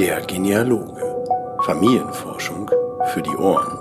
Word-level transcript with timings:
Der 0.00 0.22
Genealoge. 0.22 1.02
Familienforschung 1.66 2.70
für 3.12 3.20
die 3.20 3.36
Ohren. 3.36 3.76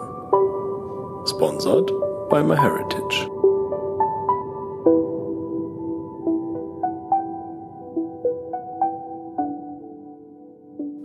Sponsored 1.26 1.94
by 2.30 2.44
MyHeritage. 2.44 3.30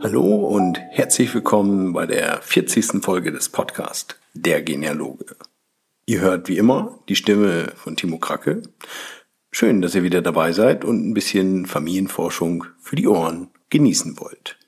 Hallo 0.01 0.49
und 0.49 0.81
herzlich 0.91 1.33
willkommen 1.33 1.93
bei 1.93 2.07
der 2.07 2.43
40. 2.43 3.01
Folge 3.01 3.31
des 3.31 3.51
Podcasts 3.51 4.17
Der 4.33 4.63
Genealoge. 4.63 5.37
Ihr 6.07 6.23
hört 6.23 6.49
wie 6.49 6.59
immer 6.59 6.99
die 7.09 7.15
Stimme 7.15 7.69
von 7.77 7.95
Timo 7.95 8.19
Kracke. 8.19 8.63
Schön, 9.53 9.81
dass 9.81 9.95
ihr 9.95 10.03
wieder 10.03 10.23
dabei 10.23 10.51
seid 10.51 10.85
und 10.85 11.09
ein 11.09 11.15
bisschen 11.15 11.67
Familienforschung 11.67 12.65
für 12.81 12.97
die 12.97 13.07
Ohren 13.07 13.51
genießen 13.71 14.19
wollt. 14.19 14.59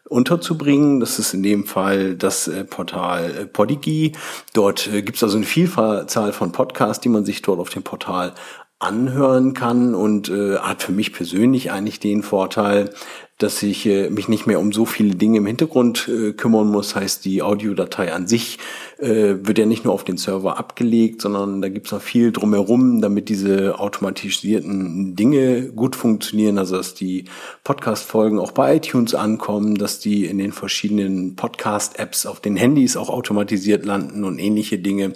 unterzubringen. 0.10 1.00
Das 1.00 1.20
ist 1.20 1.36
in 1.36 1.44
dem 1.44 1.68
Fall 1.68 2.16
das 2.16 2.48
äh, 2.48 2.64
Portal 2.64 3.26
äh, 3.30 3.46
Podigy. 3.46 4.14
Dort 4.56 4.88
äh, 4.92 5.04
gibt 5.04 5.18
es 5.18 5.24
also 5.24 5.38
eine 5.38 5.46
Vielzahl 5.46 6.34
von 6.34 6.52
Podcasts, 6.52 7.00
die 7.00 7.10
man 7.10 7.24
sich 7.24 7.44
dort 7.44 7.60
auf 7.60 7.70
dem 7.70 7.84
Portal 7.84 8.34
anhören 8.80 9.54
kann 9.54 9.94
und 9.94 10.30
äh, 10.30 10.58
hat 10.58 10.82
für 10.82 10.92
mich 10.92 11.14
persönlich 11.14 11.72
eigentlich 11.72 12.00
den 12.00 12.24
Vorteil, 12.24 12.90
dass 13.38 13.62
ich 13.62 13.86
äh, 13.86 14.10
mich 14.10 14.28
nicht 14.28 14.48
mehr 14.48 14.60
um 14.60 14.72
so 14.72 14.86
viele 14.86 15.16
Dinge 15.16 15.38
im 15.38 15.46
Hintergrund 15.46 16.08
äh, 16.08 16.34
kümmern 16.34 16.68
muss. 16.72 16.96
Heißt, 16.96 17.24
die 17.24 17.44
Audiodatei 17.44 18.12
an 18.12 18.28
sich 18.28 18.58
äh, 18.98 19.36
wird 19.44 19.60
ja 19.60 19.68
nicht 19.68 19.86
nur 19.86 19.94
auf 19.94 20.04
den 20.04 20.18
Server 20.18 20.58
abgelegt, 20.58 21.22
sondern 21.22 21.62
da 21.62 21.70
gibt's 21.70 21.92
noch 21.92 22.02
viel 22.02 22.32
drumherum, 22.32 23.00
damit 23.00 23.30
diese 23.30 23.80
automatisierten 23.80 25.16
Dinge 25.16 25.68
gut 25.68 25.96
funktionieren. 25.96 26.58
Also 26.58 26.78
dass 26.78 26.96
die 26.96 27.26
Podcast-Folgen 27.64 28.40
auch 28.40 28.52
bei 28.54 28.78
iTunes 28.78 29.14
ankommen, 29.14 29.76
dass 29.76 30.00
die 30.00 30.26
in 30.26 30.40
den 30.40 30.52
verschiedenen 30.52 31.36
Podcast-Apps 31.36 32.26
auf 32.26 32.40
den 32.40 32.56
Handys 32.56 32.98
auch 32.98 33.10
automatisiert 33.10 33.86
landen 33.86 34.24
und 34.24 34.40
ähnliche 34.40 34.80
Dinge. 34.80 35.14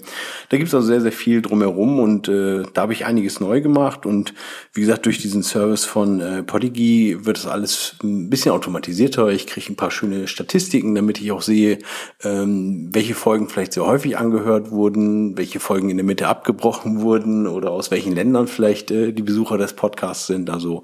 Da 0.49 0.57
gibt's 0.57 0.75
also 0.75 0.85
sehr, 0.85 1.01
sehr 1.01 1.11
viel 1.11 1.41
drumherum 1.41 1.99
und 1.99 2.27
äh, 2.27 2.63
da 2.71 2.83
habe 2.83 2.93
ich 2.93 3.05
einiges 3.05 3.39
neu 3.39 3.61
gemacht. 3.61 4.05
Und 4.05 4.35
wie 4.73 4.81
gesagt, 4.81 5.07
durch 5.07 5.17
diesen 5.17 5.41
Service 5.41 5.85
von 5.85 6.19
äh, 6.19 6.43
Podigy 6.43 7.25
wird 7.25 7.37
das 7.37 7.47
alles 7.47 7.95
bisschen 8.29 8.51
automatisierter. 8.51 9.29
Ich 9.29 9.47
kriege 9.47 9.71
ein 9.71 9.75
paar 9.75 9.91
schöne 9.91 10.27
Statistiken, 10.27 10.95
damit 10.95 11.19
ich 11.19 11.31
auch 11.31 11.41
sehe, 11.41 11.79
ähm, 12.23 12.89
welche 12.91 13.15
Folgen 13.15 13.49
vielleicht 13.49 13.73
sehr 13.73 13.85
häufig 13.85 14.17
angehört 14.17 14.71
wurden, 14.71 15.37
welche 15.37 15.59
Folgen 15.59 15.89
in 15.89 15.97
der 15.97 16.05
Mitte 16.05 16.27
abgebrochen 16.27 17.01
wurden 17.01 17.47
oder 17.47 17.71
aus 17.71 17.91
welchen 17.91 18.13
Ländern 18.13 18.47
vielleicht 18.47 18.91
äh, 18.91 19.11
die 19.11 19.23
Besucher 19.23 19.57
des 19.57 19.73
Podcasts 19.73 20.27
sind. 20.27 20.49
Also 20.49 20.83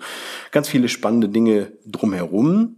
ganz 0.52 0.70
viele 0.70 0.90
spannende 0.90 1.30
Dinge 1.30 1.72
drumherum. 1.86 2.78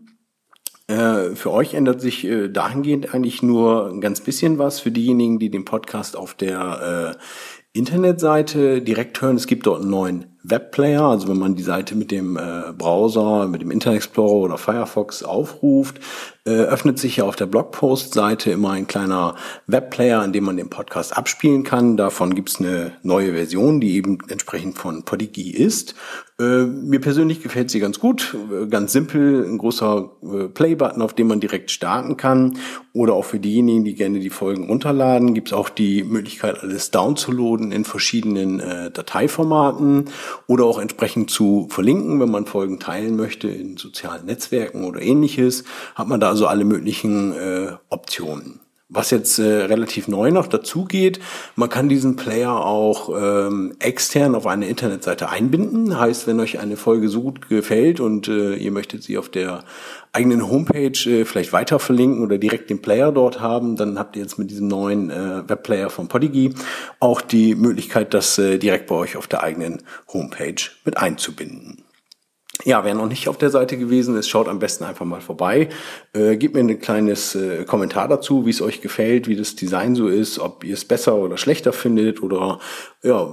Äh, 0.88 1.36
für 1.36 1.52
euch 1.52 1.76
ändert 1.76 2.02
sich 2.02 2.26
äh, 2.26 2.50
dahingehend 2.50 3.14
eigentlich 3.14 3.44
nur 3.44 3.90
ein 3.90 4.02
ganz 4.02 4.22
bisschen 4.22 4.58
was. 4.58 4.80
Für 4.80 4.92
diejenigen, 4.92 5.38
die 5.38 5.52
den 5.52 5.64
Podcast 5.64 6.18
auf 6.18 6.34
der 6.34 7.16
äh, 7.16 7.78
Internetseite 7.78 8.82
direkt 8.82 9.22
hören, 9.22 9.36
es 9.36 9.46
gibt 9.46 9.68
dort 9.68 9.82
einen 9.82 9.92
neuen 9.92 10.39
Webplayer, 10.44 11.04
also 11.04 11.28
wenn 11.28 11.38
man 11.38 11.56
die 11.56 11.64
Seite 11.64 11.96
mit 11.96 12.12
dem 12.12 12.38
äh, 12.38 12.72
Browser, 12.78 13.48
mit 13.48 13.62
dem 13.62 13.72
Internet 13.72 13.98
Explorer 13.98 14.46
oder 14.46 14.58
Firefox 14.58 15.24
aufruft, 15.24 16.00
äh, 16.46 16.52
öffnet 16.52 16.98
sich 16.98 17.18
ja 17.18 17.26
auf 17.26 17.36
der 17.36 17.46
Blogpost-Seite 17.46 18.52
immer 18.52 18.72
ein 18.72 18.88
kleiner 18.88 19.36
Webplayer, 19.68 20.24
in 20.24 20.34
dem 20.34 20.46
man 20.46 20.58
den 20.58 20.70
Podcast 20.70 21.16
abspielen 21.16 21.64
kann. 21.64 21.98
Davon 21.98 22.34
gibt's 22.34 22.60
eine 22.60 22.94
neue 23.04 23.34
Version, 23.34 23.82
die 23.82 23.96
eben 23.96 24.20
entsprechend 24.30 24.78
von 24.78 25.04
Podigy 25.04 25.52
ist. 25.52 25.96
Äh, 26.40 26.64
mir 26.64 27.02
persönlich 27.02 27.44
gefällt 27.44 27.70
sie 27.70 27.82
ganz 27.82 28.00
gut, 28.00 28.36
äh, 28.50 28.68
ganz 28.68 28.94
simpel, 28.94 29.46
ein 29.46 29.58
großer 29.58 30.10
äh, 30.24 30.48
Play-Button, 30.48 31.02
auf 31.02 31.14
dem 31.14 31.28
man 31.28 31.42
direkt 31.42 31.70
starten 31.70 32.16
kann. 32.16 32.58
Oder 32.94 33.14
auch 33.14 33.26
für 33.26 33.40
diejenigen, 33.40 33.84
die 33.84 33.94
gerne 33.94 34.20
die 34.20 34.30
Folgen 34.30 34.68
runterladen, 34.68 35.34
gibt's 35.34 35.52
auch 35.52 35.68
die 35.68 36.04
Möglichkeit, 36.04 36.64
alles 36.64 36.92
downzuladen 36.92 37.74
in 37.74 37.84
verschiedenen 37.84 38.62
äh, 38.62 38.90
Dateiformaten 38.90 40.06
oder 40.48 40.66
auch 40.66 40.80
entsprechend 40.80 41.30
zu 41.30 41.68
verlinken, 41.70 42.20
wenn 42.20 42.32
man 42.32 42.46
Folgen 42.46 42.80
teilen 42.80 43.16
möchte 43.16 43.48
in 43.48 43.78
sozialen 43.78 44.26
Netzwerken 44.26 44.86
oder 44.86 45.02
ähnliches, 45.02 45.64
hat 45.96 46.08
man 46.08 46.20
da 46.20 46.30
also 46.30 46.48
alle 46.48 46.66
möglichen 46.66 47.34
äh, 47.34 47.74
Optionen. 47.90 48.60
Was 48.92 49.12
jetzt 49.12 49.38
äh, 49.38 49.44
relativ 49.44 50.08
neu 50.08 50.32
noch 50.32 50.48
dazu 50.48 50.84
geht, 50.84 51.20
man 51.56 51.70
kann 51.70 51.90
diesen 51.90 52.16
Player 52.16 52.66
auch 52.66 53.10
ähm, 53.16 53.76
extern 53.78 54.34
auf 54.34 54.48
eine 54.48 54.68
Internetseite 54.68 55.30
einbinden. 55.30 56.00
Heißt, 56.00 56.26
wenn 56.26 56.40
euch 56.40 56.58
eine 56.58 56.76
Folge 56.76 57.08
so 57.08 57.22
gut 57.22 57.50
gefällt 57.50 58.00
und 58.00 58.28
äh, 58.28 58.56
ihr 58.56 58.72
möchtet 58.72 59.04
sie 59.04 59.20
auf 59.20 59.30
der 59.30 59.64
eigenen 60.12 60.50
Homepage 60.50 60.98
äh, 61.06 61.24
vielleicht 61.26 61.54
weiter 61.54 61.78
verlinken 61.78 62.24
oder 62.24 62.40
direkt 62.40 62.72
den 62.72 62.82
Player 62.82 63.12
dort 63.12 63.40
haben, 63.40 63.76
dann 63.76 64.00
habt 64.00 64.16
ihr 64.16 64.24
jetzt 64.24 64.40
mit 64.40 64.50
diesem 64.50 64.68
neuen 64.68 65.12
äh, 65.12 65.48
Webplayer 65.48 65.92
von 65.92 66.08
Podigy 66.08 66.56
auch 67.00 67.22
die 67.22 67.54
Möglichkeit, 67.54 68.16
das 68.16 68.40
äh, 68.40 68.58
direkt 68.58 68.88
bei 68.88 68.96
euch 68.96 69.18
auf 69.18 69.28
der 69.28 69.44
eigenen 69.44 69.84
Homepage 70.12 70.64
mit 70.84 70.98
einzubinden. 70.98 71.84
Ja, 72.66 72.84
wer 72.84 72.94
noch 72.94 73.08
nicht 73.08 73.30
auf 73.30 73.38
der 73.38 73.52
Seite 73.52 73.78
gewesen 73.78 74.18
ist, 74.18 74.28
schaut 74.28 74.50
am 74.50 74.60
besten 74.60 74.84
einfach 74.84 75.06
mal 75.06 75.22
vorbei. 75.22 75.70
Äh, 76.12 76.36
gebt 76.36 76.56
mir 76.56 76.62
ein 76.62 76.80
kleines 76.80 77.34
äh, 77.36 77.64
Kommentar 77.64 78.10
dazu, 78.10 78.46
wie 78.46 78.50
es 78.50 78.62
euch 78.62 78.82
gefällt, 78.82 79.30
wie 79.30 79.38
das 79.38 79.56
Design 79.56 79.96
so 79.96 80.08
ist, 80.08 80.40
ob 80.40 80.66
ihr 80.66 80.74
es 80.74 80.84
besser 80.84 81.16
oder 81.16 81.38
schlechter 81.38 81.72
findet 81.72 82.22
oder 82.22 82.60
ja, 83.02 83.30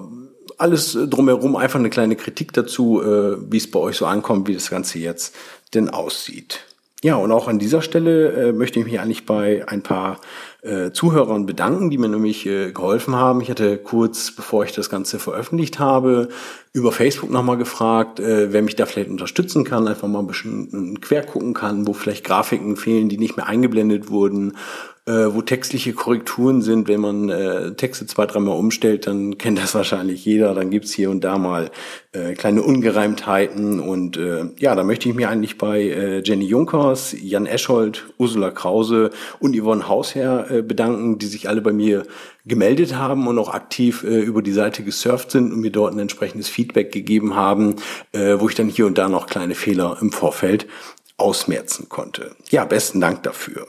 alles 0.59 0.97
drumherum 1.09 1.57
einfach 1.57 1.81
eine 1.81 1.91
kleine 1.91 2.15
Kritik 2.15 2.53
dazu, 2.53 3.03
äh, 3.03 3.37
wie 3.51 3.57
es 3.57 3.69
bei 3.69 3.81
euch 3.81 3.97
so 3.97 4.07
ankommt, 4.07 4.47
wie 4.47 4.55
das 4.55 4.71
Ganze 4.71 5.01
jetzt 5.01 5.35
denn 5.75 5.91
aussieht. 5.91 6.61
Ja, 7.03 7.17
und 7.17 7.31
auch 7.31 7.47
an 7.49 7.59
dieser 7.59 7.83
Stelle 7.83 8.31
äh, 8.33 8.53
möchte 8.53 8.79
ich 8.79 8.87
mich 8.87 9.01
eigentlich 9.01 9.27
bei 9.27 9.67
ein 9.69 9.83
paar 9.83 10.21
äh, 10.67 10.93
Zuhörern 10.93 11.47
bedanken, 11.47 11.91
die 11.91 11.99
mir 11.99 12.09
nämlich 12.09 12.47
äh, 12.47 12.73
geholfen 12.73 13.15
haben. 13.15 13.41
Ich 13.41 13.51
hatte 13.51 13.79
kurz, 13.79 14.33
bevor 14.33 14.65
ich 14.65 14.73
das 14.73 14.91
Ganze 14.91 15.19
veröffentlicht 15.19 15.79
habe, 15.79 16.29
über 16.73 16.93
Facebook 16.93 17.31
nochmal 17.31 17.57
gefragt, 17.57 18.21
äh, 18.21 18.53
wer 18.53 18.63
mich 18.63 18.77
da 18.77 18.87
vielleicht 18.87 19.11
unterstützen 19.11 19.65
kann, 19.65 19.89
einfach 19.89 20.09
mal 20.09 20.19
ein 20.19 20.27
bisschen 20.27 21.01
quer 21.01 21.23
gucken 21.23 21.55
kann, 21.55 21.87
wo 21.87 21.93
vielleicht 21.93 22.25
Grafiken 22.25 22.77
fehlen, 22.77 23.09
die 23.09 23.19
nicht 23.19 23.37
mehr 23.37 23.47
eingeblendet 23.47 24.11
wurden 24.11 24.55
äh, 25.07 25.33
wo 25.33 25.41
textliche 25.41 25.93
Korrekturen 25.93 26.63
sind. 26.63 26.89
Wenn 26.89 27.01
man 27.01 27.29
äh, 27.29 27.73
Texte 27.75 28.07
zwei, 28.07 28.27
dreimal 28.27 28.59
umstellt, 28.59 29.07
dann 29.07 29.39
kennt 29.39 29.59
das 29.59 29.75
wahrscheinlich 29.75 30.25
jeder. 30.25 30.55
Dann 30.55 30.71
gibt's 30.71 30.93
hier 30.93 31.11
und 31.11 31.23
da 31.23 31.39
mal 31.39 31.71
äh, 32.13 32.35
kleine 32.35 32.63
Ungereimtheiten. 32.63 33.81
Und 33.81 34.17
äh, 34.17 34.47
ja, 34.59 34.75
da 34.75 34.83
möchte 34.83 35.09
ich 35.09 35.15
mich 35.15 35.27
eigentlich 35.27 35.59
bei 35.59 35.83
äh, 35.83 36.23
Jenny 36.25 36.47
Junkers, 36.47 37.15
Jan 37.19 37.47
Eschold, 37.47 38.07
Ursula 38.19 38.51
Krause 38.51 39.11
und 39.39 39.57
Yvonne 39.57 39.89
Hausherr 39.89 40.51
äh, 40.51 40.63
bedanken, 40.63 41.19
die 41.19 41.27
sich 41.27 41.49
alle 41.49 41.61
bei 41.61 41.73
mir 41.73 42.05
gemeldet 42.45 42.97
haben 42.97 43.27
und 43.29 43.39
auch 43.39 43.55
aktiv 43.55 44.03
äh, 44.03 44.21
über 44.21 44.43
die 44.43 44.53
Seite 44.53 44.83
gesurft 44.83 45.31
sind 45.31 45.53
und 45.53 45.61
mir 45.61 45.71
dort 45.71 45.95
ein 45.95 45.99
entsprechendes 46.01 46.49
Feedback 46.49 46.93
gegeben 46.93 47.37
haben, 47.37 47.77
äh, 48.13 48.39
wo 48.39 48.49
ich 48.49 48.55
dann 48.57 48.69
hier 48.69 48.87
und 48.87 48.99
da 48.99 49.09
noch 49.09 49.27
kleine 49.27 49.55
Fehler 49.55 49.99
im 50.01 50.11
Vorfeld 50.11 50.67
ausmerzen 51.17 51.89
konnte. 51.89 52.35
Ja, 52.51 52.65
besten 52.65 53.01
Dank 53.01 53.23
dafür. 53.23 53.67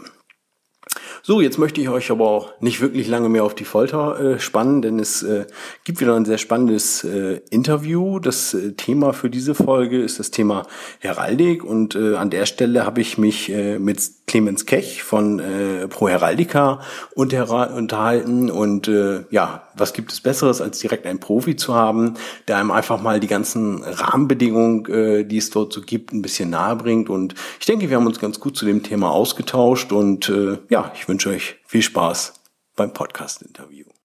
So, 1.28 1.42
jetzt 1.42 1.58
möchte 1.58 1.82
ich 1.82 1.90
euch 1.90 2.10
aber 2.10 2.26
auch 2.26 2.54
nicht 2.62 2.80
wirklich 2.80 3.10
lange 3.10 3.28
mehr 3.28 3.44
auf 3.44 3.54
die 3.54 3.66
Folter 3.66 4.18
äh, 4.18 4.40
spannen, 4.40 4.82
denn 4.82 4.98
es 4.98 5.24
äh, 5.24 5.46
gibt 5.84 6.00
wieder 6.00 6.16
ein 6.16 6.24
sehr 6.24 6.38
spannendes 6.38 7.04
äh, 7.04 7.42
Interview. 7.50 8.20
Das 8.20 8.54
äh, 8.54 8.72
Thema 8.72 9.12
für 9.12 9.30
diese 9.30 9.54
Folge 9.54 10.02
ist 10.02 10.20
das 10.20 10.32
Thema 10.32 10.66
Heraldik 11.00 11.66
und 11.66 11.96
äh, 11.96 12.16
an 12.16 12.30
der 12.30 12.46
Stelle 12.46 12.86
habe 12.86 13.02
ich 13.02 13.18
mich 13.18 13.52
äh, 13.52 13.78
mit 13.78 14.00
Clemens 14.26 14.66
Kech 14.66 15.04
von 15.04 15.42
Pro 15.90 16.10
Heraldica 16.10 16.82
unter, 17.16 17.74
unterhalten 17.74 18.50
und 18.52 18.92
ja, 19.30 19.67
was 19.80 19.94
gibt 19.94 20.12
es 20.12 20.22
Besseres, 20.22 20.62
als 20.62 20.80
direkt 20.80 21.06
einen 21.06 21.20
Profi 21.20 21.56
zu 21.56 21.76
haben, 21.76 22.16
der 22.48 22.58
einem 22.58 22.72
einfach 22.72 23.02
mal 23.02 23.20
die 23.20 23.28
ganzen 23.28 23.84
Rahmenbedingungen, 23.84 24.86
äh, 24.86 25.24
die 25.26 25.38
es 25.38 25.50
dort 25.50 25.74
so 25.74 25.82
gibt, 25.82 26.14
ein 26.14 26.22
bisschen 26.22 26.50
nahe 26.50 26.76
bringt 26.76 27.10
und 27.10 27.36
ich 27.60 27.66
denke, 27.66 27.90
wir 27.90 27.98
haben 27.98 28.08
uns 28.08 28.20
ganz 28.20 28.40
gut 28.40 28.58
zu 28.58 28.66
dem 28.66 28.84
Thema 28.84 29.12
ausgetauscht 29.12 29.92
und 29.92 30.30
äh, 30.30 30.58
ja, 30.70 30.92
ich 30.96 31.08
wünsche 31.08 31.30
euch 31.30 31.58
viel 31.66 31.82
Spaß 31.82 32.34
beim 32.76 32.94
Podcast-Interview. 32.94 33.97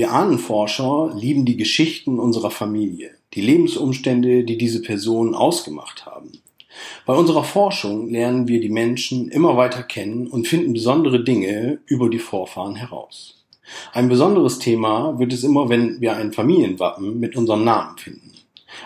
Wir 0.00 0.12
Ahnenforscher 0.12 1.12
lieben 1.14 1.44
die 1.44 1.58
Geschichten 1.58 2.18
unserer 2.18 2.50
Familie, 2.50 3.10
die 3.34 3.42
Lebensumstände, 3.42 4.44
die 4.44 4.56
diese 4.56 4.80
Personen 4.80 5.34
ausgemacht 5.34 6.06
haben. 6.06 6.32
Bei 7.04 7.14
unserer 7.14 7.44
Forschung 7.44 8.08
lernen 8.08 8.48
wir 8.48 8.62
die 8.62 8.70
Menschen 8.70 9.28
immer 9.28 9.58
weiter 9.58 9.82
kennen 9.82 10.26
und 10.26 10.48
finden 10.48 10.72
besondere 10.72 11.22
Dinge 11.22 11.80
über 11.84 12.08
die 12.08 12.18
Vorfahren 12.18 12.76
heraus. 12.76 13.44
Ein 13.92 14.08
besonderes 14.08 14.58
Thema 14.58 15.18
wird 15.18 15.34
es 15.34 15.44
immer, 15.44 15.68
wenn 15.68 16.00
wir 16.00 16.16
ein 16.16 16.32
Familienwappen 16.32 17.20
mit 17.20 17.36
unserem 17.36 17.64
Namen 17.64 17.98
finden. 17.98 18.29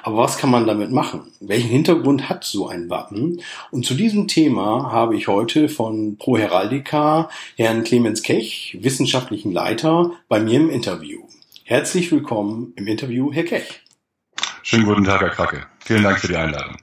Aber 0.02 0.18
was 0.18 0.38
kann 0.38 0.50
man 0.50 0.66
damit 0.66 0.90
machen? 0.90 1.32
Welchen 1.40 1.68
Hintergrund 1.68 2.28
hat 2.28 2.44
so 2.44 2.68
ein 2.68 2.90
Wappen? 2.90 3.40
Und 3.70 3.86
zu 3.86 3.94
diesem 3.94 4.28
Thema 4.28 4.90
habe 4.92 5.16
ich 5.16 5.28
heute 5.28 5.68
von 5.68 6.16
Pro 6.18 6.36
Heraldica 6.36 7.28
Herrn 7.56 7.84
Clemens 7.84 8.22
Kech, 8.22 8.78
wissenschaftlichen 8.80 9.52
Leiter, 9.52 10.12
bei 10.28 10.40
mir 10.40 10.60
im 10.60 10.70
Interview. 10.70 11.22
Herzlich 11.64 12.12
willkommen 12.12 12.72
im 12.76 12.86
Interview, 12.86 13.32
Herr 13.32 13.44
Kech. 13.44 13.80
Schönen 14.62 14.84
guten 14.84 15.04
Tag, 15.04 15.20
Herr 15.20 15.30
Kracke. 15.30 15.66
Vielen 15.84 16.02
Dank 16.02 16.18
für 16.18 16.28
die 16.28 16.36
Einladung. 16.36 16.76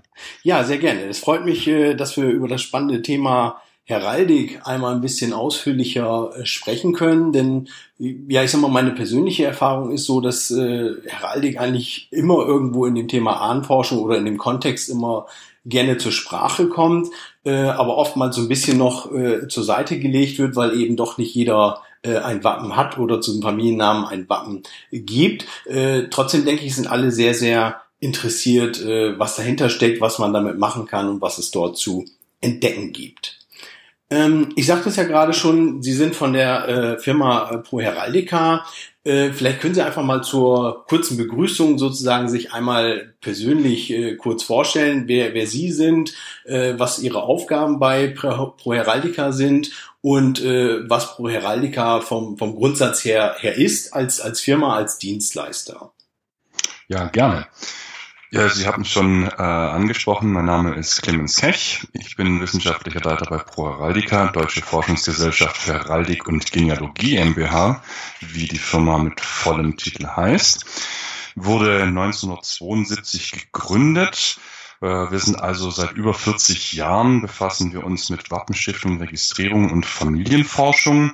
Ja, 0.44 0.64
sehr 0.64 0.78
gerne. 0.78 1.02
Es 1.06 1.20
freut 1.20 1.46
mich, 1.46 1.68
äh, 1.68 1.96
dass 1.96 2.18
wir 2.18 2.26
über 2.26 2.48
das 2.48 2.62
spannende 2.62 3.02
Thema 3.02 3.62
Heraldik 3.92 4.62
einmal 4.64 4.96
ein 4.96 5.02
bisschen 5.02 5.34
ausführlicher 5.34 6.32
äh, 6.36 6.46
sprechen 6.46 6.94
können, 6.94 7.32
denn 7.32 7.68
ja, 7.98 8.44
ich 8.44 8.50
sag 8.50 8.62
mal, 8.62 8.70
meine 8.70 8.92
persönliche 8.92 9.46
Erfahrung 9.46 9.92
ist 9.92 10.06
so, 10.06 10.22
dass 10.22 10.50
äh, 10.50 10.94
Heraldik 11.06 11.60
eigentlich 11.60 12.08
immer 12.12 12.46
irgendwo 12.46 12.86
in 12.86 12.96
dem 12.96 13.08
Thema 13.08 13.42
Ahnenforschung 13.42 14.00
oder 14.00 14.18
in 14.18 14.26
dem 14.26 14.38
Kontext 14.38 14.90
immer 14.90 15.28
gerne 15.66 15.98
zur 15.98 16.12
Sprache 16.12 16.68
kommt, 16.68 17.10
äh, 17.44 17.52
aber 17.52 17.98
oftmals 17.98 18.36
so 18.36 18.42
ein 18.42 18.48
bisschen 18.48 18.78
noch 18.78 19.12
äh, 19.12 19.48
zur 19.48 19.64
Seite 19.64 20.00
gelegt 20.00 20.40
wird, 20.40 20.56
weil 20.56 20.80
eben 20.80 20.96
doch 20.96 21.18
nicht 21.18 21.36
jeder 21.36 21.82
äh, 22.02 22.18
ein 22.18 22.44
Wappen 22.44 22.76
hat 22.76 22.98
oder 22.98 23.22
zum 23.22 23.42
Familiennamen 23.42 24.06
ein 24.06 24.28
Wappen 24.30 24.64
gibt. 24.92 25.46
Äh, 25.66 26.04
trotzdem 26.10 26.46
denke 26.46 26.66
ich, 26.66 26.76
sind 26.76 26.88
alle 26.88 27.12
sehr, 27.12 27.36
sehr 27.36 27.82
interessiert, 28.00 28.82
äh, 28.82 29.20
was 29.20 29.36
dahinter 29.36 29.70
steckt, 29.70 30.02
was 30.02 30.18
man 30.18 30.34
damit 30.34 30.58
machen 30.58 30.88
kann 30.88 31.08
und 31.08 31.22
was 31.22 31.38
es 31.38 31.52
dort 31.52 31.78
zu 31.78 32.06
entdecken 32.42 32.92
gibt. 32.92 33.41
Ähm, 34.12 34.50
ich 34.58 34.68
sagte 34.68 34.90
es 34.90 34.98
ja 34.98 35.06
gerade 35.06 35.34
schon, 35.34 35.82
Sie 35.82 35.94
sind 35.94 36.16
von 36.16 36.34
der 36.34 36.68
äh, 36.68 37.00
Firma 37.00 37.50
äh, 37.50 37.58
Pro 37.60 37.80
Heraldica. 37.80 38.66
Äh, 39.06 39.32
vielleicht 39.32 39.62
können 39.62 39.74
Sie 39.74 39.82
einfach 39.82 40.04
mal 40.04 40.22
zur 40.22 40.86
kurzen 40.86 41.16
Begrüßung 41.16 41.80
sozusagen 41.80 42.28
sich 42.28 42.52
einmal 42.52 43.14
persönlich 43.22 43.90
äh, 43.90 44.18
kurz 44.18 44.44
vorstellen, 44.44 45.06
wer, 45.08 45.34
wer 45.34 45.48
Sie 45.48 45.72
sind, 45.72 46.14
äh, 46.44 46.74
was 46.78 47.00
Ihre 47.00 47.24
Aufgaben 47.24 47.80
bei 47.80 48.10
Pro, 48.10 48.48
Pro 48.58 48.74
Heraldica 48.74 49.32
sind 49.32 49.72
und 50.02 50.44
äh, 50.44 50.90
was 50.90 51.16
Pro 51.16 51.30
Heraldica 51.30 52.02
vom, 52.02 52.38
vom 52.38 52.56
Grundsatz 52.56 53.06
her, 53.06 53.38
her 53.40 53.58
ist 53.58 53.94
als, 53.94 54.20
als 54.20 54.42
Firma, 54.42 54.76
als 54.76 54.98
Dienstleister. 54.98 55.94
Ja, 56.90 57.08
gerne. 57.08 57.48
Ja, 58.34 58.48
Sie 58.48 58.66
haben 58.66 58.84
es 58.84 58.88
schon 58.88 59.26
äh, 59.28 59.42
angesprochen. 59.42 60.32
Mein 60.32 60.46
Name 60.46 60.76
ist 60.76 61.02
Clemens 61.02 61.42
Hech. 61.42 61.86
Ich 61.92 62.16
bin 62.16 62.40
wissenschaftlicher 62.40 63.02
Leiter 63.02 63.26
bei 63.30 63.40
Pro 63.40 63.68
Heraldica, 63.68 64.28
Deutsche 64.28 64.62
Forschungsgesellschaft 64.62 65.58
für 65.58 65.74
Heraldik 65.74 66.30
und 66.30 66.50
Genealogie 66.50 67.18
MBH, 67.18 67.84
wie 68.22 68.48
die 68.48 68.58
Firma 68.58 69.00
mit 69.00 69.20
vollem 69.20 69.76
Titel 69.76 70.08
heißt. 70.08 70.66
Wurde 71.36 71.84
1972 71.84 73.32
gegründet. 73.32 74.40
Äh, 74.80 74.88
wir 74.88 75.20
sind 75.20 75.36
also 75.36 75.70
seit 75.70 75.92
über 75.92 76.14
40 76.14 76.72
Jahren 76.72 77.22
befassen 77.22 77.74
wir 77.74 77.84
uns 77.84 78.10
mit 78.10 78.32
Wappenstiftung, 78.32 79.00
Registrierung 79.00 79.72
und 79.72 79.86
Familienforschung. 79.86 81.12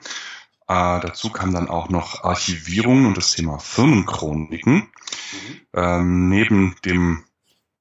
Äh, 0.67 0.99
dazu 0.99 1.29
kam 1.29 1.53
dann 1.53 1.69
auch 1.69 1.89
noch 1.89 2.23
Archivierung 2.23 3.05
und 3.05 3.17
das 3.17 3.31
Thema 3.31 3.57
Firmenchroniken. 3.59 4.75
Mhm. 4.75 4.87
Ähm, 5.73 6.29
neben 6.29 6.75
dem 6.83 7.23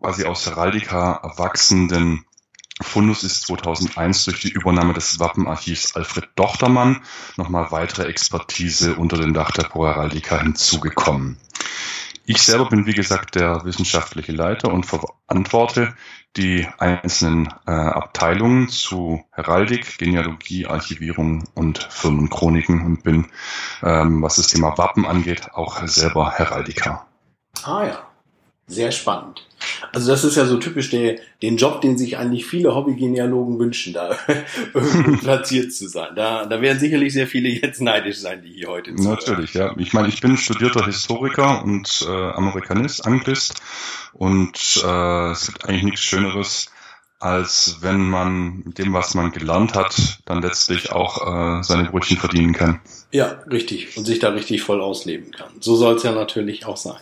quasi 0.00 0.24
aus 0.24 0.46
Heraldika 0.46 1.20
erwachsenden 1.22 2.24
Fundus 2.80 3.24
ist 3.24 3.46
2001 3.46 4.26
durch 4.26 4.40
die 4.40 4.50
Übernahme 4.50 4.92
des 4.92 5.18
Wappenarchivs 5.18 5.96
Alfred 5.96 6.28
Dochtermann 6.36 7.02
nochmal 7.36 7.70
weitere 7.70 8.04
Expertise 8.04 8.96
unter 8.96 9.16
dem 9.16 9.32
Dach 9.32 9.50
der 9.50 9.62
Pro 9.62 9.86
Heraldika 9.86 10.40
hinzugekommen. 10.40 11.38
Ich 12.28 12.42
selber 12.42 12.68
bin, 12.68 12.86
wie 12.86 12.92
gesagt, 12.92 13.36
der 13.36 13.64
wissenschaftliche 13.64 14.32
Leiter 14.32 14.72
und 14.72 14.84
verantworte 14.84 15.94
die 16.36 16.66
einzelnen 16.78 17.54
äh, 17.66 17.70
Abteilungen 17.70 18.68
zu 18.68 19.24
Heraldik, 19.30 19.96
Genealogie, 19.96 20.66
Archivierung 20.66 21.44
und 21.54 21.78
Firmenchroniken 21.78 22.84
und 22.84 23.04
bin, 23.04 23.28
ähm, 23.82 24.22
was 24.22 24.36
das 24.36 24.48
Thema 24.48 24.76
Wappen 24.76 25.06
angeht, 25.06 25.54
auch 25.54 25.86
selber 25.86 26.32
Heraldiker. 26.32 27.06
Ah 27.62 27.86
ja, 27.86 28.05
sehr 28.66 28.90
spannend. 28.90 29.46
Also 29.92 30.10
das 30.10 30.24
ist 30.24 30.36
ja 30.36 30.44
so 30.44 30.58
typisch 30.58 30.90
der, 30.90 31.18
den 31.42 31.56
Job, 31.56 31.80
den 31.80 31.96
sich 31.96 32.18
eigentlich 32.18 32.46
viele 32.46 32.74
Hobbygenealogen 32.74 33.58
wünschen, 33.58 33.92
da 33.92 34.16
platziert 35.20 35.72
zu 35.72 35.88
sein. 35.88 36.14
Da, 36.16 36.46
da 36.46 36.60
werden 36.60 36.78
sicherlich 36.78 37.12
sehr 37.12 37.26
viele 37.26 37.48
jetzt 37.48 37.80
neidisch 37.80 38.18
sein, 38.18 38.42
die 38.42 38.52
hier 38.52 38.68
heute 38.68 38.94
zuhören. 38.94 39.14
Natürlich, 39.14 39.54
ja. 39.54 39.74
Ich 39.78 39.92
meine, 39.92 40.08
ich 40.08 40.20
bin 40.20 40.36
studierter 40.36 40.84
Historiker 40.84 41.62
und 41.62 42.04
äh, 42.08 42.10
Amerikanist, 42.10 43.06
Anglist 43.06 43.62
und 44.12 44.82
äh, 44.84 45.30
es 45.30 45.46
gibt 45.46 45.68
eigentlich 45.68 45.84
nichts 45.84 46.00
Schöneres, 46.00 46.70
als 47.18 47.78
wenn 47.80 48.10
man 48.10 48.62
mit 48.64 48.78
dem, 48.78 48.92
was 48.92 49.14
man 49.14 49.30
gelernt 49.30 49.74
hat, 49.74 50.18
dann 50.26 50.42
letztlich 50.42 50.92
auch 50.92 51.58
äh, 51.58 51.62
seine 51.62 51.84
Brötchen 51.84 52.18
verdienen 52.18 52.52
kann. 52.52 52.80
Ja, 53.10 53.42
richtig. 53.50 53.96
Und 53.96 54.04
sich 54.04 54.18
da 54.18 54.30
richtig 54.30 54.62
voll 54.62 54.82
ausleben 54.82 55.30
kann. 55.30 55.50
So 55.60 55.76
soll 55.76 55.96
es 55.96 56.02
ja 56.02 56.12
natürlich 56.12 56.66
auch 56.66 56.76
sein. 56.76 57.00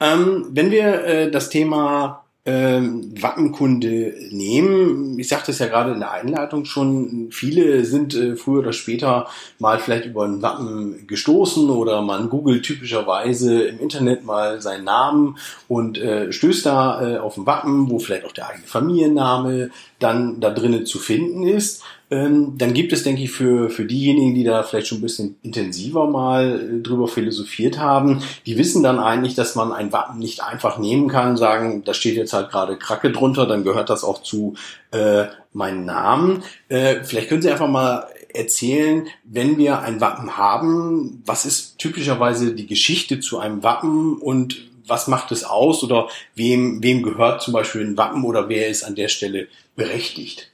Ähm, 0.00 0.46
wenn 0.50 0.70
wir 0.70 1.04
äh, 1.04 1.30
das 1.30 1.50
Thema 1.50 2.24
ähm, 2.46 3.14
Wappenkunde 3.20 4.14
nehmen. 4.30 5.18
Ich 5.18 5.28
sagte 5.28 5.50
es 5.50 5.58
ja 5.58 5.66
gerade 5.66 5.92
in 5.92 6.00
der 6.00 6.10
Einleitung 6.10 6.66
schon, 6.66 7.28
viele 7.30 7.84
sind 7.86 8.14
äh, 8.14 8.36
früher 8.36 8.58
oder 8.58 8.74
später 8.74 9.28
mal 9.58 9.78
vielleicht 9.78 10.04
über 10.04 10.24
ein 10.24 10.42
Wappen 10.42 11.06
gestoßen 11.06 11.70
oder 11.70 12.02
man 12.02 12.28
googelt 12.28 12.62
typischerweise 12.62 13.62
im 13.62 13.80
Internet 13.80 14.24
mal 14.24 14.60
seinen 14.60 14.84
Namen 14.84 15.38
und 15.68 15.96
äh, 15.96 16.32
stößt 16.32 16.66
da 16.66 17.14
äh, 17.14 17.18
auf 17.18 17.38
ein 17.38 17.46
Wappen, 17.46 17.88
wo 17.88 17.98
vielleicht 17.98 18.26
auch 18.26 18.32
der 18.32 18.48
eigene 18.50 18.66
Familienname 18.66 19.70
dann 19.98 20.40
da 20.40 20.50
drinnen 20.50 20.84
zu 20.84 20.98
finden 20.98 21.46
ist. 21.46 21.82
Ähm, 22.14 22.56
dann 22.56 22.74
gibt 22.74 22.92
es, 22.92 23.02
denke 23.02 23.22
ich, 23.22 23.32
für, 23.32 23.70
für 23.70 23.86
diejenigen, 23.86 24.36
die 24.36 24.44
da 24.44 24.62
vielleicht 24.62 24.86
schon 24.86 24.98
ein 24.98 25.02
bisschen 25.02 25.34
intensiver 25.42 26.06
mal 26.06 26.60
äh, 26.60 26.80
drüber 26.80 27.08
philosophiert 27.08 27.80
haben, 27.80 28.22
die 28.46 28.56
wissen 28.56 28.84
dann 28.84 29.00
eigentlich, 29.00 29.34
dass 29.34 29.56
man 29.56 29.72
ein 29.72 29.92
Wappen 29.92 30.20
nicht 30.20 30.40
einfach 30.40 30.78
nehmen 30.78 31.08
kann, 31.08 31.36
sagen, 31.36 31.82
da 31.84 31.92
steht 31.92 32.14
jetzt 32.14 32.32
halt 32.32 32.50
gerade 32.50 32.76
Kracke 32.76 33.10
drunter, 33.10 33.46
dann 33.46 33.64
gehört 33.64 33.90
das 33.90 34.04
auch 34.04 34.22
zu 34.22 34.54
äh, 34.92 35.24
meinen 35.52 35.86
Namen. 35.86 36.44
Äh, 36.68 37.02
vielleicht 37.02 37.30
können 37.30 37.42
Sie 37.42 37.50
einfach 37.50 37.68
mal 37.68 38.06
erzählen, 38.32 39.08
wenn 39.24 39.58
wir 39.58 39.80
ein 39.80 40.00
Wappen 40.00 40.36
haben, 40.36 41.20
was 41.26 41.44
ist 41.44 41.78
typischerweise 41.78 42.54
die 42.54 42.68
Geschichte 42.68 43.18
zu 43.18 43.40
einem 43.40 43.64
Wappen 43.64 44.18
und 44.18 44.68
was 44.86 45.08
macht 45.08 45.32
es 45.32 45.42
aus 45.42 45.82
oder 45.82 46.08
wem, 46.36 46.80
wem 46.80 47.02
gehört 47.02 47.42
zum 47.42 47.54
Beispiel 47.54 47.80
ein 47.80 47.96
Wappen 47.96 48.22
oder 48.22 48.48
wer 48.48 48.68
ist 48.68 48.84
an 48.84 48.94
der 48.94 49.08
Stelle 49.08 49.48
berechtigt? 49.74 50.52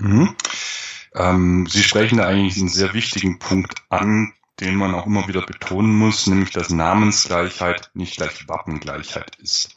Mhm. 0.00 0.34
Ähm, 1.14 1.66
Sie 1.68 1.82
sprechen 1.82 2.18
da 2.18 2.26
eigentlich 2.26 2.58
einen 2.58 2.68
sehr 2.68 2.94
wichtigen 2.94 3.38
Punkt 3.38 3.74
an, 3.88 4.32
den 4.60 4.76
man 4.76 4.94
auch 4.94 5.06
immer 5.06 5.26
wieder 5.28 5.42
betonen 5.42 5.94
muss, 5.94 6.26
nämlich 6.26 6.50
dass 6.50 6.70
Namensgleichheit 6.70 7.90
nicht 7.94 8.16
gleich 8.16 8.48
Wappengleichheit 8.48 9.36
ist. 9.36 9.76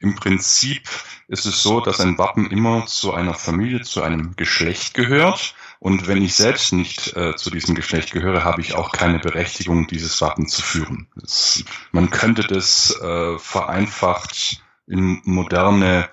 Im 0.00 0.14
Prinzip 0.14 0.88
ist 1.26 1.46
es 1.46 1.62
so, 1.62 1.80
dass 1.80 2.00
ein 2.00 2.18
Wappen 2.18 2.50
immer 2.50 2.86
zu 2.86 3.12
einer 3.12 3.34
Familie, 3.34 3.82
zu 3.82 4.02
einem 4.02 4.36
Geschlecht 4.36 4.94
gehört. 4.94 5.54
Und 5.80 6.06
wenn 6.06 6.22
ich 6.22 6.34
selbst 6.34 6.72
nicht 6.72 7.16
äh, 7.16 7.34
zu 7.36 7.50
diesem 7.50 7.74
Geschlecht 7.74 8.12
gehöre, 8.12 8.44
habe 8.44 8.60
ich 8.60 8.74
auch 8.74 8.92
keine 8.92 9.18
Berechtigung, 9.18 9.88
dieses 9.88 10.20
Wappen 10.20 10.46
zu 10.46 10.62
führen. 10.62 11.08
Das, 11.16 11.64
man 11.90 12.10
könnte 12.10 12.42
das 12.42 12.96
äh, 13.00 13.38
vereinfacht 13.38 14.62
in 14.86 15.20
moderne 15.24 16.08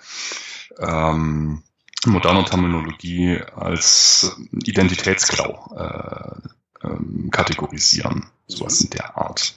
ähm, 0.79 1.63
moderner 2.05 2.45
Terminologie 2.45 3.39
als 3.55 4.37
Identitätsklau 4.51 5.75
äh, 5.77 6.85
ähm, 6.85 7.29
kategorisieren, 7.31 8.27
sowas 8.47 8.81
in 8.81 8.91
der 8.91 9.17
Art. 9.17 9.55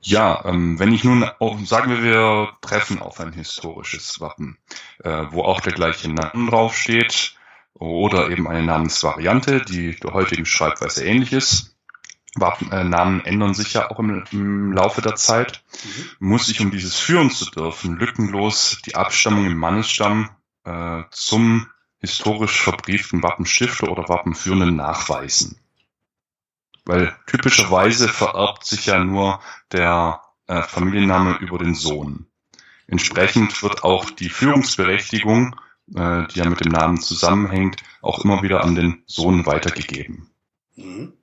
Ja, 0.00 0.44
ähm, 0.44 0.78
wenn 0.78 0.92
ich 0.92 1.02
nun, 1.02 1.24
auch, 1.38 1.58
sagen 1.64 1.90
wir, 1.90 2.02
wir 2.02 2.50
treffen 2.60 3.00
auf 3.00 3.20
ein 3.20 3.32
historisches 3.32 4.20
Wappen, 4.20 4.58
äh, 5.02 5.24
wo 5.30 5.42
auch 5.42 5.60
der 5.60 5.72
gleiche 5.72 6.12
Name 6.12 6.50
draufsteht 6.50 7.34
oder 7.72 8.28
eben 8.30 8.46
eine 8.46 8.62
Namensvariante, 8.62 9.62
die 9.62 9.96
der 9.96 10.12
heutigen 10.12 10.44
Schreibweise 10.44 11.04
ähnlich 11.04 11.32
ist. 11.32 11.74
Wappen, 12.34 12.70
äh, 12.70 12.84
Namen 12.84 13.24
ändern 13.24 13.54
sich 13.54 13.72
ja 13.74 13.90
auch 13.90 13.98
im, 13.98 14.24
im 14.30 14.72
Laufe 14.72 15.00
der 15.00 15.14
Zeit. 15.14 15.62
Mhm. 15.82 16.28
Muss 16.28 16.48
ich, 16.48 16.60
um 16.60 16.70
dieses 16.70 16.98
führen 16.98 17.30
zu 17.30 17.46
dürfen, 17.46 17.96
lückenlos 17.96 18.82
die 18.84 18.96
Abstammung 18.96 19.46
im 19.46 19.56
Mannesstamm 19.56 20.28
äh, 20.64 21.02
zum 21.10 21.68
historisch 21.98 22.60
verbrieften 22.60 23.22
Wappenstifter 23.22 23.90
oder 23.90 24.08
Wappenführenden 24.08 24.76
nachweisen. 24.76 25.58
Weil 26.84 27.16
typischerweise 27.26 28.08
vererbt 28.08 28.66
sich 28.66 28.86
ja 28.86 29.02
nur 29.02 29.40
der 29.72 30.20
äh, 30.46 30.62
Familienname 30.62 31.38
über 31.38 31.58
den 31.58 31.74
Sohn. 31.74 32.26
Entsprechend 32.86 33.62
wird 33.62 33.84
auch 33.84 34.10
die 34.10 34.28
Führungsberechtigung, 34.28 35.56
äh, 35.94 36.26
die 36.28 36.40
ja 36.40 36.48
mit 36.48 36.62
dem 36.62 36.72
Namen 36.72 37.00
zusammenhängt, 37.00 37.82
auch 38.02 38.22
immer 38.24 38.42
wieder 38.42 38.62
an 38.62 38.74
den 38.74 39.02
Sohn 39.06 39.46
weitergegeben. 39.46 40.30
Mhm. 40.76 41.14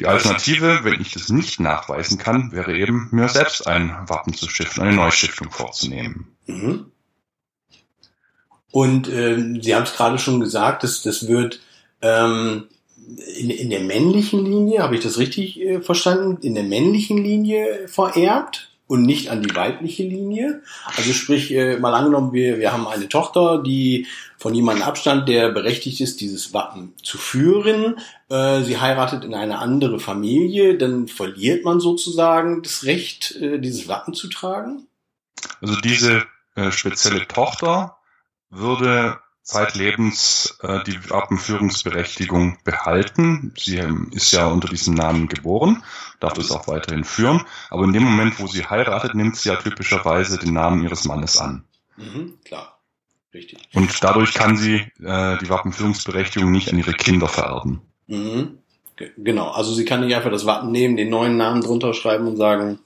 Die 0.00 0.06
Alternative, 0.06 0.80
wenn 0.84 1.00
ich 1.00 1.12
das 1.12 1.28
nicht 1.28 1.58
nachweisen 1.58 2.18
kann, 2.18 2.52
wäre 2.52 2.76
eben, 2.76 3.08
mir 3.10 3.28
selbst 3.28 3.66
ein 3.66 4.08
Wappen 4.08 4.32
zu 4.32 4.48
stiften, 4.48 4.82
eine 4.82 4.94
Neustiftung 4.94 5.50
vorzunehmen. 5.50 6.36
Mhm. 6.46 6.92
Und 8.70 9.08
ähm, 9.08 9.62
Sie 9.62 9.74
haben 9.74 9.84
es 9.84 9.94
gerade 9.94 10.18
schon 10.18 10.40
gesagt, 10.40 10.82
dass 10.82 11.02
das 11.02 11.26
wird 11.26 11.60
ähm, 12.02 12.64
in, 13.36 13.50
in 13.50 13.70
der 13.70 13.80
männlichen 13.80 14.44
Linie, 14.44 14.82
habe 14.82 14.96
ich 14.96 15.02
das 15.02 15.18
richtig 15.18 15.60
äh, 15.60 15.80
verstanden, 15.80 16.38
in 16.42 16.54
der 16.54 16.64
männlichen 16.64 17.18
Linie 17.18 17.88
vererbt 17.88 18.68
und 18.86 19.02
nicht 19.02 19.30
an 19.30 19.42
die 19.42 19.54
weibliche 19.54 20.02
Linie. 20.02 20.62
Also 20.96 21.12
sprich, 21.12 21.52
äh, 21.52 21.78
mal 21.78 21.94
angenommen, 21.94 22.32
wir, 22.32 22.58
wir 22.58 22.72
haben 22.72 22.88
eine 22.88 23.08
Tochter, 23.08 23.62
die 23.62 24.06
von 24.38 24.54
jemandem 24.54 24.84
Abstand, 24.84 25.28
der 25.28 25.50
berechtigt 25.50 26.00
ist, 26.00 26.20
dieses 26.20 26.52
Wappen 26.54 26.94
zu 27.02 27.18
führen. 27.18 27.98
Äh, 28.28 28.62
sie 28.62 28.78
heiratet 28.78 29.24
in 29.24 29.34
eine 29.34 29.58
andere 29.58 30.00
Familie, 30.00 30.76
dann 30.76 31.06
verliert 31.06 31.64
man 31.64 31.80
sozusagen 31.80 32.62
das 32.62 32.84
Recht, 32.84 33.36
äh, 33.36 33.58
dieses 33.58 33.88
Wappen 33.88 34.14
zu 34.14 34.28
tragen? 34.28 34.86
Also 35.60 35.76
diese 35.80 36.24
äh, 36.56 36.72
spezielle 36.72 37.28
Tochter 37.28 37.97
würde 38.50 39.18
zeitlebens 39.48 40.58
äh, 40.62 40.84
die 40.84 41.10
Wappenführungsberechtigung 41.10 42.58
behalten. 42.64 43.54
Sie 43.56 43.78
ähm, 43.78 44.10
ist 44.12 44.30
ja 44.32 44.46
unter 44.46 44.68
diesem 44.68 44.94
Namen 44.94 45.26
geboren, 45.26 45.82
darf 46.20 46.34
das 46.34 46.50
auch 46.50 46.68
weiterhin 46.68 47.04
führen. 47.04 47.42
Aber 47.70 47.84
in 47.84 47.94
dem 47.94 48.04
Moment, 48.04 48.38
wo 48.40 48.46
sie 48.46 48.66
heiratet, 48.66 49.14
nimmt 49.14 49.36
sie 49.36 49.48
ja 49.48 49.56
typischerweise 49.56 50.38
den 50.38 50.52
Namen 50.52 50.84
ihres 50.84 51.04
Mannes 51.06 51.38
an. 51.38 51.64
Mhm, 51.96 52.38
klar, 52.44 52.78
richtig. 53.32 53.66
Und 53.72 54.04
dadurch 54.04 54.34
kann 54.34 54.58
sie 54.58 54.86
äh, 55.02 55.38
die 55.38 55.48
Wappenführungsberechtigung 55.48 56.50
nicht 56.50 56.70
an 56.70 56.78
ihre 56.78 56.92
Kinder 56.92 57.26
vererben. 57.28 57.80
Mhm. 58.06 58.58
Genau, 59.16 59.48
also 59.50 59.72
sie 59.72 59.84
kann 59.84 60.04
nicht 60.04 60.14
einfach 60.14 60.30
das 60.30 60.44
Wappen 60.44 60.72
nehmen, 60.72 60.96
den 60.96 61.08
neuen 61.08 61.36
Namen 61.36 61.62
drunter 61.62 61.94
schreiben 61.94 62.26
und 62.26 62.36
sagen, 62.36 62.80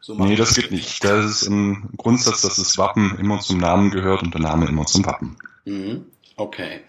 so 0.00 0.14
nee, 0.14 0.36
das 0.36 0.54
geht 0.54 0.70
nicht. 0.70 1.04
Das 1.04 1.24
ist 1.24 1.42
im 1.42 1.90
Grundsatz, 1.96 2.42
dass 2.42 2.56
das 2.56 2.78
Wappen 2.78 3.18
immer 3.18 3.40
zum 3.40 3.58
Namen 3.58 3.90
gehört 3.90 4.22
und 4.22 4.34
der 4.34 4.40
Name 4.40 4.66
immer 4.66 4.86
zum 4.86 5.04
Wappen. 5.04 5.36
Mhm. 5.64 6.06
Okay. 6.40 6.80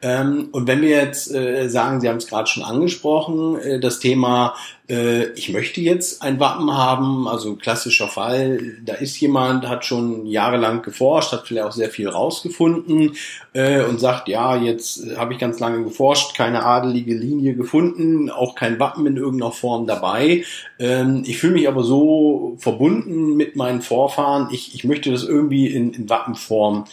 Ähm, 0.00 0.48
und 0.52 0.66
wenn 0.66 0.80
wir 0.80 0.88
jetzt 0.88 1.30
äh, 1.30 1.68
sagen, 1.68 2.00
Sie 2.00 2.08
haben 2.08 2.16
es 2.16 2.26
gerade 2.26 2.46
schon 2.46 2.62
angesprochen, 2.62 3.58
äh, 3.58 3.78
das 3.78 3.98
Thema, 3.98 4.54
äh, 4.88 5.24
ich 5.32 5.50
möchte 5.50 5.82
jetzt 5.82 6.22
ein 6.22 6.40
Wappen 6.40 6.74
haben, 6.74 7.28
also 7.28 7.54
klassischer 7.56 8.08
Fall, 8.08 8.78
da 8.82 8.94
ist 8.94 9.20
jemand, 9.20 9.68
hat 9.68 9.84
schon 9.84 10.24
jahrelang 10.24 10.80
geforscht, 10.80 11.32
hat 11.32 11.46
vielleicht 11.46 11.66
auch 11.66 11.72
sehr 11.72 11.90
viel 11.90 12.08
rausgefunden 12.08 13.14
äh, 13.52 13.84
und 13.84 14.00
sagt, 14.00 14.28
ja, 14.28 14.56
jetzt 14.56 15.04
habe 15.18 15.34
ich 15.34 15.38
ganz 15.38 15.60
lange 15.60 15.84
geforscht, 15.84 16.34
keine 16.34 16.64
adelige 16.64 17.14
Linie 17.14 17.54
gefunden, 17.54 18.30
auch 18.30 18.54
kein 18.54 18.80
Wappen 18.80 19.06
in 19.06 19.18
irgendeiner 19.18 19.52
Form 19.52 19.86
dabei. 19.86 20.44
Ähm, 20.78 21.24
ich 21.26 21.36
fühle 21.36 21.52
mich 21.52 21.68
aber 21.68 21.84
so 21.84 22.56
verbunden 22.56 23.36
mit 23.36 23.54
meinen 23.54 23.82
Vorfahren, 23.82 24.48
ich, 24.50 24.74
ich 24.74 24.84
möchte 24.84 25.10
das 25.10 25.24
irgendwie 25.24 25.66
in, 25.66 25.92
in 25.92 26.08
Wappenform 26.08 26.86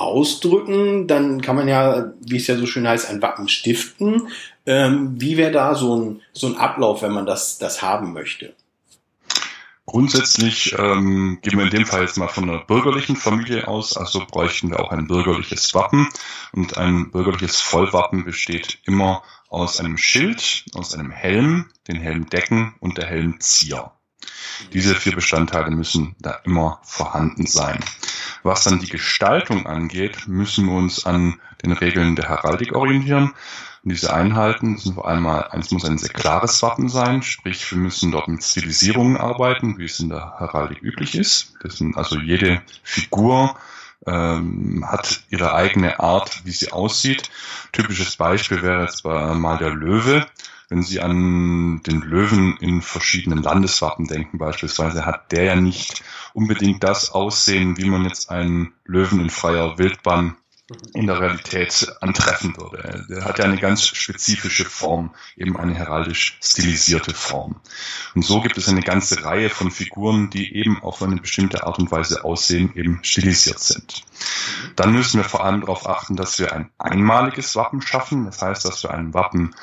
ausdrücken, 0.00 1.06
dann 1.06 1.42
kann 1.42 1.56
man 1.56 1.68
ja, 1.68 2.12
wie 2.20 2.36
es 2.36 2.46
ja 2.46 2.56
so 2.56 2.66
schön 2.66 2.88
heißt, 2.88 3.08
ein 3.10 3.22
Wappen 3.22 3.48
stiften. 3.48 4.28
Ähm, 4.66 5.20
wie 5.20 5.36
wäre 5.36 5.52
da 5.52 5.74
so 5.74 5.96
ein, 5.96 6.22
so 6.32 6.46
ein 6.46 6.56
Ablauf, 6.56 7.02
wenn 7.02 7.12
man 7.12 7.26
das, 7.26 7.58
das 7.58 7.82
haben 7.82 8.12
möchte? 8.12 8.54
Grundsätzlich 9.90 10.76
ähm, 10.78 11.40
gehen 11.42 11.58
wir 11.58 11.64
in 11.64 11.70
dem 11.70 11.84
Fall 11.84 12.02
jetzt 12.02 12.16
mal 12.16 12.28
von 12.28 12.48
einer 12.48 12.60
bürgerlichen 12.60 13.16
Familie 13.16 13.66
aus, 13.66 13.96
also 13.96 14.24
bräuchten 14.24 14.70
wir 14.70 14.78
auch 14.78 14.92
ein 14.92 15.08
bürgerliches 15.08 15.74
Wappen. 15.74 16.08
Und 16.52 16.78
ein 16.78 17.10
bürgerliches 17.10 17.60
Vollwappen 17.60 18.24
besteht 18.24 18.78
immer 18.84 19.24
aus 19.48 19.80
einem 19.80 19.98
Schild, 19.98 20.64
aus 20.74 20.94
einem 20.94 21.10
Helm, 21.10 21.70
den 21.88 21.96
Helmdecken 21.96 22.76
und 22.78 22.98
der 22.98 23.06
Helmzieher. 23.06 23.92
Diese 24.72 24.94
vier 24.94 25.14
Bestandteile 25.14 25.70
müssen 25.70 26.14
da 26.20 26.38
immer 26.44 26.80
vorhanden 26.82 27.46
sein. 27.46 27.80
Was 28.42 28.64
dann 28.64 28.80
die 28.80 28.88
Gestaltung 28.88 29.66
angeht, 29.66 30.26
müssen 30.26 30.66
wir 30.66 30.74
uns 30.74 31.06
an 31.06 31.40
den 31.62 31.72
Regeln 31.72 32.16
der 32.16 32.28
Heraldik 32.28 32.74
orientieren. 32.74 33.34
Und 33.82 33.92
diese 33.92 34.12
Einheiten 34.12 34.76
sind 34.76 34.94
vor 34.94 35.08
allem 35.08 35.22
mal, 35.22 35.48
eins 35.48 35.70
muss 35.70 35.84
ein 35.84 35.96
sehr 35.96 36.10
klares 36.10 36.62
Wappen 36.62 36.88
sein, 36.88 37.22
sprich 37.22 37.70
wir 37.70 37.78
müssen 37.78 38.12
dort 38.12 38.28
mit 38.28 38.44
Stilisierungen 38.44 39.16
arbeiten, 39.16 39.78
wie 39.78 39.86
es 39.86 40.00
in 40.00 40.10
der 40.10 40.34
Heraldik 40.38 40.82
üblich 40.82 41.14
ist. 41.14 41.54
Das 41.62 41.78
sind 41.78 41.96
also 41.96 42.18
jede 42.18 42.62
Figur 42.82 43.56
ähm, 44.06 44.84
hat 44.86 45.22
ihre 45.30 45.54
eigene 45.54 46.00
Art, 46.00 46.44
wie 46.44 46.52
sie 46.52 46.72
aussieht. 46.72 47.30
Typisches 47.72 48.16
Beispiel 48.16 48.62
wäre 48.62 48.82
jetzt 48.82 49.04
mal 49.04 49.58
der 49.58 49.70
Löwe. 49.70 50.26
Wenn 50.70 50.82
Sie 50.84 51.00
an 51.00 51.82
den 51.82 52.00
Löwen 52.00 52.56
in 52.60 52.80
verschiedenen 52.80 53.42
Landeswappen 53.42 54.06
denken 54.06 54.38
beispielsweise, 54.38 55.04
hat 55.04 55.32
der 55.32 55.42
ja 55.42 55.56
nicht 55.56 56.04
unbedingt 56.32 56.84
das 56.84 57.10
Aussehen, 57.10 57.76
wie 57.76 57.90
man 57.90 58.04
jetzt 58.04 58.30
einen 58.30 58.72
Löwen 58.84 59.18
in 59.18 59.30
freier 59.30 59.78
Wildbahn 59.78 60.36
in 60.94 61.06
der 61.06 61.20
Realität 61.20 61.92
antreffen 62.00 62.56
würde. 62.56 63.06
Der 63.08 63.24
hat 63.24 63.38
ja 63.38 63.44
eine 63.44 63.58
ganz 63.58 63.86
spezifische 63.86 64.64
Form, 64.64 65.14
eben 65.36 65.56
eine 65.56 65.74
heraldisch 65.74 66.38
stilisierte 66.42 67.14
Form. 67.14 67.60
Und 68.14 68.24
so 68.24 68.40
gibt 68.40 68.56
es 68.58 68.68
eine 68.68 68.82
ganze 68.82 69.24
Reihe 69.24 69.50
von 69.50 69.70
Figuren, 69.70 70.30
die 70.30 70.54
eben 70.54 70.82
auf 70.82 71.02
eine 71.02 71.16
bestimmte 71.16 71.64
Art 71.66 71.78
und 71.78 71.90
Weise 71.90 72.24
aussehen, 72.24 72.72
eben 72.74 73.00
stilisiert 73.02 73.58
sind. 73.58 74.04
Dann 74.76 74.92
müssen 74.92 75.18
wir 75.18 75.28
vor 75.28 75.44
allem 75.44 75.60
darauf 75.60 75.88
achten, 75.88 76.16
dass 76.16 76.38
wir 76.38 76.52
ein 76.52 76.70
einmaliges 76.78 77.56
Wappen 77.56 77.82
schaffen. 77.82 78.24
Das 78.26 78.42
heißt, 78.42 78.64
dass 78.64 78.82
wir 78.82 78.92
ein 78.92 79.14
Wappen 79.14 79.54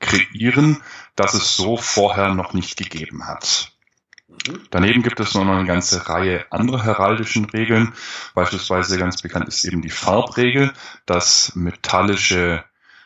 kreieren, 0.00 0.82
das 1.14 1.34
es 1.34 1.56
so 1.56 1.76
vorher 1.76 2.34
noch 2.34 2.52
nicht 2.52 2.76
gegeben 2.76 3.26
hat. 3.26 3.75
Daneben 4.70 5.02
gibt 5.02 5.20
es 5.20 5.34
noch 5.34 5.46
eine 5.46 5.66
ganze 5.66 6.08
Reihe 6.08 6.44
anderer 6.50 6.82
heraldischen 6.84 7.46
Regeln. 7.46 7.94
Beispielsweise 8.34 8.98
ganz 8.98 9.22
bekannt 9.22 9.48
ist 9.48 9.64
eben 9.64 9.82
die 9.82 9.90
Farbregel, 9.90 10.72
dass 11.04 11.54
metallische, 11.54 12.64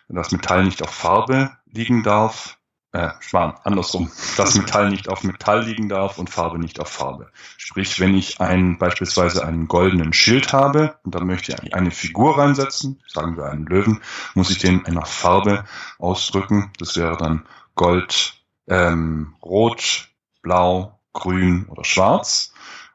das 0.08 0.32
Metall 0.32 0.64
nicht 0.64 0.82
auf 0.82 0.90
Farbe 0.90 1.50
liegen 1.66 2.02
darf 2.02 2.58
äh, 2.92 3.10
Schwan, 3.20 3.54
andersrum, 3.62 4.10
dass 4.36 4.56
Metall 4.56 4.90
nicht 4.90 5.08
auf 5.08 5.22
Metall 5.22 5.64
liegen 5.64 5.88
darf 5.88 6.18
und 6.18 6.28
Farbe 6.28 6.58
nicht 6.58 6.80
auf 6.80 6.88
Farbe. 6.88 7.30
Sprich, 7.56 8.00
wenn 8.00 8.16
ich 8.16 8.40
ein, 8.40 8.78
beispielsweise 8.78 9.44
einen 9.44 9.68
goldenen 9.68 10.12
Schild 10.12 10.52
habe 10.52 10.98
und 11.04 11.14
dann 11.14 11.26
möchte 11.26 11.52
ich 11.52 11.74
eine 11.74 11.92
Figur 11.92 12.38
reinsetzen, 12.38 13.00
sagen 13.06 13.36
wir 13.36 13.44
einen 13.44 13.66
Löwen, 13.66 14.00
muss 14.34 14.50
ich 14.50 14.58
den 14.58 14.80
in 14.80 14.86
einer 14.86 15.06
Farbe 15.06 15.64
ausdrücken. 15.98 16.72
Das 16.78 16.96
wäre 16.96 17.16
dann 17.16 17.46
Gold, 17.76 18.34
ähm, 18.66 19.36
Rot, 19.42 20.08
Blau, 20.42 20.99
Grün 21.12 21.66
oder 21.68 21.84
Schwarz. 21.84 22.52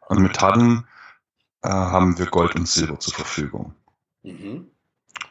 An 0.07 0.21
Metallen 0.21 0.85
äh, 1.61 1.69
haben 1.69 2.17
wir 2.17 2.27
Gold 2.27 2.55
und 2.55 2.67
Silber 2.67 2.99
zur 2.99 3.13
Verfügung. 3.13 3.73
Mhm. 4.23 4.67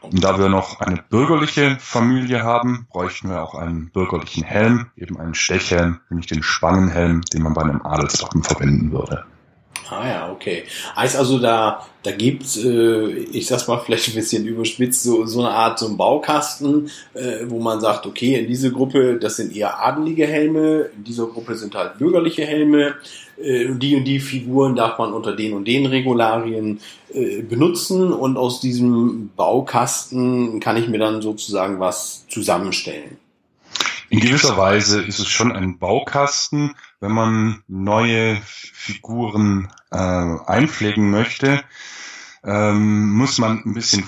Und 0.00 0.22
da 0.22 0.38
wir 0.38 0.48
noch 0.48 0.80
eine 0.80 1.02
bürgerliche 1.02 1.78
Familie 1.80 2.42
haben, 2.42 2.86
bräuchten 2.90 3.30
wir 3.30 3.42
auch 3.42 3.54
einen 3.54 3.90
bürgerlichen 3.90 4.44
Helm, 4.44 4.90
eben 4.96 5.18
einen 5.18 5.34
Stechhelm, 5.34 6.00
nämlich 6.10 6.26
den 6.26 6.42
Spangenhelm, 6.42 7.22
den 7.22 7.42
man 7.42 7.54
bei 7.54 7.62
einem 7.62 7.82
Adelswappen 7.82 8.42
verwenden 8.42 8.92
würde. 8.92 9.24
Ah 9.94 10.08
ja, 10.08 10.32
okay. 10.32 10.64
Heißt 10.96 11.16
also, 11.16 11.38
da, 11.38 11.86
da 12.02 12.10
gibt's, 12.12 12.56
äh, 12.56 13.08
ich 13.08 13.46
sag's 13.46 13.68
mal 13.68 13.78
vielleicht 13.78 14.08
ein 14.08 14.14
bisschen 14.14 14.46
überspitzt, 14.46 15.02
so, 15.02 15.24
so 15.26 15.40
eine 15.40 15.50
Art 15.50 15.78
so 15.78 15.86
ein 15.86 15.96
Baukasten, 15.96 16.90
äh, 17.14 17.44
wo 17.46 17.60
man 17.60 17.80
sagt, 17.80 18.06
okay, 18.06 18.38
in 18.38 18.46
diese 18.46 18.72
Gruppe, 18.72 19.18
das 19.18 19.36
sind 19.36 19.54
eher 19.54 19.80
adelige 19.82 20.26
Helme, 20.26 20.90
in 20.96 21.04
dieser 21.04 21.26
Gruppe 21.26 21.54
sind 21.54 21.74
halt 21.74 21.98
bürgerliche 21.98 22.44
Helme, 22.44 22.94
äh, 23.42 23.68
die 23.74 23.96
und 23.96 24.04
die 24.04 24.20
Figuren 24.20 24.76
darf 24.76 24.98
man 24.98 25.12
unter 25.12 25.34
den 25.34 25.52
und 25.54 25.66
den 25.66 25.86
Regularien 25.86 26.80
äh, 27.12 27.42
benutzen 27.42 28.12
und 28.12 28.36
aus 28.36 28.60
diesem 28.60 29.30
Baukasten 29.36 30.60
kann 30.60 30.76
ich 30.76 30.88
mir 30.88 30.98
dann 30.98 31.22
sozusagen 31.22 31.80
was 31.80 32.26
zusammenstellen. 32.28 33.18
In 34.10 34.20
gewisser 34.20 34.56
Weise 34.56 35.02
ist 35.02 35.18
es 35.18 35.28
schon 35.28 35.50
ein 35.50 35.78
Baukasten, 35.78 36.76
wenn 37.04 37.12
man 37.12 37.62
neue 37.68 38.40
Figuren 38.46 39.70
äh, 39.90 39.96
einpflegen 39.96 41.10
möchte. 41.10 41.62
Ähm, 42.42 43.10
muss 43.10 43.36
man 43.38 43.62
ein 43.64 43.74
bisschen 43.74 44.04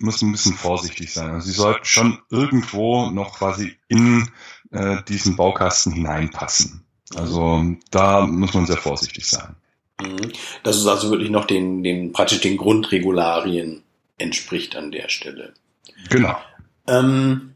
muss 0.00 0.20
ein 0.20 0.32
bisschen 0.32 0.52
vorsichtig 0.52 1.14
sein. 1.14 1.30
Also 1.30 1.46
sie 1.46 1.54
sollten 1.54 1.84
schon 1.84 2.18
irgendwo 2.30 3.10
noch 3.10 3.38
quasi 3.38 3.76
in 3.88 4.30
äh, 4.70 5.02
diesen 5.08 5.36
Baukasten 5.36 5.92
hineinpassen. 5.92 6.84
Also 7.14 7.64
da 7.90 8.26
muss 8.26 8.52
man 8.52 8.66
sehr 8.66 8.76
vorsichtig 8.76 9.26
sein. 9.26 9.56
Mhm. 10.00 10.32
Das 10.62 10.76
ist 10.76 10.86
also 10.86 11.10
wirklich 11.10 11.30
noch 11.30 11.46
den, 11.46 11.82
den 11.82 12.12
praktisch 12.12 12.42
den 12.42 12.58
Grundregularien 12.58 13.82
entspricht 14.18 14.76
an 14.76 14.90
der 14.90 15.08
Stelle. 15.08 15.54
Genau. 16.10 16.36
Ähm, 16.86 17.55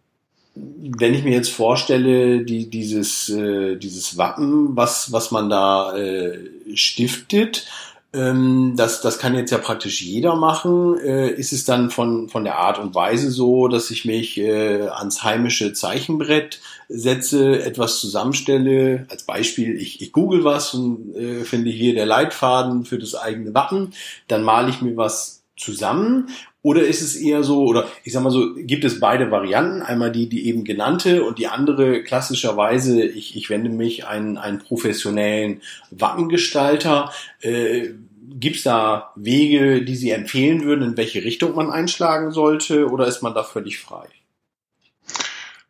wenn 0.98 1.14
ich 1.14 1.24
mir 1.24 1.32
jetzt 1.32 1.50
vorstelle, 1.50 2.44
die, 2.44 2.68
dieses, 2.68 3.28
äh, 3.28 3.76
dieses 3.76 4.16
Wappen, 4.16 4.76
was, 4.76 5.12
was 5.12 5.30
man 5.30 5.48
da 5.48 5.96
äh, 5.96 6.38
stiftet, 6.74 7.66
ähm, 8.12 8.74
das, 8.76 9.02
das 9.02 9.18
kann 9.18 9.36
jetzt 9.36 9.52
ja 9.52 9.58
praktisch 9.58 10.02
jeder 10.02 10.34
machen. 10.34 10.98
Äh, 10.98 11.30
ist 11.30 11.52
es 11.52 11.64
dann 11.64 11.90
von, 11.90 12.28
von 12.28 12.42
der 12.44 12.58
Art 12.58 12.78
und 12.78 12.94
Weise 12.94 13.30
so, 13.30 13.68
dass 13.68 13.90
ich 13.90 14.04
mich 14.04 14.36
äh, 14.38 14.88
ans 14.88 15.22
heimische 15.22 15.72
Zeichenbrett 15.72 16.60
setze, 16.88 17.62
etwas 17.62 18.00
zusammenstelle? 18.00 19.06
Als 19.10 19.22
Beispiel, 19.22 19.76
ich, 19.76 20.02
ich 20.02 20.12
google 20.12 20.42
was 20.42 20.74
und 20.74 21.14
äh, 21.14 21.44
finde 21.44 21.70
hier 21.70 21.94
der 21.94 22.06
Leitfaden 22.06 22.84
für 22.84 22.98
das 22.98 23.14
eigene 23.14 23.54
Wappen. 23.54 23.92
Dann 24.26 24.42
male 24.42 24.70
ich 24.70 24.82
mir 24.82 24.96
was 24.96 25.42
zusammen 25.56 26.30
oder 26.62 26.82
ist 26.82 27.00
es 27.00 27.16
eher 27.16 27.42
so, 27.42 27.64
oder 27.64 27.88
ich 28.04 28.12
sag 28.12 28.22
mal 28.22 28.30
so, 28.30 28.54
gibt 28.54 28.84
es 28.84 29.00
beide 29.00 29.30
Varianten, 29.30 29.82
einmal 29.82 30.12
die, 30.12 30.28
die 30.28 30.46
eben 30.46 30.64
genannte 30.64 31.24
und 31.24 31.38
die 31.38 31.46
andere 31.46 32.02
klassischerweise, 32.02 33.02
ich, 33.02 33.36
ich 33.36 33.48
wende 33.48 33.70
mich 33.70 34.06
an 34.06 34.36
einen 34.36 34.58
professionellen 34.58 35.62
Wappengestalter. 35.90 37.12
Äh, 37.40 37.90
gibt 38.38 38.56
es 38.56 38.62
da 38.62 39.12
Wege, 39.16 39.82
die 39.82 39.96
Sie 39.96 40.10
empfehlen 40.10 40.62
würden, 40.62 40.90
in 40.90 40.96
welche 40.96 41.24
Richtung 41.24 41.54
man 41.54 41.70
einschlagen 41.70 42.30
sollte, 42.30 42.90
oder 42.90 43.06
ist 43.06 43.22
man 43.22 43.34
da 43.34 43.42
völlig 43.42 43.78
frei? 43.78 44.06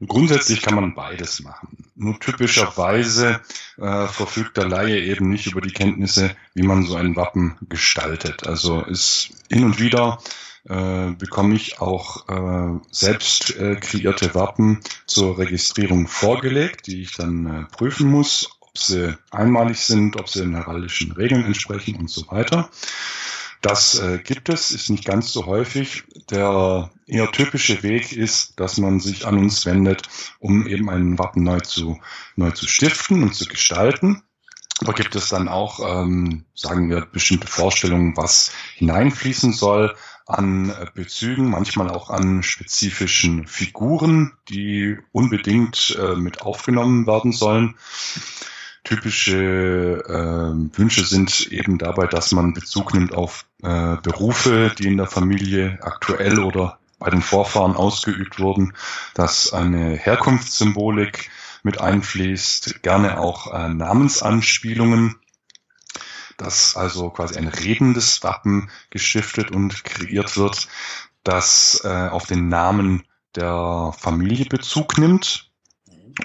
Grundsätzlich 0.07 0.63
kann 0.63 0.77
man 0.77 0.95
beides 0.95 1.41
machen. 1.41 1.85
Nur 1.95 2.19
typischerweise 2.19 3.41
äh, 3.77 4.07
verfügt 4.07 4.57
der 4.57 4.67
Laie 4.67 4.99
eben 4.99 5.29
nicht 5.29 5.47
über 5.47 5.61
die 5.61 5.73
Kenntnisse, 5.73 6.35
wie 6.55 6.63
man 6.63 6.85
so 6.85 6.97
ein 6.97 7.17
Wappen 7.17 7.59
gestaltet. 7.69 8.47
Also 8.47 8.81
ist 8.81 9.31
hin 9.51 9.65
und 9.65 9.79
wieder 9.79 10.19
äh, 10.69 11.11
bekomme 11.13 11.55
ich 11.55 11.81
auch 11.81 12.29
äh, 12.29 12.81
selbst 12.91 13.57
äh, 13.57 13.77
kreierte 13.77 14.35
Wappen 14.35 14.81
zur 15.07 15.39
Registrierung 15.39 16.07
vorgelegt, 16.07 16.87
die 16.87 17.03
ich 17.03 17.13
dann 17.13 17.47
äh, 17.47 17.77
prüfen 17.77 18.11
muss, 18.11 18.51
ob 18.61 18.77
sie 18.79 19.17
einmalig 19.31 19.79
sind, 19.79 20.19
ob 20.19 20.29
sie 20.29 20.41
den 20.41 20.55
heraldischen 20.55 21.13
Regeln 21.13 21.45
entsprechen 21.45 21.97
und 21.97 22.11
so 22.11 22.27
weiter. 22.31 22.71
Das 23.61 23.99
äh, 23.99 24.19
gibt 24.19 24.49
es, 24.49 24.71
ist 24.71 24.89
nicht 24.89 25.05
ganz 25.05 25.33
so 25.33 25.45
häufig. 25.45 26.05
Der 26.31 26.91
eher 27.07 27.31
typische 27.31 27.83
Weg 27.83 28.13
ist, 28.13 28.59
dass 28.59 28.79
man 28.79 29.01
sich 29.01 29.27
an 29.27 29.37
uns 29.37 29.67
wendet, 29.67 30.03
um 30.39 30.67
eben 30.67 30.89
ein 30.89 31.19
Wappen 31.19 31.43
neu 31.43 31.61
zu, 31.61 32.01
neu 32.37 32.53
zu 32.53 32.67
stiften 32.67 33.23
und 33.23 33.35
zu 33.35 33.45
gestalten. 33.45 34.23
Da 34.81 34.93
gibt 34.93 35.15
es 35.15 35.29
dann 35.29 35.49
auch, 35.49 35.81
ähm, 36.05 36.47
sagen 36.55 36.89
wir, 36.89 37.03
bestimmte 37.03 37.47
Vorstellungen, 37.47 38.17
was 38.17 38.51
hineinfließen 38.77 39.53
soll 39.53 39.95
an 40.31 40.73
Bezügen, 40.95 41.51
manchmal 41.51 41.91
auch 41.91 42.11
an 42.11 42.43
spezifischen 42.43 43.47
Figuren, 43.47 44.33
die 44.49 44.99
unbedingt 45.13 45.97
äh, 46.01 46.15
mit 46.17 46.43
aufgenommen 46.43 47.07
werden 47.07 47.33
sollen. 47.33 47.77
Typische 48.85 50.03
äh, 50.07 50.79
Wünsche 50.79 51.05
sind 51.05 51.53
eben 51.53 51.79
dabei, 51.79 52.07
dass 52.07 52.33
man 52.33 52.55
Bezug 52.55 52.95
nimmt 52.95 53.15
auf 53.15 53.45
äh, 53.63 53.97
Berufe, 54.03 54.73
die 54.79 54.89
in 54.89 54.97
der 54.97 55.07
Familie 55.07 55.79
aktuell 55.83 56.41
oder 56.41 56.79
bei 56.99 57.11
den 57.11 57.23
Vorfahren 57.23 57.77
ausgeübt 57.77 58.39
wurden, 58.39 58.75
dass 59.15 59.53
eine 59.53 59.97
Herkunftssymbolik 59.97 61.31
mit 61.63 61.81
einfließt, 61.81 62.83
gerne 62.83 63.19
auch 63.19 63.53
äh, 63.53 63.69
Namensanspielungen 63.69 65.17
dass 66.41 66.77
also 66.77 67.11
quasi 67.11 67.39
ein 67.39 67.49
redendes 67.49 68.23
Wappen 68.23 68.71
gestiftet 68.91 69.51
und 69.51 69.85
kreiert 69.85 70.37
wird, 70.37 70.69
das 71.23 71.83
äh, 71.85 72.09
auf 72.09 72.27
den 72.27 72.49
Namen 72.49 73.05
der 73.37 73.93
Familie 73.97 74.47
Bezug 74.47 74.99
nimmt 74.99 75.51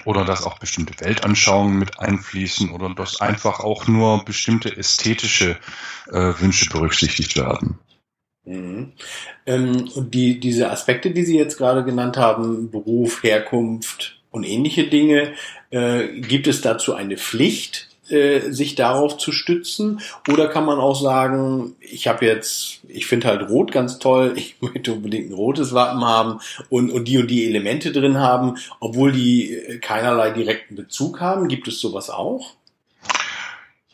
oder 0.04 0.24
dass 0.24 0.44
auch 0.44 0.58
bestimmte 0.58 0.94
Weltanschauungen 1.04 1.78
mit 1.78 2.00
einfließen 2.00 2.70
oder 2.70 2.94
dass 2.94 3.20
einfach 3.20 3.60
auch 3.60 3.86
nur 3.86 4.24
bestimmte 4.24 4.76
ästhetische 4.76 5.58
äh, 6.08 6.32
Wünsche 6.38 6.70
berücksichtigt 6.70 7.36
werden. 7.36 7.78
Mhm. 8.44 8.92
Ähm, 9.44 9.88
und 9.94 10.14
die, 10.14 10.40
diese 10.40 10.70
Aspekte, 10.70 11.10
die 11.10 11.24
Sie 11.24 11.36
jetzt 11.36 11.58
gerade 11.58 11.84
genannt 11.84 12.16
haben, 12.16 12.70
Beruf, 12.70 13.22
Herkunft 13.22 14.20
und 14.30 14.44
ähnliche 14.44 14.88
Dinge, 14.88 15.34
äh, 15.70 16.20
gibt 16.20 16.46
es 16.46 16.60
dazu 16.60 16.94
eine 16.94 17.16
Pflicht, 17.16 17.95
äh, 18.08 18.50
sich 18.50 18.74
darauf 18.74 19.18
zu 19.18 19.32
stützen? 19.32 20.00
Oder 20.30 20.48
kann 20.48 20.64
man 20.64 20.78
auch 20.78 21.00
sagen, 21.00 21.76
ich 21.80 22.08
habe 22.08 22.26
jetzt, 22.26 22.80
ich 22.88 23.06
finde 23.06 23.28
halt 23.28 23.48
Rot 23.48 23.72
ganz 23.72 23.98
toll, 23.98 24.34
ich 24.36 24.56
möchte 24.60 24.92
unbedingt 24.92 25.30
ein 25.30 25.34
rotes 25.34 25.72
Wappen 25.72 26.04
haben 26.04 26.40
und, 26.68 26.90
und 26.90 27.06
die 27.06 27.18
und 27.18 27.28
die 27.28 27.46
Elemente 27.46 27.92
drin 27.92 28.18
haben, 28.18 28.56
obwohl 28.80 29.12
die 29.12 29.52
äh, 29.52 29.78
keinerlei 29.78 30.30
direkten 30.30 30.76
Bezug 30.76 31.20
haben? 31.20 31.48
Gibt 31.48 31.68
es 31.68 31.80
sowas 31.80 32.10
auch? 32.10 32.54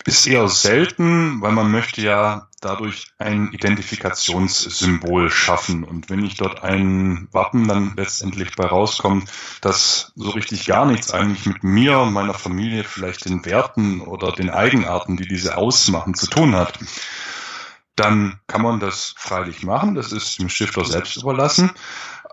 Ist 0.04 0.26
eher 0.26 0.48
selten, 0.48 1.40
weil 1.42 1.52
man 1.52 1.70
möchte 1.70 2.00
ja 2.00 2.48
dadurch 2.60 3.12
ein 3.18 3.52
Identifikationssymbol 3.52 5.30
schaffen. 5.30 5.84
Und 5.84 6.10
wenn 6.10 6.24
ich 6.24 6.36
dort 6.36 6.62
ein 6.62 7.28
Wappen 7.32 7.68
dann 7.68 7.94
letztendlich 7.96 8.56
bei 8.56 8.66
rauskommt, 8.66 9.30
das 9.60 10.12
so 10.16 10.30
richtig 10.30 10.66
gar 10.66 10.86
nichts 10.86 11.12
eigentlich 11.12 11.46
mit 11.46 11.62
mir 11.62 12.04
meiner 12.04 12.34
Familie, 12.34 12.84
vielleicht 12.84 13.26
den 13.26 13.44
Werten 13.44 14.00
oder 14.00 14.32
den 14.32 14.50
Eigenarten, 14.50 15.16
die 15.16 15.26
diese 15.26 15.56
ausmachen, 15.56 16.14
zu 16.14 16.26
tun 16.26 16.54
hat, 16.56 16.78
dann 17.96 18.40
kann 18.46 18.62
man 18.62 18.80
das 18.80 19.14
freilich 19.16 19.62
machen. 19.62 19.94
Das 19.94 20.12
ist 20.12 20.38
dem 20.38 20.48
Stifter 20.48 20.84
selbst 20.84 21.16
überlassen. 21.16 21.70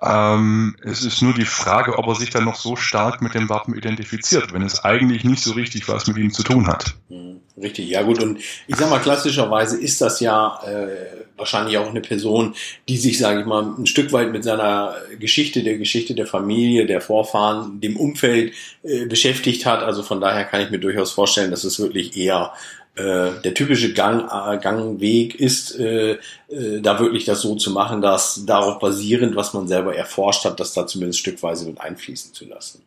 Ähm, 0.01 0.77
es 0.81 1.03
ist 1.03 1.21
nur 1.21 1.33
die 1.33 1.45
Frage, 1.45 1.97
ob 1.97 2.07
er 2.07 2.15
sich 2.15 2.29
dann 2.29 2.45
noch 2.45 2.55
so 2.55 2.77
stark 2.77 3.21
mit 3.21 3.33
dem 3.33 3.49
Wappen 3.49 3.75
identifiziert, 3.75 4.53
wenn 4.53 4.61
es 4.61 4.85
eigentlich 4.85 5.25
nicht 5.25 5.43
so 5.43 5.53
richtig 5.53 5.89
was 5.89 6.07
mit 6.07 6.17
ihm 6.17 6.31
zu 6.31 6.43
tun 6.43 6.67
hat. 6.67 6.95
Hm, 7.09 7.41
richtig, 7.57 7.89
ja 7.89 8.01
gut. 8.03 8.23
Und 8.23 8.39
ich 8.39 8.75
sag 8.77 8.89
mal, 8.89 8.99
klassischerweise 8.99 9.77
ist 9.77 9.99
das 9.99 10.21
ja 10.21 10.61
äh, 10.65 11.25
wahrscheinlich 11.35 11.77
auch 11.77 11.89
eine 11.89 11.99
Person, 11.99 12.55
die 12.87 12.97
sich, 12.97 13.17
sage 13.17 13.41
ich 13.41 13.45
mal, 13.45 13.63
ein 13.77 13.87
Stück 13.87 14.13
weit 14.13 14.31
mit 14.31 14.45
seiner 14.45 14.95
Geschichte, 15.19 15.63
der 15.63 15.77
Geschichte 15.77 16.15
der 16.15 16.27
Familie, 16.27 16.85
der 16.85 17.01
Vorfahren, 17.01 17.81
dem 17.81 17.97
Umfeld 17.97 18.53
äh, 18.83 19.05
beschäftigt 19.05 19.65
hat. 19.65 19.83
Also 19.83 20.03
von 20.03 20.21
daher 20.21 20.45
kann 20.45 20.61
ich 20.61 20.69
mir 20.69 20.79
durchaus 20.79 21.11
vorstellen, 21.11 21.51
dass 21.51 21.65
es 21.65 21.77
wirklich 21.77 22.15
eher 22.15 22.53
der 22.99 23.53
typische 23.53 23.93
Gang, 23.93 24.29
äh, 24.29 24.57
Gangweg 24.57 25.35
ist, 25.35 25.77
äh, 25.79 26.17
äh, 26.49 26.81
da 26.81 26.99
wirklich 26.99 27.25
das 27.25 27.41
so 27.41 27.55
zu 27.55 27.71
machen, 27.71 28.01
dass 28.01 28.45
darauf 28.45 28.79
basierend, 28.79 29.35
was 29.35 29.53
man 29.53 29.67
selber 29.67 29.95
erforscht 29.95 30.45
hat, 30.45 30.59
das 30.59 30.73
da 30.73 30.87
zumindest 30.87 31.19
stückweise 31.19 31.65
mit 31.65 31.79
einfließen 31.79 32.33
zu 32.33 32.45
lassen. 32.45 32.83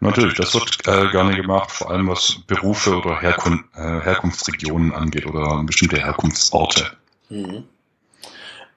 Natürlich, 0.00 0.34
das 0.34 0.54
wird 0.54 0.78
äh, 0.86 1.10
gerne 1.10 1.36
gemacht, 1.36 1.70
vor 1.70 1.90
allem 1.90 2.08
was 2.08 2.36
Berufe 2.46 2.96
oder 2.96 3.20
Herkun 3.20 3.64
äh, 3.74 4.00
Herkunftsregionen 4.00 4.92
angeht 4.92 5.26
oder 5.26 5.62
bestimmte 5.64 5.98
Herkunftsorte. 5.98 6.92
Mhm. 7.28 7.64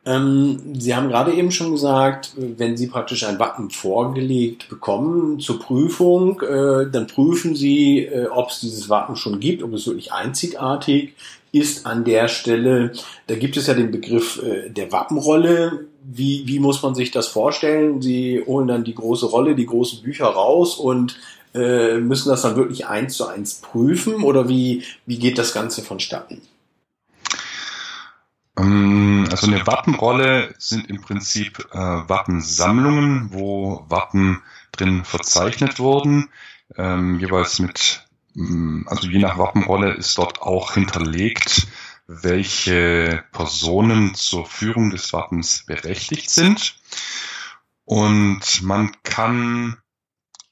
Ähm, 0.06 0.76
Sie 0.78 0.96
haben 0.96 1.08
gerade 1.08 1.34
eben 1.34 1.52
schon 1.52 1.72
gesagt, 1.72 2.34
wenn 2.36 2.76
Sie 2.76 2.88
praktisch 2.88 3.26
ein 3.26 3.40
Wappen 3.40 3.70
vorgelegt 3.70 4.68
bekommen 4.70 5.40
zur 5.40 5.60
Prüfung, 5.60 6.42
äh, 6.42 6.90
dann 6.92 7.08
prüfen 7.08 7.56
Sie, 7.56 8.00
äh, 8.00 8.28
ob 8.28 8.50
es 8.50 8.60
dieses 8.60 8.90
Wappen 8.90 9.16
schon 9.16 9.40
gibt, 9.40 9.64
ob 9.64 9.74
es 9.74 9.88
wirklich 9.88 10.12
einzigartig 10.12 11.14
ist 11.54 11.86
an 11.86 12.04
der 12.04 12.28
Stelle. 12.28 12.92
Da 13.28 13.36
gibt 13.36 13.56
es 13.56 13.68
ja 13.68 13.76
den 13.76 13.92
Begriff 13.92 14.42
äh, 14.44 14.70
der 14.70 14.92
Wappenrolle. 14.92 15.86
Wie, 16.04 16.44
wie 16.48 16.60
muss 16.60 16.82
man 16.84 16.96
sich 16.96 17.12
das 17.12 17.28
vorstellen? 17.28 18.02
Sie 18.02 18.44
holen 18.46 18.68
dann 18.68 18.84
die 18.84 18.96
große 18.96 19.28
Rolle, 19.28 19.56
die 19.56 19.68
großen 19.68 20.02
Bücher 20.02 20.26
raus 20.26 20.76
und 20.76 21.18
äh, 21.54 22.00
müssen 22.00 22.30
das 22.30 22.42
dann 22.42 22.58
wirklich 22.58 22.88
eins 22.88 23.16
zu 23.16 23.28
eins 23.28 23.62
prüfen 23.62 24.24
oder 24.24 24.50
wie, 24.50 24.84
wie 25.06 25.20
geht 25.20 25.38
das 25.38 25.54
Ganze 25.54 25.82
vonstatten? 25.82 26.42
Ähm, 28.58 29.28
also 29.32 29.48
eine 29.48 29.66
Wappenrolle 29.66 30.54
sind 30.58 30.90
im 30.90 31.02
Prinzip 31.02 31.60
äh, 31.72 31.78
Wappensammlungen, 31.78 33.30
wo 33.34 33.86
Wappen 33.90 34.42
drin 34.72 35.06
verzeichnet 35.06 35.80
wurden, 35.80 36.30
ähm, 36.78 37.20
jeweils 37.20 37.60
mit, 37.60 38.08
mm, 38.36 38.88
also 38.88 39.08
je 39.08 39.20
nach 39.20 39.38
Wappenrolle 39.38 39.94
ist 39.94 40.18
dort 40.18 40.42
auch 40.42 40.74
hinterlegt, 40.74 41.68
welche 42.08 43.24
Personen 43.32 44.14
zur 44.16 44.46
Führung 44.46 44.90
des 44.90 45.14
Wappens 45.14 45.64
berechtigt 45.66 46.30
sind. 46.30 46.76
Und 47.86 48.62
man 48.62 48.92
kann 49.04 49.78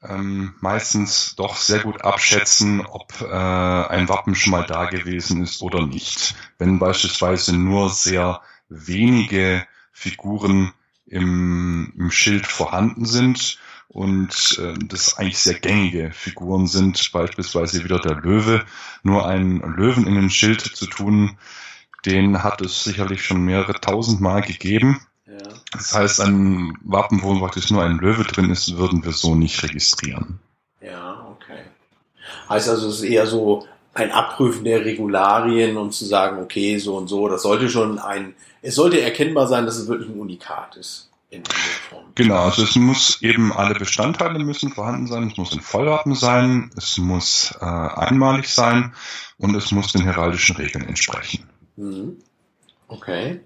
ähm, 0.07 0.55
meistens 0.59 1.35
doch 1.35 1.55
sehr 1.55 1.79
gut 1.79 2.03
abschätzen, 2.03 2.85
ob 2.85 3.21
äh, 3.21 3.25
ein 3.25 4.09
Wappen 4.09 4.35
schon 4.35 4.51
mal 4.51 4.65
da 4.65 4.85
gewesen 4.85 5.43
ist 5.43 5.61
oder 5.61 5.85
nicht. 5.85 6.35
Wenn 6.57 6.79
beispielsweise 6.79 7.55
nur 7.55 7.89
sehr 7.89 8.41
wenige 8.69 9.65
Figuren 9.91 10.73
im, 11.05 11.93
im 11.97 12.09
Schild 12.09 12.47
vorhanden 12.47 13.05
sind 13.05 13.59
und 13.89 14.57
äh, 14.59 14.73
das 14.85 15.17
eigentlich 15.17 15.39
sehr 15.39 15.59
gängige 15.59 16.11
Figuren 16.13 16.67
sind, 16.67 17.11
beispielsweise 17.11 17.83
wieder 17.83 17.99
der 17.99 18.15
Löwe, 18.15 18.65
nur 19.03 19.27
einen 19.27 19.59
Löwen 19.59 20.07
in 20.07 20.15
den 20.15 20.29
Schild 20.29 20.61
zu 20.61 20.87
tun, 20.87 21.37
den 22.05 22.41
hat 22.41 22.61
es 22.61 22.83
sicherlich 22.83 23.23
schon 23.23 23.43
mehrere 23.43 23.79
tausend 23.79 24.21
Mal 24.21 24.41
gegeben 24.41 25.05
das 25.71 25.93
heißt, 25.93 26.21
ein 26.21 26.77
Wappen, 26.83 27.21
wo 27.21 27.37
praktisch 27.39 27.71
nur 27.71 27.83
ein 27.83 27.97
Löwe 27.97 28.23
drin 28.23 28.49
ist, 28.49 28.77
würden 28.77 29.03
wir 29.03 29.11
so 29.11 29.35
nicht 29.35 29.61
registrieren. 29.63 30.39
Ja, 30.81 31.25
okay. 31.29 31.61
Heißt 32.49 32.69
also, 32.69 32.89
es 32.89 32.95
ist 32.95 33.03
eher 33.03 33.27
so 33.27 33.67
ein 33.93 34.11
Abprüfen 34.11 34.63
der 34.63 34.85
Regularien 34.85 35.77
und 35.77 35.93
zu 35.93 36.05
sagen, 36.05 36.41
okay, 36.41 36.77
so 36.77 36.97
und 36.97 37.07
so, 37.07 37.27
das 37.27 37.43
sollte 37.43 37.69
schon 37.69 37.99
ein, 37.99 38.35
es 38.61 38.75
sollte 38.75 39.01
erkennbar 39.01 39.47
sein, 39.47 39.65
dass 39.65 39.77
es 39.77 39.87
wirklich 39.87 40.09
ein 40.09 40.19
Unikat 40.19 40.75
ist. 40.77 41.09
In 41.29 41.43
Form. 41.45 42.03
Genau, 42.15 42.43
also 42.43 42.63
es 42.63 42.75
muss 42.75 43.21
eben 43.21 43.53
alle 43.53 43.73
Bestandteile 43.73 44.37
müssen 44.39 44.69
vorhanden 44.69 45.07
sein, 45.07 45.29
es 45.29 45.37
muss 45.37 45.53
ein 45.53 45.61
Vollwappen 45.61 46.13
sein, 46.13 46.71
es 46.75 46.97
muss 46.97 47.55
äh, 47.61 47.65
einmalig 47.65 48.49
sein 48.49 48.93
und 49.37 49.55
es 49.55 49.71
muss 49.71 49.93
den 49.93 50.01
heraldischen 50.01 50.57
Regeln 50.57 50.85
entsprechen. 50.85 51.47
Mhm. 51.77 52.17
Okay. 52.89 53.39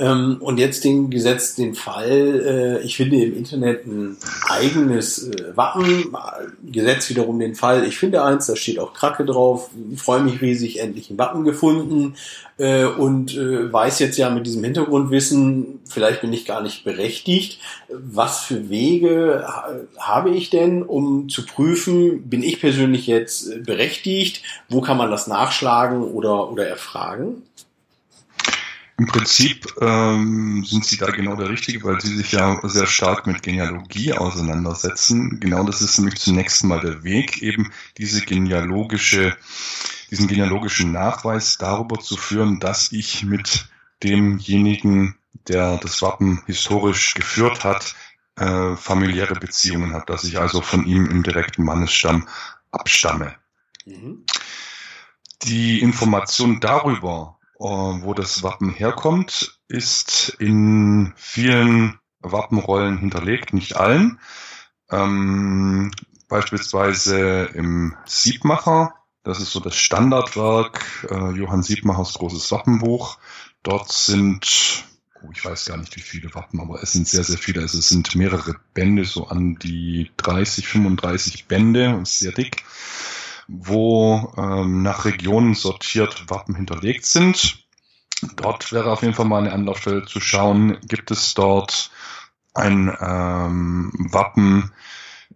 Ähm, 0.00 0.38
und 0.40 0.58
jetzt 0.58 0.84
den 0.84 1.10
Gesetz, 1.10 1.56
den 1.56 1.74
Fall, 1.74 2.80
äh, 2.80 2.86
ich 2.86 2.96
finde 2.96 3.22
im 3.22 3.36
Internet 3.36 3.86
ein 3.86 4.16
eigenes 4.48 5.28
äh, 5.28 5.54
Wappen, 5.54 6.16
Gesetz 6.64 7.10
wiederum 7.10 7.38
den 7.38 7.54
Fall, 7.54 7.84
ich 7.84 7.98
finde 7.98 8.24
eins, 8.24 8.46
da 8.46 8.56
steht 8.56 8.78
auch 8.78 8.94
Kracke 8.94 9.26
drauf, 9.26 9.68
freue 9.96 10.22
mich 10.22 10.40
riesig, 10.40 10.80
endlich 10.80 11.10
ein 11.10 11.18
Wappen 11.18 11.44
gefunden 11.44 12.14
äh, 12.56 12.86
und 12.86 13.36
äh, 13.36 13.70
weiß 13.70 13.98
jetzt 13.98 14.16
ja 14.16 14.30
mit 14.30 14.46
diesem 14.46 14.64
Hintergrundwissen, 14.64 15.80
vielleicht 15.86 16.22
bin 16.22 16.32
ich 16.32 16.46
gar 16.46 16.62
nicht 16.62 16.82
berechtigt, 16.82 17.60
was 17.90 18.40
für 18.40 18.70
Wege 18.70 19.46
habe 19.98 20.30
ich 20.30 20.48
denn, 20.48 20.82
um 20.82 21.28
zu 21.28 21.44
prüfen, 21.44 22.22
bin 22.22 22.42
ich 22.42 22.58
persönlich 22.58 23.06
jetzt 23.06 23.50
äh, 23.50 23.58
berechtigt, 23.58 24.42
wo 24.70 24.80
kann 24.80 24.96
man 24.96 25.10
das 25.10 25.26
nachschlagen 25.26 26.02
oder, 26.02 26.50
oder 26.50 26.66
erfragen? 26.66 27.42
Im 29.00 29.06
Prinzip 29.06 29.66
ähm, 29.80 30.62
sind 30.62 30.84
Sie 30.84 30.98
da 30.98 31.10
genau 31.10 31.34
der 31.34 31.48
Richtige, 31.48 31.82
weil 31.84 31.98
Sie 32.02 32.14
sich 32.14 32.32
ja 32.32 32.60
sehr 32.64 32.86
stark 32.86 33.26
mit 33.26 33.42
Genealogie 33.42 34.12
auseinandersetzen. 34.12 35.40
Genau 35.40 35.64
das 35.64 35.80
ist 35.80 35.96
nämlich 35.96 36.20
zunächst 36.20 36.64
mal 36.64 36.80
der 36.80 37.02
Weg, 37.02 37.40
eben 37.40 37.72
diese 37.96 38.20
genealogische, 38.20 39.34
diesen 40.10 40.28
genealogischen 40.28 40.92
Nachweis 40.92 41.56
darüber 41.56 41.98
zu 41.98 42.18
führen, 42.18 42.60
dass 42.60 42.92
ich 42.92 43.24
mit 43.24 43.70
demjenigen, 44.02 45.16
der 45.48 45.78
das 45.78 46.02
Wappen 46.02 46.42
historisch 46.44 47.14
geführt 47.14 47.64
hat, 47.64 47.94
äh, 48.36 48.76
familiäre 48.76 49.34
Beziehungen 49.34 49.94
habe, 49.94 50.04
dass 50.04 50.24
ich 50.24 50.38
also 50.38 50.60
von 50.60 50.84
ihm 50.84 51.06
im 51.06 51.22
direkten 51.22 51.64
Mannesstamm 51.64 52.28
abstamme. 52.70 53.34
Mhm. 53.86 54.26
Die 55.44 55.80
Information 55.80 56.60
darüber, 56.60 57.39
wo 57.60 58.14
das 58.14 58.42
Wappen 58.42 58.70
herkommt, 58.70 59.60
ist 59.68 60.34
in 60.38 61.12
vielen 61.16 61.98
Wappenrollen 62.20 62.98
hinterlegt, 62.98 63.52
nicht 63.52 63.76
allen. 63.76 64.18
Ähm, 64.90 65.90
beispielsweise 66.28 67.50
im 67.54 67.94
Siebmacher, 68.06 68.94
das 69.24 69.40
ist 69.40 69.52
so 69.52 69.60
das 69.60 69.76
Standardwerk, 69.76 71.06
äh, 71.10 71.32
Johann 71.32 71.62
Siebmachers 71.62 72.14
großes 72.14 72.50
Wappenbuch. 72.50 73.18
Dort 73.62 73.92
sind, 73.92 74.84
oh, 75.22 75.28
ich 75.32 75.44
weiß 75.44 75.66
gar 75.66 75.76
nicht 75.76 75.94
wie 75.96 76.00
viele 76.00 76.34
Wappen, 76.34 76.60
aber 76.60 76.82
es 76.82 76.92
sind 76.92 77.06
sehr, 77.06 77.24
sehr 77.24 77.38
viele. 77.38 77.60
Also 77.60 77.78
es 77.78 77.90
sind 77.90 78.14
mehrere 78.14 78.56
Bände, 78.72 79.04
so 79.04 79.28
an 79.28 79.56
die 79.56 80.10
30, 80.16 80.66
35 80.66 81.46
Bände, 81.46 82.00
sehr 82.04 82.32
dick 82.32 82.64
wo 83.50 84.32
ähm, 84.36 84.82
nach 84.82 85.04
Regionen 85.04 85.54
sortiert 85.54 86.30
Wappen 86.30 86.54
hinterlegt 86.54 87.04
sind. 87.04 87.66
Dort 88.36 88.72
wäre 88.72 88.92
auf 88.92 89.02
jeden 89.02 89.14
Fall 89.14 89.26
mal 89.26 89.38
eine 89.38 89.52
Anlaufstelle 89.52 90.04
zu 90.04 90.20
schauen, 90.20 90.78
gibt 90.86 91.10
es 91.10 91.34
dort 91.34 91.90
ein 92.54 92.94
ähm, 93.00 93.92
Wappen, 94.10 94.72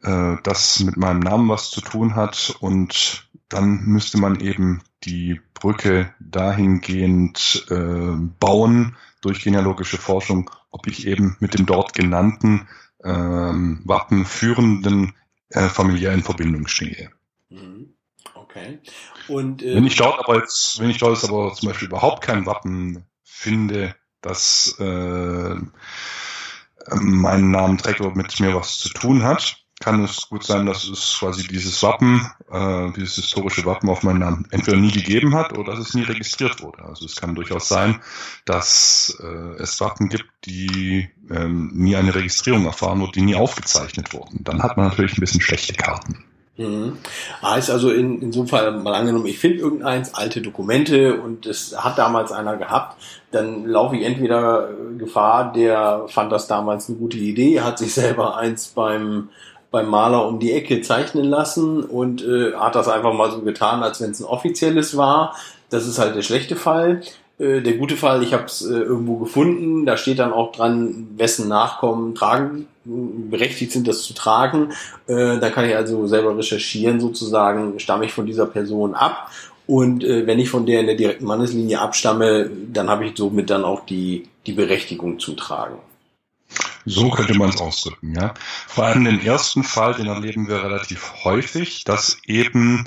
äh, 0.02 0.36
das 0.42 0.80
mit 0.80 0.96
meinem 0.96 1.20
Namen 1.20 1.48
was 1.48 1.70
zu 1.70 1.80
tun 1.80 2.14
hat 2.14 2.54
und 2.60 3.28
dann 3.48 3.84
müsste 3.84 4.18
man 4.18 4.40
eben 4.40 4.82
die 5.04 5.40
Brücke 5.54 6.14
dahingehend 6.20 7.66
äh, 7.70 8.12
bauen 8.38 8.96
durch 9.20 9.42
genealogische 9.42 9.98
Forschung, 9.98 10.50
ob 10.70 10.86
ich 10.86 11.06
eben 11.06 11.36
mit 11.40 11.58
dem 11.58 11.66
dort 11.66 11.94
genannten 11.94 12.68
ähm, 13.02 13.80
Wappen 13.84 14.24
führenden 14.24 15.14
äh, 15.50 15.68
familiär 15.68 16.12
in 16.12 16.22
Verbindung 16.22 16.66
stehe. 16.66 17.10
Mhm. 17.48 17.93
Okay. 18.54 18.78
Und, 19.28 19.62
äh, 19.62 19.74
wenn 19.74 19.86
ich 19.86 19.96
dort 19.96 20.18
aber 20.18 20.38
jetzt, 20.38 20.78
wenn 20.78 20.90
ich 20.90 20.98
dort 20.98 21.22
aber 21.24 21.52
zum 21.54 21.68
Beispiel 21.68 21.88
überhaupt 21.88 22.22
kein 22.22 22.46
Wappen 22.46 23.04
finde, 23.24 23.94
das 24.20 24.76
äh, 24.78 25.54
meinen 26.94 27.50
Namen 27.50 27.78
trägt 27.78 28.00
oder 28.00 28.14
mit 28.14 28.38
mir 28.40 28.54
was 28.54 28.78
zu 28.78 28.90
tun 28.90 29.24
hat, 29.24 29.56
kann 29.80 30.04
es 30.04 30.28
gut 30.28 30.44
sein, 30.44 30.66
dass 30.66 30.84
es 30.84 31.16
quasi 31.18 31.46
dieses 31.48 31.82
Wappen, 31.82 32.30
äh, 32.50 32.92
dieses 32.92 33.16
historische 33.16 33.64
Wappen 33.64 33.88
auf 33.88 34.02
meinen 34.02 34.20
Namen 34.20 34.46
entweder 34.50 34.76
nie 34.76 34.92
gegeben 34.92 35.34
hat 35.34 35.58
oder 35.58 35.72
dass 35.72 35.88
es 35.88 35.94
nie 35.94 36.04
registriert 36.04 36.62
wurde. 36.62 36.84
Also 36.84 37.06
es 37.06 37.16
kann 37.16 37.34
durchaus 37.34 37.68
sein, 37.68 38.00
dass 38.44 39.18
äh, 39.20 39.60
es 39.62 39.80
Wappen 39.80 40.08
gibt, 40.08 40.30
die 40.44 41.10
ähm, 41.28 41.72
nie 41.74 41.96
eine 41.96 42.14
Registrierung 42.14 42.66
erfahren 42.66 43.00
wurden, 43.00 43.12
die 43.12 43.22
nie 43.22 43.34
aufgezeichnet 43.34 44.12
wurden. 44.12 44.44
Dann 44.44 44.62
hat 44.62 44.76
man 44.76 44.86
natürlich 44.88 45.18
ein 45.18 45.20
bisschen 45.20 45.40
schlechte 45.40 45.74
Karten. 45.74 46.24
Mhm. 46.56 46.98
Heißt 47.42 47.70
also 47.70 47.90
in, 47.90 48.22
in 48.22 48.32
so 48.32 48.40
einem 48.40 48.48
Fall 48.48 48.70
mal 48.72 48.94
angenommen, 48.94 49.26
ich 49.26 49.38
finde 49.38 49.58
irgendeins, 49.58 50.14
alte 50.14 50.40
Dokumente 50.40 51.20
und 51.20 51.46
es 51.46 51.76
hat 51.76 51.98
damals 51.98 52.30
einer 52.30 52.56
gehabt, 52.56 52.96
dann 53.32 53.66
laufe 53.66 53.96
ich 53.96 54.04
entweder 54.04 54.68
Gefahr, 54.96 55.52
der 55.52 56.04
fand 56.08 56.30
das 56.30 56.46
damals 56.46 56.88
eine 56.88 56.98
gute 56.98 57.18
Idee, 57.18 57.60
hat 57.60 57.78
sich 57.78 57.92
selber 57.94 58.36
eins 58.36 58.68
beim 58.68 59.30
beim 59.70 59.88
Maler 59.90 60.28
um 60.28 60.38
die 60.38 60.52
Ecke 60.52 60.82
zeichnen 60.82 61.24
lassen 61.24 61.82
und 61.82 62.22
äh, 62.22 62.52
hat 62.52 62.76
das 62.76 62.86
einfach 62.86 63.12
mal 63.12 63.32
so 63.32 63.40
getan, 63.40 63.82
als 63.82 64.00
wenn 64.00 64.12
es 64.12 64.20
ein 64.20 64.24
offizielles 64.24 64.96
war. 64.96 65.34
Das 65.68 65.88
ist 65.88 65.98
halt 65.98 66.14
der 66.14 66.22
schlechte 66.22 66.54
Fall. 66.54 67.02
Äh, 67.38 67.62
der 67.62 67.74
gute 67.74 67.96
Fall, 67.96 68.22
ich 68.22 68.32
habe 68.32 68.44
es 68.44 68.62
äh, 68.62 68.74
irgendwo 68.74 69.16
gefunden, 69.16 69.86
da 69.86 69.96
steht 69.96 70.18
dann 70.18 70.32
auch 70.32 70.52
dran, 70.52 71.08
wessen 71.16 71.48
Nachkommen 71.48 72.14
tragen, 72.14 72.66
berechtigt 72.84 73.72
sind, 73.72 73.88
das 73.88 74.02
zu 74.02 74.14
tragen. 74.14 74.72
Äh, 75.06 75.38
da 75.38 75.50
kann 75.50 75.68
ich 75.68 75.74
also 75.74 76.06
selber 76.06 76.36
recherchieren, 76.36 77.00
sozusagen, 77.00 77.78
stamme 77.80 78.04
ich 78.06 78.12
von 78.12 78.26
dieser 78.26 78.46
Person 78.46 78.94
ab. 78.94 79.30
Und 79.66 80.04
äh, 80.04 80.26
wenn 80.26 80.38
ich 80.38 80.50
von 80.50 80.66
der 80.66 80.80
in 80.80 80.86
der 80.86 80.94
direkten 80.94 81.24
Manneslinie 81.24 81.80
abstamme, 81.80 82.50
dann 82.72 82.90
habe 82.90 83.06
ich 83.06 83.16
somit 83.16 83.50
dann 83.50 83.64
auch 83.64 83.86
die, 83.86 84.28
die 84.46 84.52
Berechtigung 84.52 85.18
zu 85.18 85.34
tragen. 85.34 85.78
So 86.84 87.08
könnte 87.08 87.34
man 87.34 87.48
es 87.48 87.60
ausdrücken, 87.60 88.14
ja. 88.14 88.34
Vor 88.68 88.84
allem 88.84 89.06
den 89.06 89.24
ersten 89.24 89.64
Fall, 89.64 89.94
den 89.94 90.06
erleben 90.06 90.48
wir 90.48 90.62
relativ 90.62 91.24
häufig, 91.24 91.84
dass 91.84 92.18
eben 92.26 92.84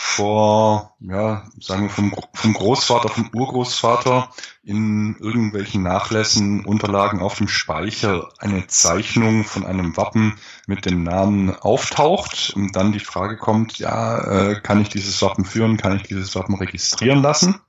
vor, 0.00 0.94
ja, 1.00 1.48
sagen 1.60 1.82
wir 1.82 1.90
vom, 1.90 2.14
vom 2.32 2.52
Großvater, 2.52 3.08
vom 3.08 3.30
Urgroßvater 3.34 4.30
in 4.62 5.16
irgendwelchen 5.18 5.82
Nachlässen, 5.82 6.64
Unterlagen 6.64 7.20
auf 7.20 7.38
dem 7.38 7.48
Speicher 7.48 8.28
eine 8.38 8.68
Zeichnung 8.68 9.42
von 9.42 9.66
einem 9.66 9.96
Wappen 9.96 10.38
mit 10.68 10.86
dem 10.86 11.02
Namen 11.02 11.52
auftaucht 11.52 12.52
und 12.54 12.76
dann 12.76 12.92
die 12.92 13.00
Frage 13.00 13.36
kommt, 13.36 13.80
ja, 13.80 14.50
äh, 14.50 14.60
kann 14.60 14.80
ich 14.80 14.88
dieses 14.88 15.20
Wappen 15.20 15.44
führen, 15.44 15.78
kann 15.78 15.96
ich 15.96 16.04
dieses 16.04 16.36
Wappen 16.36 16.54
registrieren 16.54 17.20
lassen? 17.20 17.60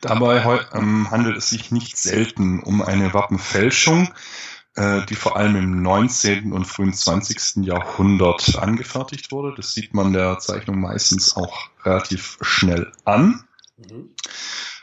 Dabei 0.00 0.42
ähm, 0.72 1.10
handelt 1.10 1.36
es 1.36 1.50
sich 1.50 1.70
nicht 1.70 1.98
selten 1.98 2.60
um 2.60 2.80
eine 2.80 3.12
Wappenfälschung, 3.12 4.08
die 4.76 5.14
vor 5.14 5.36
allem 5.36 5.54
im 5.54 5.82
19. 5.82 6.52
und 6.52 6.64
frühen 6.64 6.92
20. 6.92 7.64
Jahrhundert 7.64 8.58
angefertigt 8.58 9.30
wurde. 9.30 9.54
Das 9.56 9.72
sieht 9.72 9.94
man 9.94 10.12
der 10.12 10.40
Zeichnung 10.40 10.80
meistens 10.80 11.36
auch 11.36 11.68
relativ 11.84 12.38
schnell 12.40 12.90
an. 13.04 13.44
Mhm. 13.76 14.10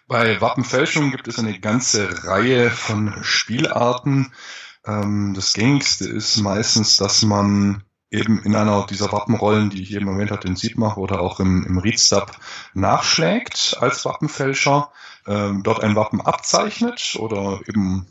Bei 0.08 0.42
Wappenfälschungen 0.42 1.12
gibt 1.12 1.28
es 1.28 1.40
eine 1.40 1.60
ganze 1.60 2.26
Reihe 2.26 2.70
von 2.70 3.14
Spielarten. 3.22 4.34
Ähm, 4.86 5.34
das 5.34 5.54
gängigste 5.54 6.06
ist 6.06 6.38
meistens, 6.38 6.98
dass 6.98 7.22
man 7.22 7.84
eben 8.10 8.44
in 8.44 8.56
einer 8.56 8.86
dieser 8.86 9.12
Wappenrollen, 9.12 9.70
die 9.70 9.82
ich 9.82 9.94
eben 9.94 10.10
erwähnt 10.10 10.32
habe, 10.32 10.46
den 10.46 10.58
Siebmach 10.58 10.98
oder 10.98 11.22
auch 11.22 11.40
im, 11.40 11.66
im 11.66 11.78
Readstab 11.78 12.38
nachschlägt 12.74 13.78
als 13.80 14.04
Wappenfälscher 14.04 14.92
ähm, 15.28 15.64
dort 15.64 15.82
ein 15.82 15.96
Wappen 15.96 16.20
abzeichnet 16.20 17.16
oder 17.18 17.62
eben 17.68 18.06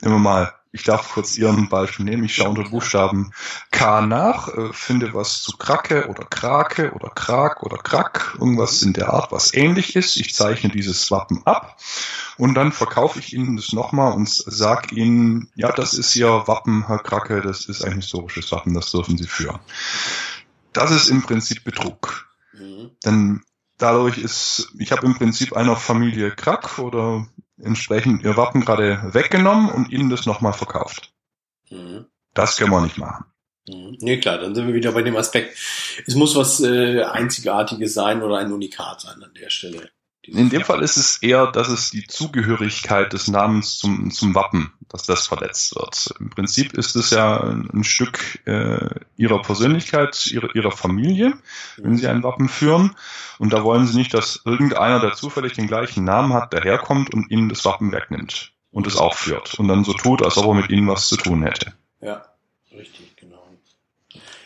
immer 0.00 0.18
mal, 0.18 0.52
ich 0.74 0.82
darf 0.82 1.12
kurz 1.12 1.38
Ihren 1.38 1.68
Beispiel 1.68 2.04
nehmen, 2.04 2.24
ich 2.24 2.34
schaue 2.34 2.48
unter 2.48 2.68
Buchstaben 2.68 3.30
K 3.70 4.00
nach, 4.00 4.48
äh, 4.48 4.72
finde 4.72 5.14
was 5.14 5.40
zu 5.40 5.56
Krake 5.56 6.08
oder 6.08 6.24
Krake 6.24 6.92
oder 6.94 7.10
Krak 7.10 7.62
oder 7.62 7.76
Krak, 7.76 8.36
irgendwas 8.40 8.82
in 8.82 8.92
der 8.92 9.12
Art, 9.12 9.30
was 9.30 9.54
ähnlich 9.54 9.94
ist. 9.94 10.16
Ich 10.16 10.34
zeichne 10.34 10.70
dieses 10.70 11.12
Wappen 11.12 11.46
ab 11.46 11.78
und 12.38 12.54
dann 12.54 12.72
verkaufe 12.72 13.20
ich 13.20 13.32
Ihnen 13.32 13.54
das 13.56 13.72
nochmal 13.72 14.14
und 14.14 14.28
sage 14.28 14.96
Ihnen, 14.96 15.48
ja, 15.54 15.70
das 15.70 15.94
ist 15.94 16.16
Ihr 16.16 16.48
Wappen, 16.48 16.88
Herr 16.88 16.98
Krake, 16.98 17.40
das 17.40 17.66
ist 17.66 17.84
ein 17.84 17.94
historisches 17.94 18.50
Wappen, 18.50 18.74
das 18.74 18.90
dürfen 18.90 19.16
Sie 19.16 19.28
führen. 19.28 19.60
Das 20.72 20.90
ist 20.90 21.08
im 21.08 21.22
Prinzip 21.22 21.62
Betrug. 21.62 22.28
Mhm. 22.52 22.90
Denn 23.04 23.42
dadurch 23.78 24.18
ist, 24.18 24.72
ich 24.76 24.90
habe 24.90 25.06
im 25.06 25.14
Prinzip 25.14 25.52
einer 25.52 25.76
Familie 25.76 26.32
Krack 26.32 26.80
oder 26.80 27.28
entsprechend 27.58 28.24
ihr 28.24 28.36
Wappen 28.36 28.64
gerade 28.64 29.14
weggenommen 29.14 29.70
und 29.70 29.90
ihnen 29.90 30.10
das 30.10 30.26
nochmal 30.26 30.52
verkauft. 30.52 31.12
Mhm. 31.70 32.06
Das 32.34 32.56
können 32.56 32.70
wir 32.70 32.80
nicht 32.80 32.98
machen. 32.98 33.26
Mhm. 33.68 33.96
Nee, 34.00 34.18
klar, 34.18 34.38
dann 34.38 34.54
sind 34.54 34.66
wir 34.66 34.74
wieder 34.74 34.92
bei 34.92 35.02
dem 35.02 35.16
Aspekt. 35.16 35.56
Es 36.06 36.14
muss 36.14 36.36
was 36.36 36.60
äh, 36.60 37.02
Einzigartiges 37.02 37.94
sein 37.94 38.22
oder 38.22 38.38
ein 38.38 38.52
Unikat 38.52 39.00
sein 39.00 39.22
an 39.22 39.32
der 39.34 39.50
Stelle. 39.50 39.90
In 40.26 40.48
dem 40.48 40.62
Fall 40.62 40.82
ist 40.82 40.96
es 40.96 41.18
eher, 41.18 41.48
dass 41.48 41.68
es 41.68 41.90
die 41.90 42.06
Zugehörigkeit 42.06 43.12
des 43.12 43.28
Namens 43.28 43.76
zum, 43.76 44.10
zum 44.10 44.34
Wappen, 44.34 44.72
dass 44.88 45.02
das 45.02 45.26
verletzt 45.26 45.76
wird. 45.76 46.14
Im 46.18 46.30
Prinzip 46.30 46.72
ist 46.74 46.96
es 46.96 47.10
ja 47.10 47.40
ein, 47.40 47.84
Stück 47.84 48.40
äh, 48.46 48.88
ihrer 49.16 49.42
Persönlichkeit, 49.42 50.26
ihrer, 50.28 50.54
ihrer 50.54 50.70
Familie, 50.70 51.34
wenn 51.76 51.96
sie 51.96 52.08
ein 52.08 52.22
Wappen 52.22 52.48
führen. 52.48 52.96
Und 53.38 53.52
da 53.52 53.64
wollen 53.64 53.86
sie 53.86 53.98
nicht, 53.98 54.14
dass 54.14 54.40
irgendeiner, 54.46 55.00
der 55.00 55.12
zufällig 55.12 55.52
den 55.52 55.66
gleichen 55.66 56.04
Namen 56.04 56.32
hat, 56.32 56.54
daherkommt 56.54 57.12
und 57.12 57.30
ihnen 57.30 57.50
das 57.50 57.64
Wappen 57.66 57.92
wegnimmt 57.92 58.52
und 58.70 58.86
es 58.86 58.96
auch 58.96 59.14
führt 59.14 59.54
und 59.54 59.68
dann 59.68 59.84
so 59.84 59.92
tut, 59.92 60.22
als 60.22 60.38
ob 60.38 60.46
er 60.46 60.54
mit 60.54 60.70
ihnen 60.70 60.88
was 60.88 61.08
zu 61.08 61.16
tun 61.16 61.42
hätte. 61.42 61.74
Ja. 62.00 62.24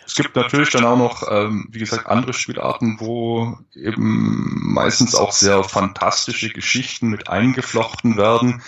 Es 0.09 0.14
gibt 0.14 0.37
natürlich 0.37 0.71
dann 0.71 0.87
auch 0.87 0.97
noch, 0.97 1.31
ähm, 1.31 1.68
wie 1.71 1.81
gesagt, 1.81 2.07
andere 2.07 2.33
Spielarten, 2.33 2.97
wo 2.99 3.59
eben 3.75 4.73
meistens 4.73 5.14
auch 5.14 5.33
sehr 5.33 5.62
fantastische 5.62 6.49
Geschichten 6.49 7.09
mit 7.09 7.29
eingeflochten 7.29 8.16
werden. 8.16 8.62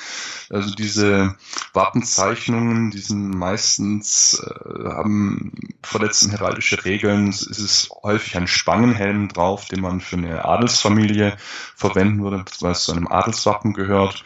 Also 0.50 0.74
diese 0.74 1.36
Wappenzeichnungen, 1.72 2.90
die 2.90 2.98
sind 2.98 3.30
meistens, 3.30 4.38
äh, 4.44 4.90
haben 4.90 5.52
verletzten 5.82 6.28
heraldische 6.28 6.84
Regeln. 6.84 7.28
Es 7.28 7.40
ist 7.40 7.88
häufig 8.02 8.36
ein 8.36 8.46
Spangenhelm 8.46 9.28
drauf, 9.28 9.64
den 9.64 9.80
man 9.80 10.02
für 10.02 10.16
eine 10.16 10.44
Adelsfamilie 10.44 11.38
verwenden 11.74 12.22
würde, 12.22 12.44
weil 12.60 12.72
es 12.72 12.84
zu 12.84 12.92
einem 12.92 13.08
Adelswappen 13.08 13.72
gehört. 13.72 14.24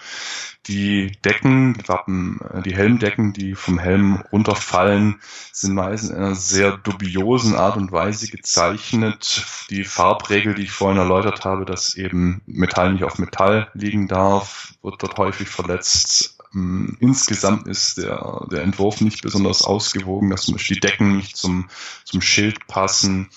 Die 0.67 1.13
Decken, 1.23 1.75
die 1.75 1.89
Wappen, 1.89 2.41
äh, 2.41 2.63
die 2.63 2.75
Helmdecken, 2.75 3.35
die 3.35 3.55
vom 3.55 3.79
Helm 3.79 4.23
runterfallen, 4.33 5.21
sind 5.53 5.75
meistens 5.75 6.11
in 6.11 6.17
einer 6.17 6.35
sehr 6.35 6.79
dubiosen 6.79 7.55
Art 7.55 7.77
und 7.77 7.93
Weise 7.93 8.29
gezeichnet. 8.29 9.45
Die 9.69 9.85
Farbregel, 9.85 10.55
die 10.55 10.63
ich 10.63 10.71
vorhin 10.71 10.99
erläutert 10.99 11.45
habe, 11.45 11.67
dass 11.67 11.97
eben 11.97 12.41
Metall 12.47 12.95
nicht 12.95 13.05
auf 13.05 13.19
Metall 13.19 13.69
liegen 13.75 14.09
darf, 14.09 14.75
wird 14.83 15.03
dort 15.03 15.19
häufig 15.19 15.49
verletzt. 15.49 16.39
Ähm, 16.55 16.97
insgesamt 17.01 17.67
ist 17.69 17.99
der, 17.99 18.47
der 18.51 18.63
Entwurf 18.63 19.03
nicht 19.03 19.23
besonders 19.23 19.63
ausgewogen, 19.63 20.31
dass 20.31 20.43
zum 20.43 20.55
Beispiel 20.55 20.77
die 20.77 20.87
Decken 20.87 21.17
nicht 21.17 21.37
zum, 21.37 21.69
zum 22.05 22.23
Schild 22.23 22.67
passen. 22.67 23.29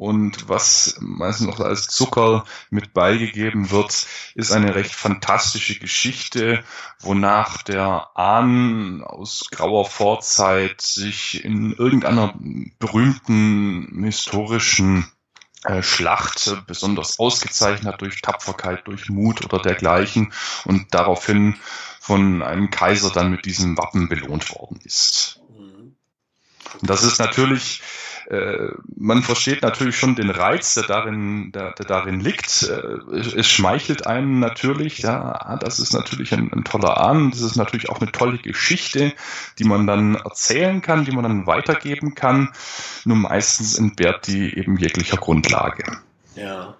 Und 0.00 0.48
was 0.48 0.96
meistens 1.00 1.46
noch 1.46 1.60
als 1.60 1.88
Zucker 1.88 2.46
mit 2.70 2.94
beigegeben 2.94 3.70
wird, 3.70 4.06
ist 4.34 4.50
eine 4.50 4.74
recht 4.74 4.94
fantastische 4.94 5.78
Geschichte, 5.78 6.64
wonach 7.00 7.62
der 7.62 8.08
Ahn 8.14 9.02
aus 9.04 9.48
grauer 9.50 9.84
Vorzeit 9.84 10.80
sich 10.80 11.44
in 11.44 11.74
irgendeiner 11.74 12.32
berühmten 12.78 14.02
historischen 14.02 15.06
äh, 15.64 15.82
Schlacht 15.82 16.64
besonders 16.66 17.18
ausgezeichnet 17.18 17.92
hat 17.92 18.00
durch 18.00 18.22
Tapferkeit, 18.22 18.86
durch 18.86 19.10
Mut 19.10 19.44
oder 19.44 19.58
dergleichen 19.58 20.32
und 20.64 20.94
daraufhin 20.94 21.56
von 22.00 22.42
einem 22.42 22.70
Kaiser 22.70 23.10
dann 23.10 23.30
mit 23.30 23.44
diesem 23.44 23.76
Wappen 23.76 24.08
belohnt 24.08 24.50
worden 24.54 24.80
ist. 24.82 25.42
Mhm. 25.50 25.94
Und 26.80 26.88
das 26.88 27.02
ist 27.02 27.18
natürlich 27.18 27.82
man 28.96 29.22
versteht 29.22 29.62
natürlich 29.62 29.96
schon 29.96 30.14
den 30.14 30.30
Reiz, 30.30 30.74
der 30.74 30.84
darin, 30.84 31.50
der, 31.52 31.72
der 31.72 31.86
darin 31.86 32.20
liegt. 32.20 32.62
Äh, 32.62 33.16
es 33.16 33.48
schmeichelt 33.48 34.06
einem 34.06 34.38
natürlich, 34.38 34.98
ja, 34.98 35.32
ah, 35.32 35.56
das 35.56 35.80
ist 35.80 35.92
natürlich 35.92 36.32
ein, 36.32 36.52
ein 36.52 36.62
toller 36.62 36.98
Ahn, 36.98 37.30
das 37.30 37.40
ist 37.40 37.56
natürlich 37.56 37.88
auch 37.88 38.00
eine 38.00 38.12
tolle 38.12 38.38
Geschichte, 38.38 39.12
die 39.58 39.64
man 39.64 39.86
dann 39.86 40.14
erzählen 40.14 40.80
kann, 40.80 41.04
die 41.04 41.10
man 41.10 41.24
dann 41.24 41.46
weitergeben 41.48 42.14
kann. 42.14 42.50
Nur 43.04 43.16
meistens 43.16 43.76
entbehrt 43.76 44.28
die 44.28 44.56
eben 44.56 44.76
jeglicher 44.76 45.16
Grundlage. 45.16 45.98
Ja. 46.36 46.76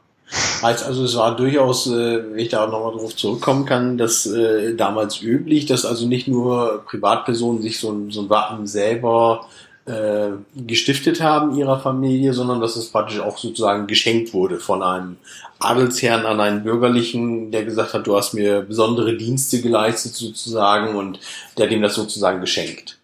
Also 0.63 1.05
es 1.05 1.17
war 1.17 1.35
durchaus, 1.35 1.89
äh, 1.89 2.31
wenn 2.31 2.39
ich 2.39 2.51
da 2.51 2.65
nochmal 2.67 2.93
drauf 2.93 3.17
zurückkommen 3.17 3.65
kann, 3.65 3.99
dass 3.99 4.27
äh, 4.27 4.77
damals 4.77 5.21
üblich, 5.21 5.67
dass 5.67 5.85
also 5.85 6.07
nicht 6.07 6.29
nur 6.29 6.85
Privatpersonen 6.87 7.63
sich 7.63 7.81
so 7.81 8.07
so 8.11 8.23
ein 8.23 8.31
Wappen 8.31 8.69
selber 8.69 9.49
äh, 9.91 10.31
gestiftet 10.55 11.21
haben 11.21 11.57
ihrer 11.57 11.81
Familie, 11.81 12.33
sondern 12.33 12.61
dass 12.61 12.77
es 12.77 12.91
praktisch 12.91 13.19
auch 13.21 13.37
sozusagen 13.37 13.87
geschenkt 13.87 14.33
wurde 14.33 14.59
von 14.59 14.83
einem 14.83 15.17
Adelsherrn 15.59 16.27
an 16.27 16.41
einen 16.41 16.63
Bürgerlichen, 16.63 17.51
der 17.51 17.65
gesagt 17.65 17.93
hat, 17.93 18.07
du 18.07 18.17
hast 18.17 18.33
mir 18.35 18.63
besondere 18.63 19.17
Dienste 19.17 19.61
geleistet 19.61 20.15
sozusagen 20.15 20.95
und 20.95 21.19
der 21.59 21.71
ihm 21.71 21.83
das 21.83 21.95
sozusagen 21.95 22.41
geschenkt. 22.41 22.99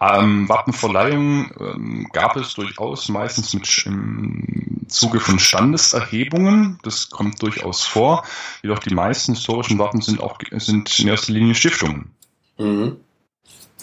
Ähm, 0.00 0.48
Wappenverleihung 0.48 1.52
ähm, 1.60 2.08
gab 2.12 2.36
es 2.36 2.54
durchaus 2.54 3.08
meistens 3.08 3.54
mit 3.54 3.86
im 3.86 4.86
Zuge 4.88 5.20
von 5.20 5.38
Standeserhebungen. 5.38 6.78
Das 6.82 7.10
kommt 7.10 7.40
durchaus 7.42 7.84
vor. 7.84 8.24
Jedoch 8.62 8.80
die 8.80 8.94
meisten 8.94 9.34
historischen 9.34 9.78
Wappen 9.78 10.00
sind 10.00 10.20
auch 10.20 10.38
sind 10.50 10.98
in 10.98 11.08
erster 11.08 11.32
Linie 11.32 11.54
Stiftungen. 11.54 12.10
Mhm. 12.58 12.96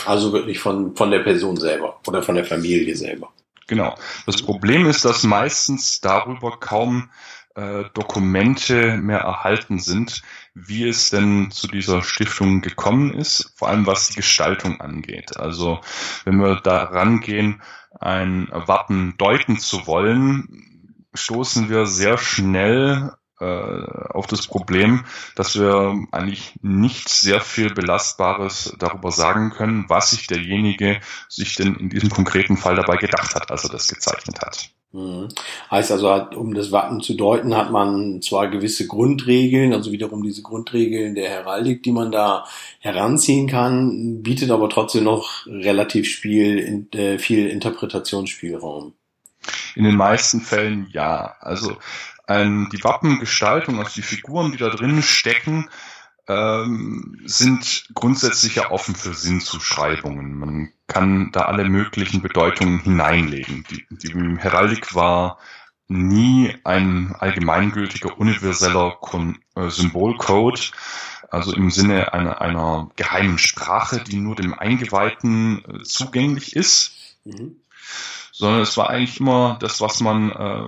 Also 0.06 0.34
wirklich 0.34 0.60
von, 0.60 0.96
von 0.96 1.12
der 1.12 1.20
Person 1.20 1.58
selber 1.58 2.00
oder 2.08 2.24
von 2.24 2.36
der 2.36 2.46
Familie 2.46 2.96
selber. 2.96 3.30
Genau. 3.68 3.96
Das 4.26 4.42
Problem 4.42 4.86
ist, 4.86 5.06
dass 5.06 5.24
meistens 5.24 6.02
darüber 6.02 6.60
kaum 6.60 7.10
äh, 7.56 7.86
Dokumente 7.94 8.98
mehr 8.98 9.20
erhalten 9.20 9.80
sind, 9.80 10.22
wie 10.54 10.88
es 10.88 11.10
denn 11.10 11.52
zu 11.52 11.68
dieser 11.68 12.02
Stiftung 12.02 12.62
gekommen 12.62 13.14
ist, 13.14 13.54
vor 13.56 13.70
allem 13.70 13.86
was 13.88 14.10
die 14.10 14.16
Gestaltung 14.16 14.82
angeht. 14.82 15.38
Also 15.38 15.80
wenn 16.26 16.38
wir 16.38 16.62
da 16.62 16.84
rangehen, 16.84 17.62
ein 18.00 18.48
Wappen 18.52 19.16
deuten 19.18 19.58
zu 19.58 19.86
wollen, 19.88 21.04
stoßen 21.14 21.70
wir 21.70 21.86
sehr 21.86 22.18
schnell 22.18 23.14
auf 23.42 24.28
das 24.28 24.48
Problem, 24.48 25.06
dass 25.36 25.58
wir 25.60 25.96
eigentlich 26.12 26.54
nicht 26.62 27.10
sehr 27.10 27.42
viel 27.42 27.74
Belastbares 27.74 28.76
darüber 28.80 29.12
sagen 29.12 29.52
können, 29.52 29.86
was 29.88 30.12
sich 30.12 30.28
derjenige 30.28 31.00
sich 31.28 31.56
denn 31.56 31.76
in 31.76 31.90
diesem 31.90 32.10
konkreten 32.10 32.58
Fall 32.58 32.76
dabei 32.76 32.98
gedacht 32.98 33.36
hat, 33.36 33.52
als 33.52 33.64
er 33.64 33.72
das 33.72 33.88
gezeichnet 33.88 34.40
hat. 34.42 34.70
Mhm. 34.94 35.30
Heißt 35.70 35.92
also, 35.92 36.12
um 36.36 36.54
das 36.54 36.72
Wappen 36.72 37.02
zu 37.02 37.14
deuten, 37.14 37.56
hat 37.56 37.72
man 37.72 38.22
zwar 38.22 38.50
gewisse 38.50 38.88
Grundregeln, 38.88 39.74
also 39.74 39.92
wiederum 39.92 40.22
diese 40.22 40.42
Grundregeln 40.42 41.16
der 41.16 41.30
Heraldik, 41.30 41.82
die 41.84 41.94
man 41.94 42.12
da 42.12 42.46
heranziehen 42.80 43.48
kann, 43.48 44.22
bietet 44.22 44.52
aber 44.52 44.70
trotzdem 44.70 45.06
noch 45.06 45.46
relativ 45.48 46.10
Spiel, 46.10 46.88
äh, 46.94 47.18
viel 47.20 47.48
Interpretationsspielraum. 47.48 48.94
In 49.76 49.86
den 49.86 49.96
meisten 49.96 50.42
Fällen 50.42 50.88
ja. 50.92 51.36
Also 51.40 51.78
ähm, 52.32 52.70
die 52.72 52.84
Wappengestaltung, 52.84 53.80
also 53.80 53.92
die 53.96 54.02
Figuren, 54.02 54.52
die 54.52 54.58
da 54.58 54.70
drin 54.70 55.02
stecken, 55.02 55.70
ähm, 56.28 57.20
sind 57.26 57.86
grundsätzlich 57.94 58.56
ja 58.56 58.72
offen 58.72 58.96
für 58.96 59.14
Sinnzuschreibungen. 59.14 60.38
Man 60.38 60.70
kann 60.88 61.32
da 61.32 61.42
alle 61.42 61.66
möglichen 61.66 62.22
Bedeutungen 62.22 62.80
hineinlegen. 62.80 63.66
Die, 63.70 63.86
die 63.90 64.38
Heraldik 64.38 64.96
war 64.96 65.40
nie 65.88 66.56
ein 66.64 67.16
allgemeingültiger, 67.20 68.18
universeller 68.18 68.98
Kon 69.02 69.40
äh, 69.56 69.70
Symbolcode, 69.70 70.72
also 71.30 71.54
im 71.54 71.70
Sinne 71.70 72.14
einer, 72.14 72.40
einer 72.40 72.90
geheimen 72.96 73.38
Sprache, 73.38 74.02
die 74.02 74.18
nur 74.18 74.36
dem 74.36 74.54
Eingeweihten 74.54 75.64
äh, 75.66 75.84
zugänglich 75.84 76.56
ist. 76.56 77.18
Mhm 77.26 77.61
sondern 78.32 78.62
es 78.62 78.78
war 78.78 78.90
eigentlich 78.90 79.20
immer 79.20 79.58
das, 79.60 79.82
was 79.82 80.00
man, 80.02 80.32
äh, 80.32 80.64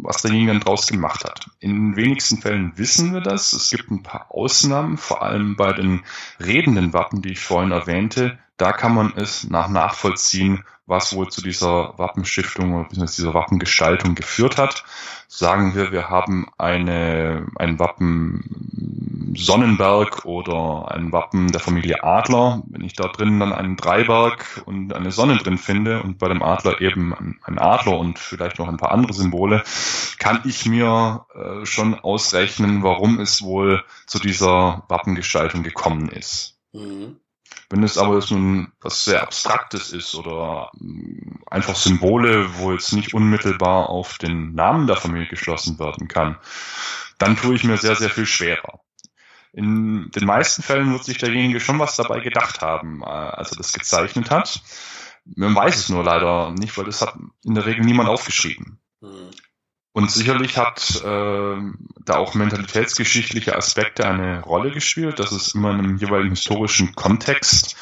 was 0.00 0.22
derjenige 0.22 0.52
dann 0.52 0.60
draus 0.60 0.86
gemacht 0.86 1.24
hat. 1.24 1.46
In 1.60 1.70
den 1.70 1.96
wenigsten 1.96 2.38
Fällen 2.38 2.72
wissen 2.76 3.12
wir 3.12 3.20
das. 3.20 3.52
Es 3.52 3.70
gibt 3.70 3.90
ein 3.90 4.02
paar 4.02 4.26
Ausnahmen, 4.30 4.96
vor 4.96 5.22
allem 5.22 5.56
bei 5.56 5.72
den 5.72 6.04
redenden 6.38 6.92
Wappen, 6.92 7.22
die 7.22 7.32
ich 7.32 7.40
vorhin 7.40 7.72
erwähnte. 7.72 8.38
Da 8.58 8.72
kann 8.72 8.92
man 8.92 9.12
es 9.16 9.48
nach 9.48 9.68
nachvollziehen, 9.68 10.64
was 10.84 11.14
wohl 11.14 11.28
zu 11.28 11.42
dieser 11.42 11.96
Wappenstiftung 11.96 12.74
oder 12.74 12.88
dieser 12.88 13.34
Wappengestaltung 13.34 14.16
geführt 14.16 14.58
hat. 14.58 14.84
Sagen 15.28 15.76
wir, 15.76 15.92
wir 15.92 16.08
haben 16.08 16.48
eine, 16.58 17.46
ein 17.56 17.78
Wappen 17.78 19.32
Sonnenberg 19.36 20.24
oder 20.24 20.90
ein 20.90 21.12
Wappen 21.12 21.52
der 21.52 21.60
Familie 21.60 22.02
Adler. 22.02 22.62
Wenn 22.66 22.82
ich 22.82 22.94
da 22.94 23.06
drin 23.06 23.38
dann 23.38 23.52
einen 23.52 23.76
Dreiberg 23.76 24.62
und 24.66 24.92
eine 24.92 25.12
Sonne 25.12 25.36
drin 25.36 25.58
finde 25.58 26.02
und 26.02 26.18
bei 26.18 26.28
dem 26.28 26.42
Adler 26.42 26.80
eben 26.80 27.38
ein 27.44 27.58
Adler 27.58 27.96
und 27.96 28.18
vielleicht 28.18 28.58
noch 28.58 28.66
ein 28.66 28.78
paar 28.78 28.90
andere 28.90 29.12
Symbole, 29.12 29.62
kann 30.18 30.40
ich 30.44 30.66
mir 30.66 31.26
äh, 31.32 31.64
schon 31.64 31.94
ausrechnen, 31.94 32.82
warum 32.82 33.20
es 33.20 33.40
wohl 33.40 33.84
zu 34.06 34.18
dieser 34.18 34.82
Wappengestaltung 34.88 35.62
gekommen 35.62 36.08
ist. 36.08 36.58
Mhm. 36.72 37.20
Wenn 37.70 37.82
es 37.82 37.98
aber 37.98 38.14
jetzt 38.14 38.30
nun 38.30 38.72
was 38.80 39.04
sehr 39.04 39.22
Abstraktes 39.22 39.92
ist 39.92 40.14
oder 40.14 40.70
mm, 40.78 41.42
einfach 41.50 41.76
Symbole, 41.76 42.58
wo 42.58 42.72
jetzt 42.72 42.92
nicht 42.92 43.12
unmittelbar 43.14 43.90
auf 43.90 44.18
den 44.18 44.54
Namen 44.54 44.86
der 44.86 44.96
Familie 44.96 45.28
geschlossen 45.28 45.78
werden 45.78 46.08
kann, 46.08 46.38
dann 47.18 47.36
tue 47.36 47.54
ich 47.54 47.64
mir 47.64 47.76
sehr, 47.76 47.96
sehr 47.96 48.10
viel 48.10 48.26
schwerer. 48.26 48.80
In 49.52 50.10
den 50.14 50.24
meisten 50.24 50.62
Fällen 50.62 50.92
wird 50.92 51.04
sich 51.04 51.18
derjenige 51.18 51.60
schon 51.60 51.78
was 51.78 51.96
dabei 51.96 52.20
gedacht 52.20 52.60
haben, 52.62 53.02
äh, 53.02 53.06
als 53.06 53.50
er 53.52 53.58
das 53.58 53.72
gezeichnet 53.72 54.30
hat. 54.30 54.62
Man 55.24 55.54
weiß 55.54 55.76
es 55.76 55.88
nur 55.88 56.04
leider 56.04 56.52
nicht, 56.52 56.76
weil 56.78 56.86
das 56.86 57.02
hat 57.02 57.14
in 57.44 57.54
der 57.54 57.66
Regel 57.66 57.84
niemand 57.84 58.08
aufgeschrieben. 58.08 58.78
Und 59.98 60.12
sicherlich 60.12 60.56
hat 60.56 61.02
äh, 61.04 61.56
da 62.04 62.18
auch 62.18 62.34
mentalitätsgeschichtliche 62.34 63.56
Aspekte 63.56 64.06
eine 64.06 64.42
Rolle 64.42 64.70
gespielt, 64.70 65.18
dass 65.18 65.32
es 65.32 65.56
immer 65.56 65.72
in 65.72 65.80
einem 65.80 65.96
jeweiligen 65.96 66.36
historischen 66.36 66.94
Kontext 66.94 67.74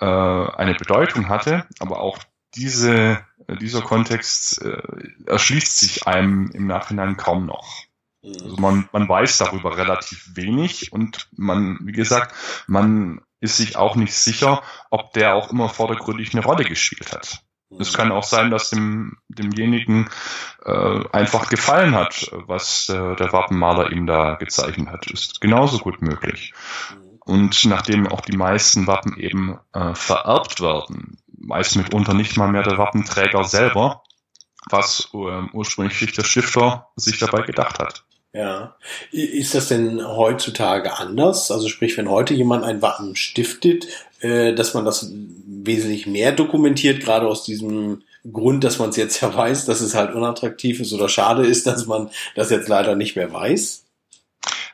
äh, 0.00 0.04
eine 0.04 0.74
Bedeutung 0.74 1.28
hatte, 1.28 1.68
aber 1.78 2.00
auch 2.00 2.18
diese, 2.56 3.24
dieser 3.60 3.82
Kontext 3.82 4.60
äh, 4.62 4.82
erschließt 5.26 5.78
sich 5.78 6.08
einem 6.08 6.50
im 6.52 6.66
Nachhinein 6.66 7.16
kaum 7.16 7.46
noch. 7.46 7.84
Also 8.24 8.56
man, 8.56 8.88
man 8.90 9.08
weiß 9.08 9.38
darüber 9.38 9.76
relativ 9.76 10.34
wenig 10.34 10.90
und 10.90 11.28
man, 11.36 11.78
wie 11.84 11.92
gesagt, 11.92 12.34
man 12.66 13.20
ist 13.38 13.58
sich 13.58 13.76
auch 13.76 13.94
nicht 13.94 14.14
sicher, 14.14 14.64
ob 14.90 15.12
der 15.12 15.36
auch 15.36 15.52
immer 15.52 15.68
vordergründig 15.68 16.34
eine 16.34 16.44
Rolle 16.44 16.64
gespielt 16.64 17.12
hat. 17.12 17.44
Es 17.78 17.92
kann 17.92 18.10
auch 18.10 18.24
sein, 18.24 18.50
dass 18.50 18.70
dem, 18.70 19.18
demjenigen 19.28 20.10
äh, 20.64 21.04
einfach 21.12 21.48
gefallen 21.48 21.94
hat, 21.94 22.30
was 22.46 22.86
der, 22.86 23.14
der 23.14 23.32
Wappenmaler 23.32 23.92
ihm 23.92 24.06
da 24.06 24.34
gezeichnet 24.34 24.88
hat. 24.88 25.06
Ist 25.10 25.40
genauso 25.40 25.78
gut 25.78 26.02
möglich. 26.02 26.52
Und 27.24 27.64
nachdem 27.66 28.08
auch 28.08 28.22
die 28.22 28.36
meisten 28.36 28.86
Wappen 28.86 29.16
eben 29.16 29.58
äh, 29.72 29.94
vererbt 29.94 30.60
werden, 30.60 31.18
meist 31.28 31.76
mitunter 31.76 32.14
nicht 32.14 32.36
mal 32.36 32.50
mehr 32.50 32.64
der 32.64 32.78
Wappenträger 32.78 33.44
selber, 33.44 34.02
was 34.68 35.08
äh, 35.14 35.42
ursprünglich 35.52 36.12
der 36.12 36.24
Stifter 36.24 36.88
sich 36.96 37.18
dabei 37.18 37.42
gedacht 37.42 37.78
hat. 37.78 38.04
Ja. 38.32 38.76
Ist 39.10 39.54
das 39.54 39.68
denn 39.68 40.06
heutzutage 40.06 40.96
anders? 40.96 41.50
Also 41.50 41.68
sprich, 41.68 41.96
wenn 41.96 42.08
heute 42.08 42.34
jemand 42.34 42.64
ein 42.64 42.80
Wappen 42.80 43.16
stiftet, 43.16 43.86
äh, 44.20 44.54
dass 44.54 44.74
man 44.74 44.84
das 44.84 45.12
wesentlich 45.46 46.06
mehr 46.06 46.32
dokumentiert, 46.32 47.00
gerade 47.00 47.26
aus 47.26 47.44
diesem 47.44 48.02
Grund, 48.30 48.64
dass 48.64 48.78
man 48.78 48.90
es 48.90 48.96
jetzt 48.96 49.20
ja 49.20 49.34
weiß, 49.36 49.66
dass 49.66 49.80
es 49.80 49.94
halt 49.94 50.14
unattraktiv 50.14 50.80
ist 50.80 50.92
oder 50.92 51.08
schade 51.08 51.46
ist, 51.46 51.66
dass 51.66 51.86
man 51.86 52.10
das 52.34 52.50
jetzt 52.50 52.68
leider 52.68 52.96
nicht 52.96 53.16
mehr 53.16 53.32
weiß? 53.32 53.79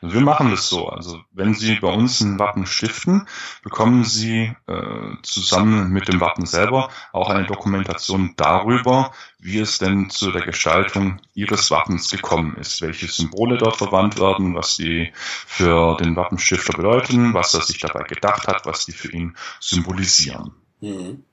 Wir 0.01 0.21
machen 0.21 0.51
das 0.51 0.69
so. 0.69 0.89
Also 0.89 1.21
wenn 1.31 1.53
Sie 1.53 1.75
bei 1.75 1.91
uns 1.91 2.21
ein 2.21 2.39
Wappen 2.39 2.65
stiften, 2.65 3.27
bekommen 3.63 4.03
Sie 4.03 4.53
äh, 4.67 5.15
zusammen 5.23 5.89
mit 5.89 6.07
dem 6.07 6.21
Wappen 6.21 6.45
selber 6.45 6.89
auch 7.13 7.29
eine 7.29 7.45
Dokumentation 7.45 8.33
darüber, 8.37 9.11
wie 9.39 9.59
es 9.59 9.77
denn 9.77 10.09
zu 10.09 10.31
der 10.31 10.41
Gestaltung 10.41 11.19
Ihres 11.33 11.71
Wappens 11.71 12.09
gekommen 12.09 12.55
ist, 12.57 12.81
welche 12.81 13.07
Symbole 13.07 13.57
dort 13.57 13.77
verwandt 13.77 14.19
werden, 14.19 14.55
was 14.55 14.75
sie 14.75 15.11
für 15.13 15.95
den 15.97 16.15
Wappenstifter 16.15 16.73
bedeuten, 16.73 17.33
was 17.33 17.53
er 17.53 17.61
sich 17.61 17.79
dabei 17.79 18.03
gedacht 18.03 18.47
hat, 18.47 18.65
was 18.65 18.85
die 18.85 18.91
für 18.91 19.11
ihn 19.11 19.35
symbolisieren. 19.59 20.53
Mhm. 20.81 21.23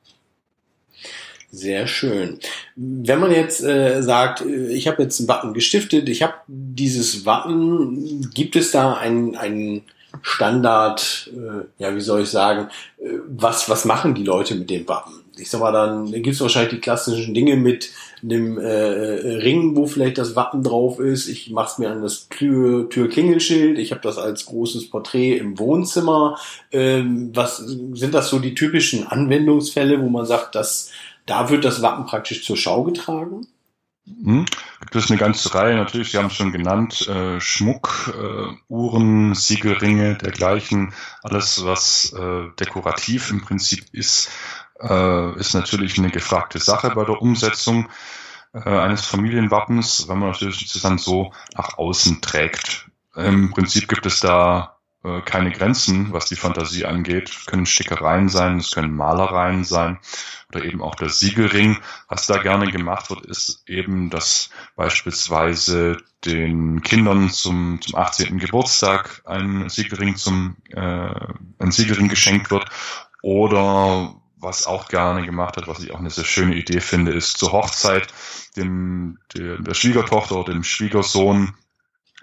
Sehr 1.55 1.87
schön. 1.87 2.41
Wenn 2.75 3.21
man 3.21 3.31
jetzt 3.31 3.63
äh, 3.63 4.03
sagt, 4.03 4.41
äh, 4.41 4.73
ich 4.73 4.89
habe 4.89 5.05
jetzt 5.05 5.21
ein 5.21 5.29
Wappen 5.29 5.55
gestiftet, 5.55 6.09
ich 6.09 6.23
habe 6.23 6.35
dieses 6.49 7.25
Wappen, 7.27 8.29
gibt 8.35 8.57
es 8.57 8.73
da 8.73 8.95
ein, 8.95 9.37
ein 9.37 9.83
Standard, 10.23 11.31
äh, 11.33 11.83
ja, 11.83 11.95
wie 11.95 12.01
soll 12.01 12.23
ich 12.23 12.31
sagen, 12.31 12.71
äh, 12.99 13.09
was, 13.29 13.69
was 13.69 13.85
machen 13.85 14.17
die 14.17 14.25
Leute 14.25 14.57
mit 14.57 14.69
dem 14.69 14.89
Wappen? 14.89 15.21
Ich 15.37 15.49
sag 15.49 15.61
mal, 15.61 15.73
dann 15.73 16.11
gibt 16.11 16.35
es 16.35 16.41
wahrscheinlich 16.41 16.75
die 16.75 16.81
klassischen 16.81 17.35
Dinge 17.35 17.57
mit 17.57 17.91
dem 18.23 18.59
äh, 18.59 18.63
äh, 18.63 19.37
Ring, 19.37 19.77
wo 19.77 19.87
vielleicht 19.87 20.19
das 20.19 20.35
Wappen 20.35 20.63
drauf 20.63 20.99
ist. 20.99 21.29
Ich 21.29 21.51
mache 21.51 21.71
es 21.73 21.79
mir 21.79 21.91
an 21.91 22.03
das 22.03 22.29
Tür, 22.29 22.89
Türklingelschild. 22.89 23.79
Ich 23.79 23.91
habe 23.91 24.01
das 24.01 24.19
als 24.19 24.47
großes 24.47 24.91
Porträt 24.91 25.37
im 25.37 25.59
Wohnzimmer. 25.59 26.39
Ähm, 26.73 27.31
was 27.35 27.59
sind 27.59 28.15
das 28.15 28.29
so 28.29 28.39
die 28.39 28.55
typischen 28.55 29.07
Anwendungsfälle, 29.07 30.01
wo 30.01 30.09
man 30.09 30.27
sagt, 30.27 30.55
dass 30.55 30.91
da 31.27 31.51
wird 31.51 31.65
das 31.65 31.83
Wappen 31.83 32.07
praktisch 32.07 32.45
zur 32.45 32.57
Schau 32.57 32.85
getragen? 32.85 33.47
Hm. 34.07 34.45
Gibt 34.81 34.97
es 34.97 35.11
eine 35.11 35.19
ganze 35.19 35.55
Reihe, 35.55 35.77
natürlich, 35.77 36.11
Sie 36.11 36.19
haben 36.19 36.27
es 36.27 36.35
schon 36.35 36.53
genannt, 36.53 37.09
äh, 37.09 37.41
Schmuck, 37.41 38.13
äh, 38.15 38.55
Uhren, 38.69 39.35
Siegelringe, 39.35 40.17
dergleichen, 40.17 40.93
alles, 41.23 41.65
was 41.65 42.13
äh, 42.13 42.49
dekorativ 42.61 43.31
im 43.31 43.41
Prinzip 43.41 43.87
ist, 43.93 44.31
äh, 44.81 45.39
ist 45.39 45.55
natürlich 45.55 45.99
eine 45.99 46.11
gefragte 46.11 46.59
Sache 46.59 46.91
bei 46.91 47.05
der 47.05 47.23
Umsetzung 47.23 47.89
äh, 48.53 48.59
eines 48.69 49.07
Familienwappens, 49.07 50.07
wenn 50.09 50.19
man 50.19 50.31
natürlich 50.31 50.71
das 50.71 50.83
dann 50.83 50.99
so 50.99 51.33
nach 51.57 51.79
außen 51.79 52.21
trägt. 52.21 52.87
Im 53.17 53.53
Prinzip 53.53 53.89
gibt 53.89 54.07
es 54.07 54.21
da 54.21 54.74
äh, 55.05 55.21
keine 55.21 55.53
Grenzen, 55.53 56.13
was 56.13 56.27
die 56.27 56.37
Fantasie 56.37 56.87
angeht. 56.87 57.29
Es 57.29 57.47
können 57.47 57.67
Stickereien 57.67 58.29
sein, 58.29 58.57
es 58.57 58.71
können 58.71 58.97
Malereien 58.97 59.65
sein 59.65 59.99
oder 60.49 60.65
eben 60.65 60.83
auch 60.83 60.95
der 60.95 61.11
Siegelring. 61.11 61.79
Was 62.09 62.27
da 62.27 62.39
gerne 62.39 62.71
gemacht 62.71 63.11
wird, 63.11 63.27
ist 63.27 63.65
eben, 63.69 64.11
dass 64.11 64.51
beispielsweise 64.77 65.99
den 66.25 66.83
Kindern 66.83 67.29
zum, 67.29 67.81
zum 67.83 67.97
18. 67.97 68.39
Geburtstag 68.39 69.23
ein 69.27 69.69
Siegelring 69.69 70.17
zum 70.17 70.57
äh, 70.71 70.81
ein 70.81 71.71
Siegelring 71.71 72.09
geschenkt 72.09 72.51
wird 72.51 72.65
oder 73.23 74.15
was 74.37 74.67
auch 74.67 74.89
gerne 74.89 75.25
gemacht 75.25 75.57
hat, 75.57 75.69
was 75.69 75.81
ich 75.81 75.93
auch 75.93 75.99
eine 75.99 76.11
sehr 76.11 76.25
schöne 76.25 76.55
Idee 76.55 76.81
finde, 76.81 77.13
ist 77.13 77.39
zur 77.39 77.53
Hochzeit 77.53 78.09
dem, 78.57 79.19
der, 79.35 79.59
der 79.59 79.75
Schwiegertochter 79.75 80.37
oder 80.37 80.53
dem 80.53 80.65
Schwiegersohn 80.65 81.55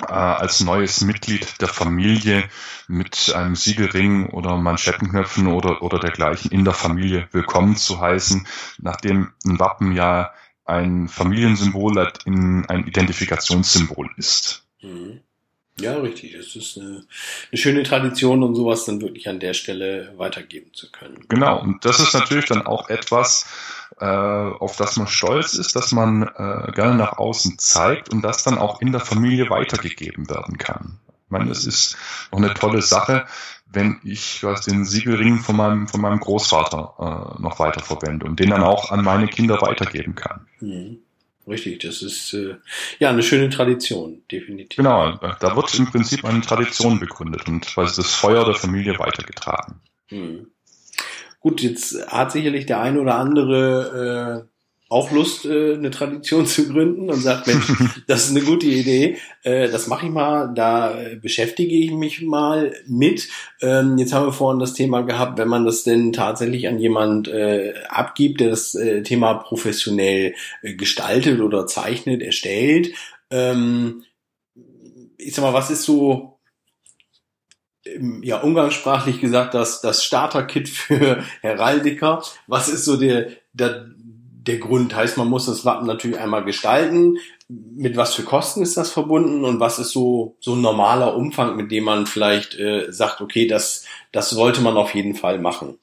äh, 0.08 0.14
als 0.14 0.62
neues 0.62 1.02
Mitglied 1.02 1.62
der 1.62 1.68
Familie 1.68 2.44
mit 2.88 3.34
einem 3.36 3.56
Siegelring 3.56 4.28
oder 4.28 4.58
Manschettenknöpfen 4.58 5.48
oder, 5.48 5.82
oder 5.82 6.00
dergleichen 6.00 6.52
in 6.52 6.66
der 6.66 6.74
Familie 6.74 7.28
willkommen 7.32 7.76
zu 7.76 8.00
heißen, 8.00 8.48
nachdem 8.80 9.34
ein 9.46 9.60
Wappen 9.60 9.94
ja 9.94 10.32
ein 10.66 11.08
Familiensymbol, 11.08 12.12
ein 12.26 12.86
Identifikationssymbol 12.88 14.10
ist. 14.18 14.66
Mhm. 14.82 15.22
Ja, 15.80 15.98
richtig. 15.98 16.36
Es 16.36 16.56
ist 16.56 16.78
eine, 16.78 17.06
eine, 17.52 17.58
schöne 17.58 17.84
Tradition, 17.84 18.44
um 18.44 18.56
sowas 18.56 18.86
dann 18.86 19.02
wirklich 19.02 19.28
an 19.30 19.40
der 19.40 19.54
Stelle 19.54 20.14
weitergeben 20.18 20.74
zu 20.74 20.92
können. 20.92 21.26
Genau, 21.28 21.60
und 21.60 21.86
das 21.86 22.00
ist 22.00 22.14
natürlich 22.14 22.46
dann 22.46 22.66
auch 22.66 22.90
etwas, 22.90 23.48
auf 24.06 24.76
das 24.78 24.98
man 24.98 25.08
stolz 25.08 25.54
ist, 25.54 25.76
dass 25.76 25.92
man 25.92 26.24
äh, 26.24 26.72
gerne 26.74 26.96
nach 26.96 27.18
außen 27.18 27.60
zeigt 27.60 28.10
und 28.10 28.22
das 28.22 28.44
dann 28.44 28.58
auch 28.58 28.82
in 28.82 28.92
der 28.92 29.02
Familie 29.02 29.50
weitergegeben 29.50 30.30
werden 30.30 30.58
kann. 30.58 31.00
Ich 31.26 31.32
meine, 31.32 31.52
es 31.52 31.66
ist 31.66 31.98
noch 32.32 32.40
eine 32.40 32.54
tolle 32.54 32.82
Sache, 32.82 33.26
wenn 33.72 34.00
ich 34.04 34.44
was, 34.44 34.62
den 34.62 34.86
Siegelring 34.86 35.40
von 35.40 35.56
meinem, 35.56 35.88
von 35.88 36.02
meinem 36.02 36.20
Großvater 36.20 37.38
äh, 37.38 37.42
noch 37.42 37.60
weiter 37.60 37.82
verwende 37.82 38.26
und 38.26 38.40
den 38.40 38.50
dann 38.50 38.64
auch 38.64 38.92
an 38.92 39.04
meine 39.04 39.28
Kinder 39.28 39.62
weitergeben 39.62 40.16
kann. 40.16 40.48
Mhm. 40.60 41.00
Richtig, 41.48 41.80
das 41.80 42.02
ist 42.02 42.34
äh, 42.34 42.56
ja 43.00 43.10
eine 43.10 43.24
schöne 43.24 43.50
Tradition, 43.50 44.22
definitiv. 44.32 44.78
Genau, 44.78 45.18
da 45.18 45.56
wird 45.56 45.74
im 45.80 45.88
Prinzip 45.88 46.24
eine 46.24 46.42
Tradition 46.42 47.00
begründet 47.00 47.48
und 47.48 47.66
quasi 47.66 48.02
das 48.02 48.14
Feuer 48.14 48.46
der 48.46 48.56
Familie 48.56 49.00
weitergetragen. 49.00 49.82
Hm. 50.10 50.51
Gut, 51.42 51.62
jetzt 51.62 52.08
hat 52.08 52.32
sicherlich 52.32 52.68
der 52.68 52.80
eine 52.80 53.02
oder 53.02 53.16
andere 53.16 54.46
äh, 54.48 54.52
auch 54.90 55.10
Lust, 55.10 55.46
äh, 55.46 55.74
eine 55.74 55.90
Tradition 55.90 56.46
zu 56.46 56.68
gründen 56.68 57.10
und 57.10 57.20
sagt, 57.20 57.48
Mensch, 57.48 57.66
das 58.08 58.26
ist 58.26 58.38
eine 58.38 58.46
gute 58.46 58.68
Idee, 58.68 59.18
äh, 59.42 59.68
das 59.68 59.88
mache 59.88 60.06
ich 60.06 60.12
mal, 60.12 60.54
da 60.54 60.96
beschäftige 61.20 61.76
ich 61.76 61.92
mich 61.92 62.22
mal 62.22 62.76
mit. 62.86 63.28
Ähm, 63.60 63.98
jetzt 63.98 64.14
haben 64.14 64.28
wir 64.28 64.34
vorhin 64.34 64.60
das 64.60 64.76
Thema 64.76 65.02
gehabt, 65.02 65.40
wenn 65.40 65.48
man 65.48 65.66
das 65.66 65.84
denn 65.84 66.14
tatsächlich 66.14 66.68
an 66.68 66.78
jemand 66.78 67.28
äh, 67.28 67.74
abgibt, 67.90 68.40
der 68.40 68.52
das 68.52 68.76
äh, 68.76 69.02
Thema 69.02 69.34
professionell 69.36 70.36
äh, 70.62 70.76
gestaltet 70.76 71.42
oder 71.42 71.66
zeichnet, 71.66 72.22
erstellt. 72.22 72.92
Ähm, 73.32 74.04
ich 75.18 75.34
sag 75.34 75.42
mal, 75.42 75.54
was 75.54 75.72
ist 75.72 75.84
so 75.84 76.31
ja, 78.22 78.42
umgangssprachlich 78.42 79.20
gesagt, 79.20 79.54
das, 79.54 79.82
das 79.82 80.04
Starter-Kit 80.04 80.70
für 80.70 81.24
Heraldiker. 81.42 82.24
Was 82.48 82.70
ist 82.70 82.86
so 82.86 82.98
der, 82.98 83.30
der, 83.54 83.88
der 84.48 84.58
Grund. 84.58 84.96
Heißt, 84.96 85.18
man 85.18 85.28
muss 85.28 85.46
das 85.46 85.66
Wappen 85.66 85.88
natürlich 85.88 86.20
einmal 86.20 86.44
gestalten. 86.44 87.18
Mit 87.48 87.98
was 87.98 88.14
für 88.14 88.24
Kosten 88.24 88.62
ist 88.62 88.78
das 88.78 88.92
verbunden 88.92 89.46
und 89.46 89.60
was 89.60 89.78
ist 89.78 89.92
so, 89.92 90.36
so 90.40 90.56
ein 90.56 90.62
normaler 90.62 91.16
Umfang, 91.16 91.56
mit 91.56 91.72
dem 91.72 91.84
man 91.84 92.08
vielleicht 92.08 92.56
äh, 92.56 92.92
sagt, 92.92 93.22
okay, 93.22 93.48
das, 93.48 93.86
das 94.12 94.30
sollte 94.30 94.62
man 94.62 94.78
auf 94.78 94.96
jeden 94.96 95.16
Fall 95.16 95.40
machen? 95.40 95.78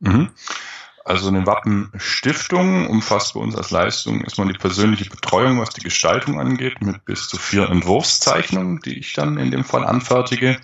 Mhm. 0.00 0.30
Also 1.06 1.28
eine 1.28 1.46
Wappenstiftung 1.46 2.88
umfasst 2.88 3.34
bei 3.34 3.40
uns 3.40 3.54
als 3.54 3.70
Leistung 3.70 4.22
erstmal 4.22 4.48
die 4.48 4.58
persönliche 4.58 5.08
Betreuung, 5.08 5.60
was 5.60 5.70
die 5.70 5.82
Gestaltung 5.84 6.40
angeht, 6.40 6.82
mit 6.82 7.04
bis 7.04 7.28
zu 7.28 7.36
vier 7.38 7.70
Entwurfszeichnungen, 7.70 8.80
die 8.80 8.98
ich 8.98 9.12
dann 9.12 9.38
in 9.38 9.52
dem 9.52 9.62
Fall 9.62 9.84
anfertige. 9.84 10.58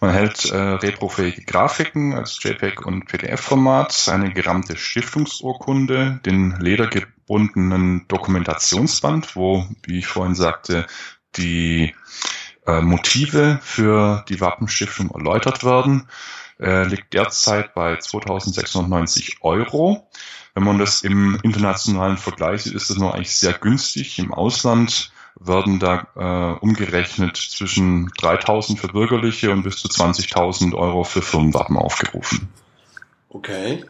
Man 0.00 0.14
hält 0.14 0.46
äh, 0.46 0.56
retrofähige 0.56 1.42
Grafiken 1.42 2.14
als 2.14 2.42
JPEG 2.42 2.86
und 2.86 3.04
PDF-Format, 3.04 4.08
eine 4.10 4.32
gerammte 4.32 4.78
Stiftungsurkunde, 4.78 6.20
den 6.24 6.56
ledergebundenen 6.58 8.08
Dokumentationsband, 8.08 9.36
wo, 9.36 9.66
wie 9.82 9.98
ich 9.98 10.06
vorhin 10.06 10.34
sagte, 10.34 10.86
die 11.36 11.94
äh, 12.66 12.80
Motive 12.80 13.58
für 13.62 14.24
die 14.30 14.40
Wappenstiftung 14.40 15.10
erläutert 15.10 15.64
werden 15.64 16.08
äh, 16.60 16.84
liegt 16.84 17.12
derzeit 17.12 17.74
bei 17.74 17.96
2690 17.96 19.38
Euro. 19.42 20.08
Wenn 20.54 20.64
man 20.64 20.78
das 20.78 21.02
im 21.02 21.38
internationalen 21.42 22.16
Vergleich 22.16 22.62
sieht, 22.62 22.74
ist 22.74 22.88
das 22.88 22.96
noch 22.96 23.14
eigentlich 23.14 23.34
sehr 23.34 23.52
günstig. 23.52 24.18
Im 24.18 24.32
Ausland 24.32 25.12
werden 25.38 25.78
da 25.78 26.06
äh, 26.16 26.64
umgerechnet 26.64 27.36
zwischen 27.36 28.10
3000 28.18 28.78
für 28.78 28.88
bürgerliche 28.88 29.50
und 29.50 29.62
bis 29.62 29.76
zu 29.76 29.88
20.000 29.88 30.74
Euro 30.74 31.04
für 31.04 31.20
Firmenwappen 31.20 31.76
aufgerufen. 31.76 32.48
Okay. 33.28 33.84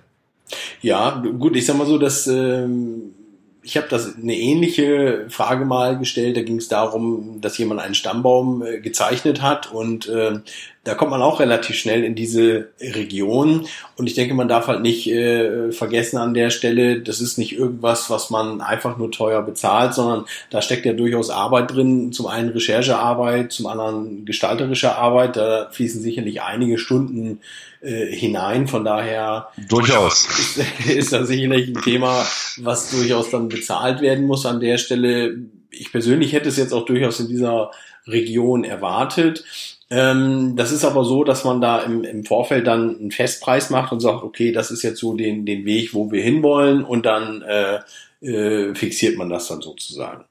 Ja, 0.81 1.23
gut, 1.39 1.57
ich 1.57 1.67
sag 1.67 1.77
mal 1.77 1.87
so, 1.87 1.99
dass 1.99 2.27
ähm, 2.27 3.15
ich 3.63 3.77
habe 3.77 3.89
das 3.89 4.17
eine 4.17 4.37
ähnliche 4.37 5.27
Frage 5.29 5.65
mal 5.65 5.99
gestellt. 5.99 6.37
Da 6.37 6.43
ging 6.43 6.59
es 6.59 6.69
darum, 6.69 7.41
dass 7.41 7.59
jemand 7.59 7.81
einen 7.81 7.95
Stammbaum 7.95 8.63
äh, 8.63 8.81
gezeichnet 8.81 9.43
hat 9.43 9.73
und 9.73 10.09
äh, 10.09 10.39
da 10.87 10.95
kommt 10.95 11.11
man 11.11 11.21
auch 11.21 11.41
relativ 11.41 11.75
schnell 11.75 12.05
in 12.05 12.15
diese 12.15 12.69
Region. 12.81 13.67
Und 13.97 14.07
ich 14.07 14.15
denke, 14.15 14.35
man 14.35 14.47
darf 14.47 14.69
halt 14.69 14.83
nicht 14.83 15.09
äh, 15.09 15.73
vergessen 15.73 16.17
an 16.17 16.33
der 16.33 16.51
Stelle, 16.51 17.01
das 17.01 17.21
ist 17.21 17.39
nicht 17.39 17.59
irgendwas, 17.59 18.09
was 18.09 18.31
man 18.31 18.61
einfach 18.61 18.97
nur 18.97 19.11
teuer 19.11 19.43
bezahlt, 19.43 19.95
sondern 19.95 20.27
da 20.51 20.63
steckt 20.63 20.87
ja 20.87 20.93
durchaus 20.93 21.29
Arbeit 21.29 21.73
drin. 21.75 22.13
Zum 22.13 22.29
einen 22.29 22.51
Recherchearbeit, 22.51 23.51
zum 23.51 23.67
anderen 23.67 24.25
gestalterische 24.27 24.95
Arbeit. 24.95 25.37
Da 25.37 25.69
fließen 25.73 26.01
sicherlich 26.01 26.43
einige 26.43 26.79
Stunden 26.79 27.41
äh, 27.81 28.07
hinein. 28.07 28.69
Von 28.69 28.85
daher 28.85 29.49
durchaus 29.69 30.27
ist, 30.39 30.89
ist 30.89 31.13
da 31.13 31.25
sicherlich 31.25 31.67
ein 31.67 31.83
Thema, 31.83 32.25
was 32.59 32.93
durchaus 32.93 33.31
dann 33.31 33.49
bezahlt 33.49 34.03
werden 34.03 34.25
muss 34.25 34.47
an 34.47 34.61
der 34.61 34.79
Stelle. 34.79 35.37
Ich 35.71 35.91
persönlich 35.91 36.33
hätte 36.33 36.49
es 36.49 36.57
jetzt 36.57 36.73
auch 36.73 36.85
durchaus 36.85 37.19
in 37.19 37.27
dieser 37.27 37.73
Region 38.07 38.63
erwartet. 38.63 39.45
Ähm, 39.89 40.57
das 40.57 40.73
ist 40.73 40.85
aber 40.85 41.05
so, 41.05 41.23
dass 41.23 41.45
man 41.45 41.61
da 41.61 41.81
im, 41.83 42.03
im 42.03 42.25
Vorfeld 42.25 42.67
dann 42.67 42.99
einen 42.99 43.11
Festpreis 43.13 43.71
macht 43.71 43.93
und 43.93 44.01
sagt, 44.01 44.25
okay, 44.25 44.53
das 44.53 44.71
ist 44.71 44.83
jetzt 44.83 44.99
so 44.99 45.15
den, 45.15 45.47
den 45.47 45.65
Weg, 45.65 45.95
wo 45.95 46.11
wir 46.11 46.23
hinwollen 46.23 46.85
und 46.85 47.07
dann 47.07 47.43
äh, 47.43 47.81
äh, 48.21 48.75
fixiert 48.75 49.17
man 49.17 49.29
das 49.29 49.49
dann 49.49 49.61
sozusagen. 49.63 50.25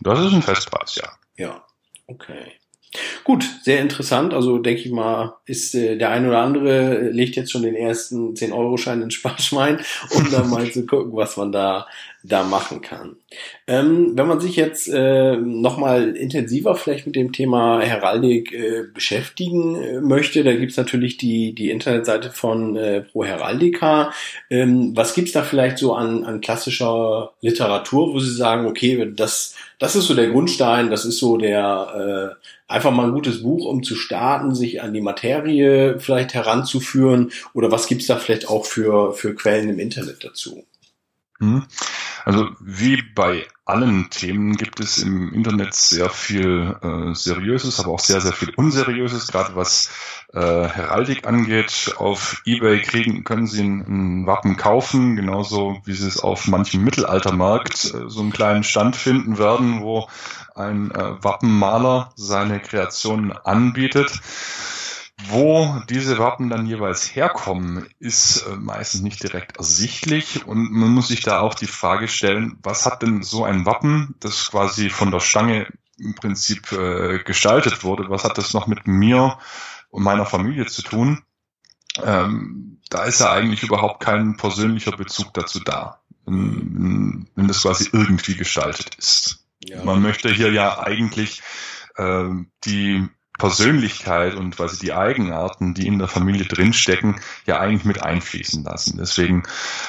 Das 0.00 0.18
ist 0.18 0.32
ein 0.32 0.42
Festpreis, 0.42 0.96
ja. 0.96 1.08
Ja, 1.36 1.64
okay. 2.08 2.52
Gut, 3.24 3.48
sehr 3.62 3.80
interessant. 3.80 4.34
Also 4.34 4.58
denke 4.58 4.82
ich 4.82 4.90
mal, 4.90 5.36
ist 5.46 5.74
äh, 5.74 5.96
der 5.96 6.10
ein 6.10 6.26
oder 6.26 6.40
andere 6.40 7.08
legt 7.10 7.36
jetzt 7.36 7.50
schon 7.50 7.62
den 7.62 7.74
ersten 7.74 8.34
10-Euro-Schein 8.34 9.00
ins 9.00 9.14
Sparschwein, 9.14 9.80
um 10.10 10.30
dann 10.30 10.50
mal 10.50 10.70
zu 10.72 10.84
gucken, 10.84 11.16
was 11.16 11.36
man 11.36 11.52
da 11.52 11.86
da 12.24 12.44
machen 12.44 12.80
kann. 12.80 13.16
Ähm, 13.66 14.12
wenn 14.14 14.28
man 14.28 14.40
sich 14.40 14.56
jetzt 14.56 14.88
äh, 14.88 15.36
nochmal 15.36 16.16
intensiver 16.16 16.74
vielleicht 16.76 17.06
mit 17.06 17.16
dem 17.16 17.32
Thema 17.32 17.80
Heraldik 17.80 18.52
äh, 18.52 18.84
beschäftigen 18.92 19.76
äh, 19.76 20.00
möchte, 20.00 20.44
da 20.44 20.54
gibt's 20.54 20.76
natürlich 20.76 21.16
die, 21.16 21.52
die 21.52 21.70
Internetseite 21.70 22.30
von 22.30 22.76
äh, 22.76 23.00
Pro 23.00 23.24
Heraldica. 23.24 24.12
Ähm, 24.50 24.96
was 24.96 25.14
gibt's 25.14 25.32
da 25.32 25.42
vielleicht 25.42 25.78
so 25.78 25.94
an, 25.94 26.24
an 26.24 26.40
klassischer 26.40 27.32
Literatur, 27.40 28.12
wo 28.12 28.20
Sie 28.20 28.32
sagen, 28.32 28.66
okay, 28.66 29.12
das, 29.14 29.54
das 29.78 29.96
ist 29.96 30.06
so 30.06 30.14
der 30.14 30.30
Grundstein, 30.30 30.90
das 30.90 31.04
ist 31.04 31.18
so 31.18 31.36
der 31.36 32.36
äh, 32.38 32.72
einfach 32.72 32.90
mal 32.90 33.06
ein 33.06 33.12
gutes 33.12 33.42
Buch, 33.42 33.66
um 33.66 33.82
zu 33.82 33.96
starten, 33.96 34.54
sich 34.54 34.82
an 34.82 34.94
die 34.94 35.00
Materie 35.00 35.98
vielleicht 35.98 36.34
heranzuführen? 36.34 37.32
Oder 37.52 37.70
was 37.70 37.86
gibt's 37.86 38.06
da 38.06 38.16
vielleicht 38.16 38.48
auch 38.48 38.64
für, 38.64 39.12
für 39.12 39.34
Quellen 39.34 39.68
im 39.68 39.78
Internet 39.78 40.24
dazu? 40.24 40.64
Hm. 41.42 41.64
Also 42.24 42.50
wie 42.60 43.02
bei 43.02 43.48
allen 43.64 44.10
Themen 44.10 44.56
gibt 44.56 44.78
es 44.78 44.98
im 44.98 45.32
Internet 45.32 45.74
sehr 45.74 46.08
viel 46.08 46.76
äh, 46.80 47.14
Seriöses, 47.14 47.80
aber 47.80 47.90
auch 47.90 47.98
sehr, 47.98 48.20
sehr 48.20 48.32
viel 48.32 48.50
Unseriöses, 48.54 49.26
gerade 49.26 49.56
was 49.56 49.90
äh, 50.32 50.38
Heraldik 50.38 51.26
angeht. 51.26 51.94
Auf 51.96 52.42
Ebay 52.44 52.80
kriegen, 52.82 53.24
können 53.24 53.48
Sie 53.48 53.60
ein, 53.60 53.80
ein, 53.80 54.26
Wappen 54.28 54.56
kaufen, 54.56 55.16
genauso 55.16 55.82
wie 55.84 55.94
Sie 55.94 56.06
es 56.06 56.20
auf 56.20 56.46
manchem 56.46 56.84
Mittelaltermarkt 56.84 57.86
äh, 57.86 58.08
so 58.08 58.20
einen 58.20 58.32
kleinen 58.32 58.62
Stand 58.62 58.94
finden 58.94 59.36
werden, 59.36 59.82
wo 59.82 60.08
ein 60.54 60.92
äh, 60.92 61.24
Wappenmaler 61.24 62.12
seine 62.14 62.60
Kreationen 62.60 63.32
anbietet. 63.32 64.20
Wo 65.28 65.82
diese 65.88 66.18
Wappen 66.18 66.48
dann 66.48 66.66
jeweils 66.66 67.14
herkommen, 67.14 67.86
ist 67.98 68.46
äh, 68.46 68.56
meistens 68.56 69.02
nicht 69.02 69.22
direkt 69.22 69.56
ersichtlich 69.56 70.46
und 70.46 70.72
man 70.72 70.90
muss 70.90 71.08
sich 71.08 71.20
da 71.20 71.40
auch 71.40 71.54
die 71.54 71.66
Frage 71.66 72.08
stellen, 72.08 72.58
was 72.62 72.86
hat 72.86 73.02
denn 73.02 73.22
so 73.22 73.44
ein 73.44 73.66
Wappen, 73.66 74.14
das 74.20 74.50
quasi 74.50 74.90
von 74.90 75.10
der 75.10 75.20
Stange 75.20 75.66
im 75.98 76.14
Prinzip 76.14 76.72
äh, 76.72 77.18
gestaltet 77.24 77.84
wurde, 77.84 78.08
was 78.08 78.24
hat 78.24 78.38
das 78.38 78.54
noch 78.54 78.66
mit 78.66 78.86
mir 78.86 79.38
und 79.90 80.02
meiner 80.02 80.26
Familie 80.26 80.66
zu 80.66 80.82
tun? 80.82 81.22
Ähm, 82.02 82.80
da 82.88 83.04
ist 83.04 83.20
ja 83.20 83.32
eigentlich 83.32 83.62
überhaupt 83.62 84.02
kein 84.02 84.36
persönlicher 84.36 84.96
Bezug 84.96 85.34
dazu 85.34 85.60
da, 85.60 86.00
wenn, 86.24 87.28
wenn 87.34 87.48
das 87.48 87.62
quasi 87.62 87.88
irgendwie 87.92 88.36
gestaltet 88.36 88.94
ist. 88.96 89.46
Ja. 89.64 89.84
Man 89.84 90.02
möchte 90.02 90.30
hier 90.30 90.52
ja 90.52 90.80
eigentlich 90.80 91.42
äh, 91.96 92.28
die 92.64 93.08
Persönlichkeit 93.42 94.36
und 94.36 94.54
quasi 94.54 94.78
die 94.78 94.92
Eigenarten, 94.92 95.74
die 95.74 95.88
in 95.88 95.98
der 95.98 96.06
Familie 96.06 96.44
drinstecken, 96.44 97.20
ja 97.44 97.58
eigentlich 97.58 97.84
mit 97.84 98.00
einfließen 98.00 98.62
lassen. 98.62 98.98
Deswegen 98.98 99.42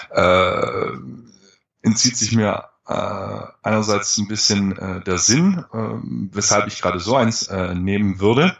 äh, 0.09 0.87
entzieht 1.83 2.17
sich 2.17 2.31
mir 2.31 2.63
äh, 2.87 3.39
einerseits 3.61 4.17
ein 4.17 4.27
bisschen 4.27 4.75
äh, 4.75 5.01
der 5.03 5.19
Sinn, 5.19 5.63
äh, 5.71 5.77
weshalb 6.31 6.65
ich 6.65 6.81
gerade 6.81 6.99
so 6.99 7.15
eins 7.15 7.43
äh, 7.43 7.75
nehmen 7.75 8.19
würde. 8.19 8.57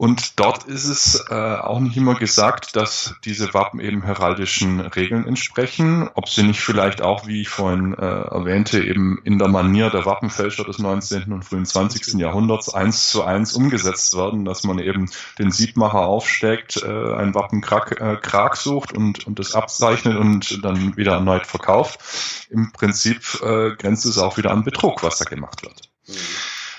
Und 0.00 0.40
dort 0.40 0.64
ist 0.64 0.86
es 0.86 1.26
äh, 1.28 1.34
auch 1.34 1.78
nicht 1.78 1.94
immer 1.94 2.14
gesagt, 2.14 2.74
dass 2.74 3.16
diese 3.22 3.52
Wappen 3.52 3.80
eben 3.80 4.02
heraldischen 4.02 4.80
Regeln 4.80 5.26
entsprechen. 5.26 6.08
Ob 6.14 6.26
sie 6.26 6.42
nicht 6.42 6.62
vielleicht 6.62 7.02
auch, 7.02 7.26
wie 7.26 7.42
ich 7.42 7.50
vorhin 7.50 7.92
äh, 7.92 8.06
erwähnte, 8.06 8.82
eben 8.82 9.20
in 9.24 9.38
der 9.38 9.48
Manier 9.48 9.90
der 9.90 10.06
Wappenfälscher 10.06 10.64
des 10.64 10.78
19. 10.78 11.34
und 11.34 11.44
frühen 11.44 11.66
20. 11.66 12.14
Jahrhunderts 12.14 12.72
eins 12.72 13.10
zu 13.10 13.24
eins 13.24 13.52
umgesetzt 13.52 14.16
werden, 14.16 14.46
dass 14.46 14.64
man 14.64 14.78
eben 14.78 15.10
den 15.38 15.50
Siebmacher 15.50 16.06
aufsteckt, 16.06 16.82
äh, 16.82 17.14
ein 17.16 17.34
Wappenkrag 17.34 18.00
äh, 18.00 18.16
Krag 18.16 18.56
sucht 18.56 18.94
und, 18.94 19.26
und 19.26 19.38
das 19.38 19.54
abzeichnet 19.54 20.16
und 20.16 20.64
dann 20.64 20.96
wieder 20.96 21.12
erneut 21.12 21.46
verkauft. 21.46 22.00
Im 22.48 22.72
Prinzip 22.72 23.42
äh, 23.42 23.76
grenzt 23.76 24.06
es 24.06 24.16
auch 24.16 24.38
wieder 24.38 24.50
an 24.50 24.64
Betrug, 24.64 25.02
was 25.02 25.18
da 25.18 25.26
gemacht 25.26 25.62
wird. 25.62 25.90
Mhm. 26.06 26.14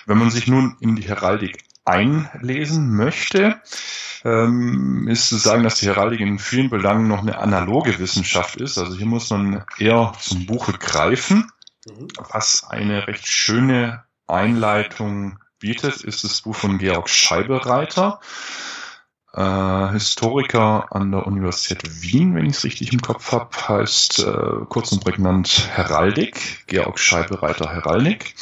Wenn 0.08 0.18
man 0.18 0.32
sich 0.32 0.48
nun 0.48 0.76
in 0.80 0.96
die 0.96 1.08
Heraldik 1.08 1.64
einlesen 1.86 2.96
möchte, 2.96 3.62
ähm, 4.24 5.08
ist 5.08 5.30
zu 5.30 5.38
sagen, 5.38 5.64
dass 5.64 5.80
die 5.80 5.88
Heraldik 5.88 6.20
in 6.20 6.40
vielen 6.40 6.70
Belangen 6.70 7.08
noch 7.08 7.22
eine 7.22 7.40
analoge 7.40 8.00
Wissenschaft 8.00 8.58
ist. 8.58 8.78
Also 8.78 8.96
hier 8.96 9.08
muss 9.08 9.30
man 9.30 9.64
eher 9.78 10.14
zum 10.20 10.46
Buche 10.46 10.74
greifen. 10.74 11.52
Mhm. 11.88 12.08
Was 12.30 12.66
eine 12.70 13.08
recht 13.08 13.28
schöne 13.28 14.04
Einleitung 14.28 15.40
bietet, 15.60 16.02
ist 16.02 16.24
das 16.24 16.42
Buch 16.42 16.56
von 16.56 16.78
Georg 16.78 17.10
Scheibereiter, 17.10 18.20
äh, 19.34 19.92
Historiker 19.92 20.88
an 20.92 21.12
der 21.12 21.26
Universität 21.26 22.02
Wien, 22.02 22.36
wenn 22.36 22.46
ich 22.46 22.58
es 22.58 22.64
richtig 22.64 22.94
im 22.94 23.02
Kopf 23.02 23.32
habe, 23.32 23.50
heißt 23.68 24.20
äh, 24.20 24.66
kurz 24.70 24.92
und 24.92 25.04
prägnant 25.04 25.70
Heraldik, 25.74 26.66
Georg 26.68 27.00
Scheibereiter 27.00 27.72
Heraldik 27.72 28.36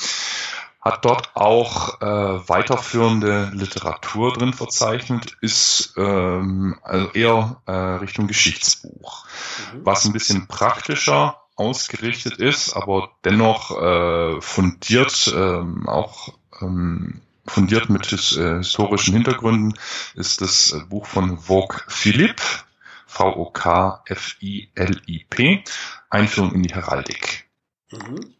hat 0.81 1.03
dort 1.03 1.35
auch 1.35 2.01
äh, 2.01 2.49
weiterführende 2.49 3.51
Literatur 3.53 4.33
drin 4.33 4.53
verzeichnet, 4.53 5.37
ist 5.41 5.93
ähm, 5.97 6.79
also 6.83 7.09
eher 7.11 7.61
äh, 7.65 7.71
Richtung 7.71 8.27
Geschichtsbuch, 8.27 9.25
mhm. 9.73 9.85
was 9.85 10.05
ein 10.05 10.13
bisschen 10.13 10.47
praktischer 10.47 11.41
ausgerichtet 11.55 12.37
ist, 12.37 12.73
aber 12.73 13.09
dennoch 13.25 13.71
äh, 13.81 14.39
fundiert, 14.41 15.33
ähm, 15.35 15.89
auch 15.89 16.33
ähm, 16.61 17.21
fundiert 17.45 17.89
mit 17.89 18.05
his, 18.05 18.37
äh, 18.37 18.57
historischen 18.57 19.13
Hintergründen, 19.13 19.77
ist 20.15 20.39
das 20.39 20.71
äh, 20.71 20.79
Buch 20.85 21.05
von 21.05 21.37
Vogue 21.37 21.81
Philipp, 21.87 22.41
V-O-K-F-I-L-I-P, 23.07 24.03
Einführung 26.09 26.53
in 26.53 26.63
die 26.63 26.73
Heraldik. 26.73 27.49
Mhm. 27.91 28.35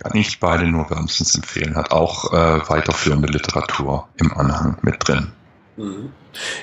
Kann 0.00 0.16
ich 0.16 0.40
beide 0.40 0.66
nur 0.66 0.88
wärmstens 0.90 1.34
empfehlen. 1.34 1.76
Hat 1.76 1.92
auch 1.92 2.32
äh, 2.32 2.68
weiterführende 2.68 3.28
Literatur 3.28 4.08
im 4.16 4.32
Anhang 4.32 4.78
mit 4.82 4.96
drin. 5.06 5.32
Mhm. 5.76 6.10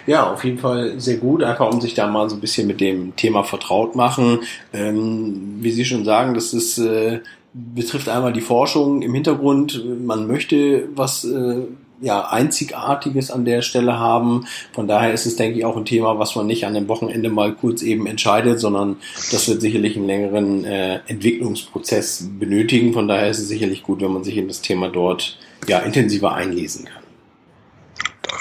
Ja, 0.05 0.31
auf 0.31 0.43
jeden 0.43 0.57
Fall 0.57 0.99
sehr 0.99 1.17
gut, 1.17 1.43
einfach 1.43 1.71
um 1.71 1.81
sich 1.81 1.93
da 1.93 2.07
mal 2.07 2.29
so 2.29 2.35
ein 2.35 2.41
bisschen 2.41 2.67
mit 2.67 2.81
dem 2.81 3.15
Thema 3.15 3.43
vertraut 3.43 3.95
machen. 3.95 4.39
Ähm, 4.73 5.57
wie 5.59 5.71
Sie 5.71 5.85
schon 5.85 6.05
sagen, 6.05 6.33
das 6.33 6.53
ist, 6.53 6.77
äh, 6.79 7.19
betrifft 7.53 8.09
einmal 8.09 8.33
die 8.33 8.41
Forschung 8.41 9.01
im 9.01 9.13
Hintergrund. 9.13 9.83
Man 10.03 10.27
möchte 10.27 10.89
was 10.95 11.23
äh, 11.25 11.63
ja, 12.01 12.29
Einzigartiges 12.29 13.31
an 13.31 13.45
der 13.45 13.61
Stelle 13.61 13.97
haben. 13.97 14.45
Von 14.73 14.87
daher 14.87 15.13
ist 15.13 15.25
es, 15.25 15.35
denke 15.35 15.59
ich, 15.59 15.65
auch 15.65 15.77
ein 15.77 15.85
Thema, 15.85 16.19
was 16.19 16.35
man 16.35 16.47
nicht 16.47 16.65
an 16.65 16.73
dem 16.73 16.87
Wochenende 16.87 17.29
mal 17.29 17.53
kurz 17.53 17.81
eben 17.81 18.07
entscheidet, 18.07 18.59
sondern 18.59 18.97
das 19.31 19.47
wird 19.47 19.61
sicherlich 19.61 19.95
einen 19.95 20.07
längeren 20.07 20.65
äh, 20.65 20.99
Entwicklungsprozess 21.07 22.29
benötigen. 22.39 22.93
Von 22.93 23.07
daher 23.07 23.29
ist 23.29 23.39
es 23.39 23.47
sicherlich 23.47 23.83
gut, 23.83 24.01
wenn 24.01 24.13
man 24.13 24.23
sich 24.23 24.37
in 24.37 24.47
das 24.47 24.61
Thema 24.61 24.89
dort 24.89 25.37
ja, 25.67 25.79
intensiver 25.79 26.33
einlesen 26.33 26.85
kann. 26.85 27.03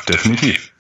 Definitiv. 0.09 0.73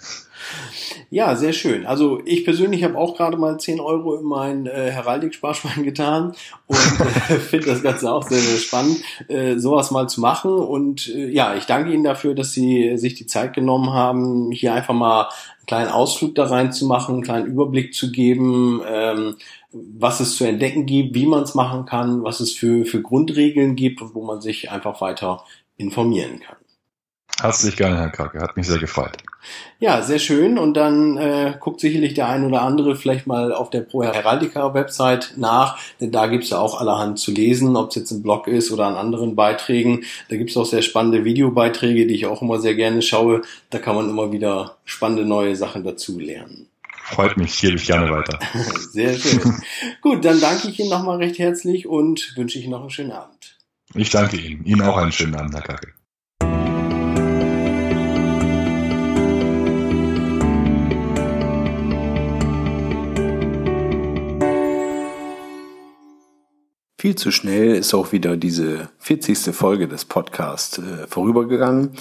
Ja, 1.08 1.36
sehr 1.36 1.52
schön. 1.52 1.86
Also 1.86 2.20
ich 2.24 2.44
persönlich 2.44 2.82
habe 2.82 2.98
auch 2.98 3.16
gerade 3.16 3.36
mal 3.36 3.58
10 3.60 3.78
Euro 3.80 4.16
in 4.16 4.24
mein 4.24 4.66
äh, 4.66 4.90
Heraldik-Sparschwein 4.90 5.84
getan 5.84 6.32
und 6.66 6.78
äh, 6.78 7.34
finde 7.38 7.66
das 7.66 7.82
Ganze 7.82 8.12
auch 8.12 8.28
sehr, 8.28 8.40
sehr 8.40 8.58
spannend, 8.58 9.02
äh, 9.28 9.56
sowas 9.56 9.92
mal 9.92 10.08
zu 10.08 10.20
machen. 10.20 10.50
Und 10.50 11.08
äh, 11.08 11.28
ja, 11.28 11.54
ich 11.54 11.66
danke 11.66 11.92
Ihnen 11.92 12.02
dafür, 12.02 12.34
dass 12.34 12.52
Sie 12.52 12.96
sich 12.96 13.14
die 13.14 13.26
Zeit 13.26 13.54
genommen 13.54 13.92
haben, 13.92 14.50
hier 14.50 14.74
einfach 14.74 14.94
mal 14.94 15.22
einen 15.22 15.66
kleinen 15.66 15.90
Ausflug 15.90 16.34
da 16.34 16.46
rein 16.46 16.72
zu 16.72 16.86
machen, 16.86 17.14
einen 17.14 17.24
kleinen 17.24 17.46
Überblick 17.46 17.94
zu 17.94 18.10
geben, 18.10 18.82
ähm, 18.88 19.36
was 19.70 20.18
es 20.18 20.36
zu 20.36 20.44
entdecken 20.44 20.86
gibt, 20.86 21.14
wie 21.14 21.26
man 21.26 21.44
es 21.44 21.54
machen 21.54 21.86
kann, 21.86 22.24
was 22.24 22.40
es 22.40 22.52
für, 22.52 22.84
für 22.84 23.00
Grundregeln 23.00 23.76
gibt 23.76 24.02
und 24.02 24.14
wo 24.14 24.24
man 24.24 24.40
sich 24.40 24.72
einfach 24.72 25.00
weiter 25.00 25.44
informieren 25.76 26.40
kann. 26.40 26.56
Herzlich 27.40 27.76
gerne, 27.76 27.98
Herr 27.98 28.10
Krake. 28.10 28.40
Hat 28.40 28.56
mich 28.56 28.66
sehr 28.66 28.78
gefreut. 28.78 29.18
Ja, 29.78 30.02
sehr 30.02 30.18
schön. 30.18 30.58
Und 30.58 30.74
dann 30.74 31.18
äh, 31.18 31.54
guckt 31.60 31.80
sicherlich 31.80 32.14
der 32.14 32.28
ein 32.28 32.44
oder 32.44 32.62
andere 32.62 32.96
vielleicht 32.96 33.26
mal 33.26 33.52
auf 33.52 33.70
der 33.70 33.82
Pro 33.82 34.02
Heraldica 34.02 34.72
Website 34.74 35.34
nach, 35.36 35.78
denn 36.00 36.10
da 36.10 36.26
gibt's 36.26 36.50
ja 36.50 36.58
auch 36.58 36.80
allerhand 36.80 37.18
zu 37.18 37.30
lesen, 37.30 37.76
ob 37.76 37.90
es 37.90 37.96
jetzt 37.96 38.10
ein 38.10 38.22
Blog 38.22 38.48
ist 38.48 38.72
oder 38.72 38.86
an 38.86 38.96
anderen 38.96 39.36
Beiträgen. 39.36 40.04
Da 40.30 40.36
gibt's 40.36 40.56
auch 40.56 40.64
sehr 40.64 40.82
spannende 40.82 41.24
Videobeiträge, 41.24 42.06
die 42.06 42.14
ich 42.14 42.26
auch 42.26 42.42
immer 42.42 42.58
sehr 42.58 42.74
gerne 42.74 43.02
schaue. 43.02 43.42
Da 43.70 43.78
kann 43.78 43.96
man 43.96 44.08
immer 44.08 44.32
wieder 44.32 44.76
spannende 44.84 45.24
neue 45.24 45.56
Sachen 45.56 45.84
dazu 45.84 46.18
lernen. 46.18 46.68
Freut 47.04 47.36
mich, 47.36 47.60
gebe 47.60 47.76
ich 47.76 47.86
gerne 47.86 48.10
weiter. 48.10 48.40
Sehr 48.90 49.14
schön. 49.14 49.62
Gut, 50.00 50.24
dann 50.24 50.40
danke 50.40 50.66
ich 50.66 50.80
Ihnen 50.80 50.90
nochmal 50.90 51.18
recht 51.18 51.38
herzlich 51.38 51.86
und 51.86 52.32
wünsche 52.34 52.58
Ihnen 52.58 52.72
noch 52.72 52.80
einen 52.80 52.90
schönen 52.90 53.12
Abend. 53.12 53.56
Ich 53.94 54.10
danke 54.10 54.36
Ihnen. 54.36 54.64
Ihnen 54.64 54.82
auch 54.82 54.96
einen 54.96 55.12
schönen 55.12 55.36
Abend, 55.36 55.54
Herr 55.54 55.62
Kacke. 55.62 55.92
Viel 67.06 67.14
zu 67.14 67.30
schnell 67.30 67.76
ist 67.76 67.94
auch 67.94 68.10
wieder 68.10 68.36
diese 68.36 68.88
40. 68.98 69.54
Folge 69.54 69.86
des 69.86 70.06
Podcasts 70.06 70.78
äh, 70.78 71.06
vorübergegangen. 71.06 71.92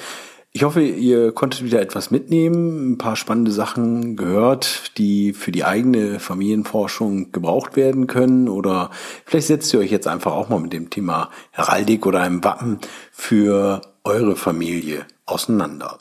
Ich 0.51 0.63
hoffe, 0.63 0.81
ihr 0.81 1.31
konntet 1.31 1.63
wieder 1.63 1.79
etwas 1.79 2.09
mitnehmen, 2.09 2.93
ein 2.93 2.97
paar 2.97 3.15
spannende 3.15 3.51
Sachen 3.51 4.15
gehört, 4.15 4.97
die 4.97 5.33
für 5.33 5.51
die 5.51 5.63
eigene 5.63 6.19
Familienforschung 6.19 7.31
gebraucht 7.31 7.75
werden 7.75 8.07
können 8.07 8.49
oder 8.49 8.89
vielleicht 9.25 9.45
setzt 9.45 9.71
ihr 9.75 9.79
euch 9.79 9.91
jetzt 9.91 10.07
einfach 10.07 10.31
auch 10.31 10.49
mal 10.49 10.59
mit 10.59 10.73
dem 10.73 10.89
Thema 10.89 11.29
Heraldik 11.51 12.07
oder 12.07 12.21
einem 12.21 12.43
Wappen 12.43 12.79
für 13.11 13.81
eure 14.03 14.35
Familie 14.35 15.05
auseinander. 15.27 15.99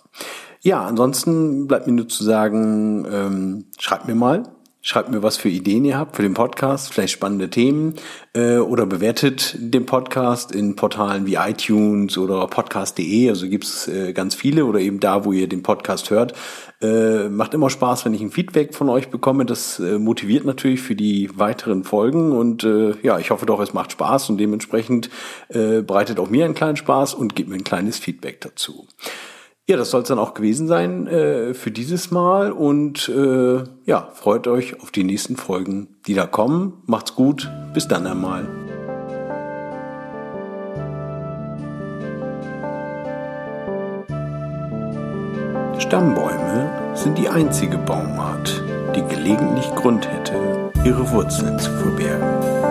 Ja, 0.62 0.82
ansonsten 0.86 1.66
bleibt 1.68 1.86
mir 1.86 1.92
nur 1.92 2.08
zu 2.08 2.24
sagen, 2.24 3.06
ähm, 3.12 3.64
schreibt 3.78 4.08
mir 4.08 4.14
mal, 4.14 4.44
Schreibt 4.86 5.10
mir, 5.10 5.22
was 5.22 5.38
für 5.38 5.48
Ideen 5.48 5.86
ihr 5.86 5.96
habt 5.96 6.14
für 6.14 6.20
den 6.20 6.34
Podcast, 6.34 6.92
vielleicht 6.92 7.14
spannende 7.14 7.48
Themen 7.48 7.94
äh, 8.34 8.58
oder 8.58 8.84
bewertet 8.84 9.56
den 9.58 9.86
Podcast 9.86 10.52
in 10.52 10.76
Portalen 10.76 11.24
wie 11.24 11.36
iTunes 11.36 12.18
oder 12.18 12.46
podcast.de. 12.48 13.30
Also 13.30 13.48
gibt's 13.48 13.88
äh, 13.88 14.12
ganz 14.12 14.34
viele 14.34 14.66
oder 14.66 14.80
eben 14.80 15.00
da, 15.00 15.24
wo 15.24 15.32
ihr 15.32 15.48
den 15.48 15.62
Podcast 15.62 16.10
hört. 16.10 16.34
Äh, 16.82 17.30
macht 17.30 17.54
immer 17.54 17.70
Spaß, 17.70 18.04
wenn 18.04 18.12
ich 18.12 18.20
ein 18.20 18.30
Feedback 18.30 18.74
von 18.74 18.90
euch 18.90 19.08
bekomme. 19.08 19.46
Das 19.46 19.78
äh, 19.78 19.98
motiviert 19.98 20.44
natürlich 20.44 20.82
für 20.82 20.94
die 20.94 21.30
weiteren 21.34 21.82
Folgen 21.82 22.32
und 22.32 22.62
äh, 22.64 22.92
ja, 23.02 23.18
ich 23.18 23.30
hoffe 23.30 23.46
doch, 23.46 23.60
es 23.60 23.72
macht 23.72 23.92
Spaß 23.92 24.28
und 24.28 24.36
dementsprechend 24.36 25.08
äh, 25.48 25.80
bereitet 25.80 26.18
auch 26.20 26.28
mir 26.28 26.44
einen 26.44 26.54
kleinen 26.54 26.76
Spaß 26.76 27.14
und 27.14 27.34
gibt 27.34 27.48
mir 27.48 27.56
ein 27.56 27.64
kleines 27.64 27.98
Feedback 27.98 28.42
dazu. 28.42 28.86
Ja, 29.66 29.78
das 29.78 29.90
soll 29.90 30.02
es 30.02 30.08
dann 30.08 30.18
auch 30.18 30.34
gewesen 30.34 30.66
sein 30.66 31.06
äh, 31.06 31.54
für 31.54 31.70
dieses 31.70 32.10
Mal 32.10 32.52
und 32.52 33.08
äh, 33.08 33.64
ja, 33.86 34.10
freut 34.12 34.46
euch 34.46 34.82
auf 34.82 34.90
die 34.90 35.04
nächsten 35.04 35.36
Folgen, 35.36 35.96
die 36.06 36.12
da 36.12 36.26
kommen. 36.26 36.82
Macht's 36.84 37.14
gut, 37.14 37.50
bis 37.72 37.88
dann 37.88 38.06
einmal. 38.06 38.46
Stammbäume 45.78 46.92
sind 46.94 47.16
die 47.16 47.30
einzige 47.30 47.78
Baumart, 47.78 48.62
die 48.94 49.02
gelegentlich 49.14 49.74
Grund 49.74 50.06
hätte, 50.12 50.70
ihre 50.84 51.10
Wurzeln 51.10 51.58
zu 51.58 51.70
verbergen. 51.70 52.63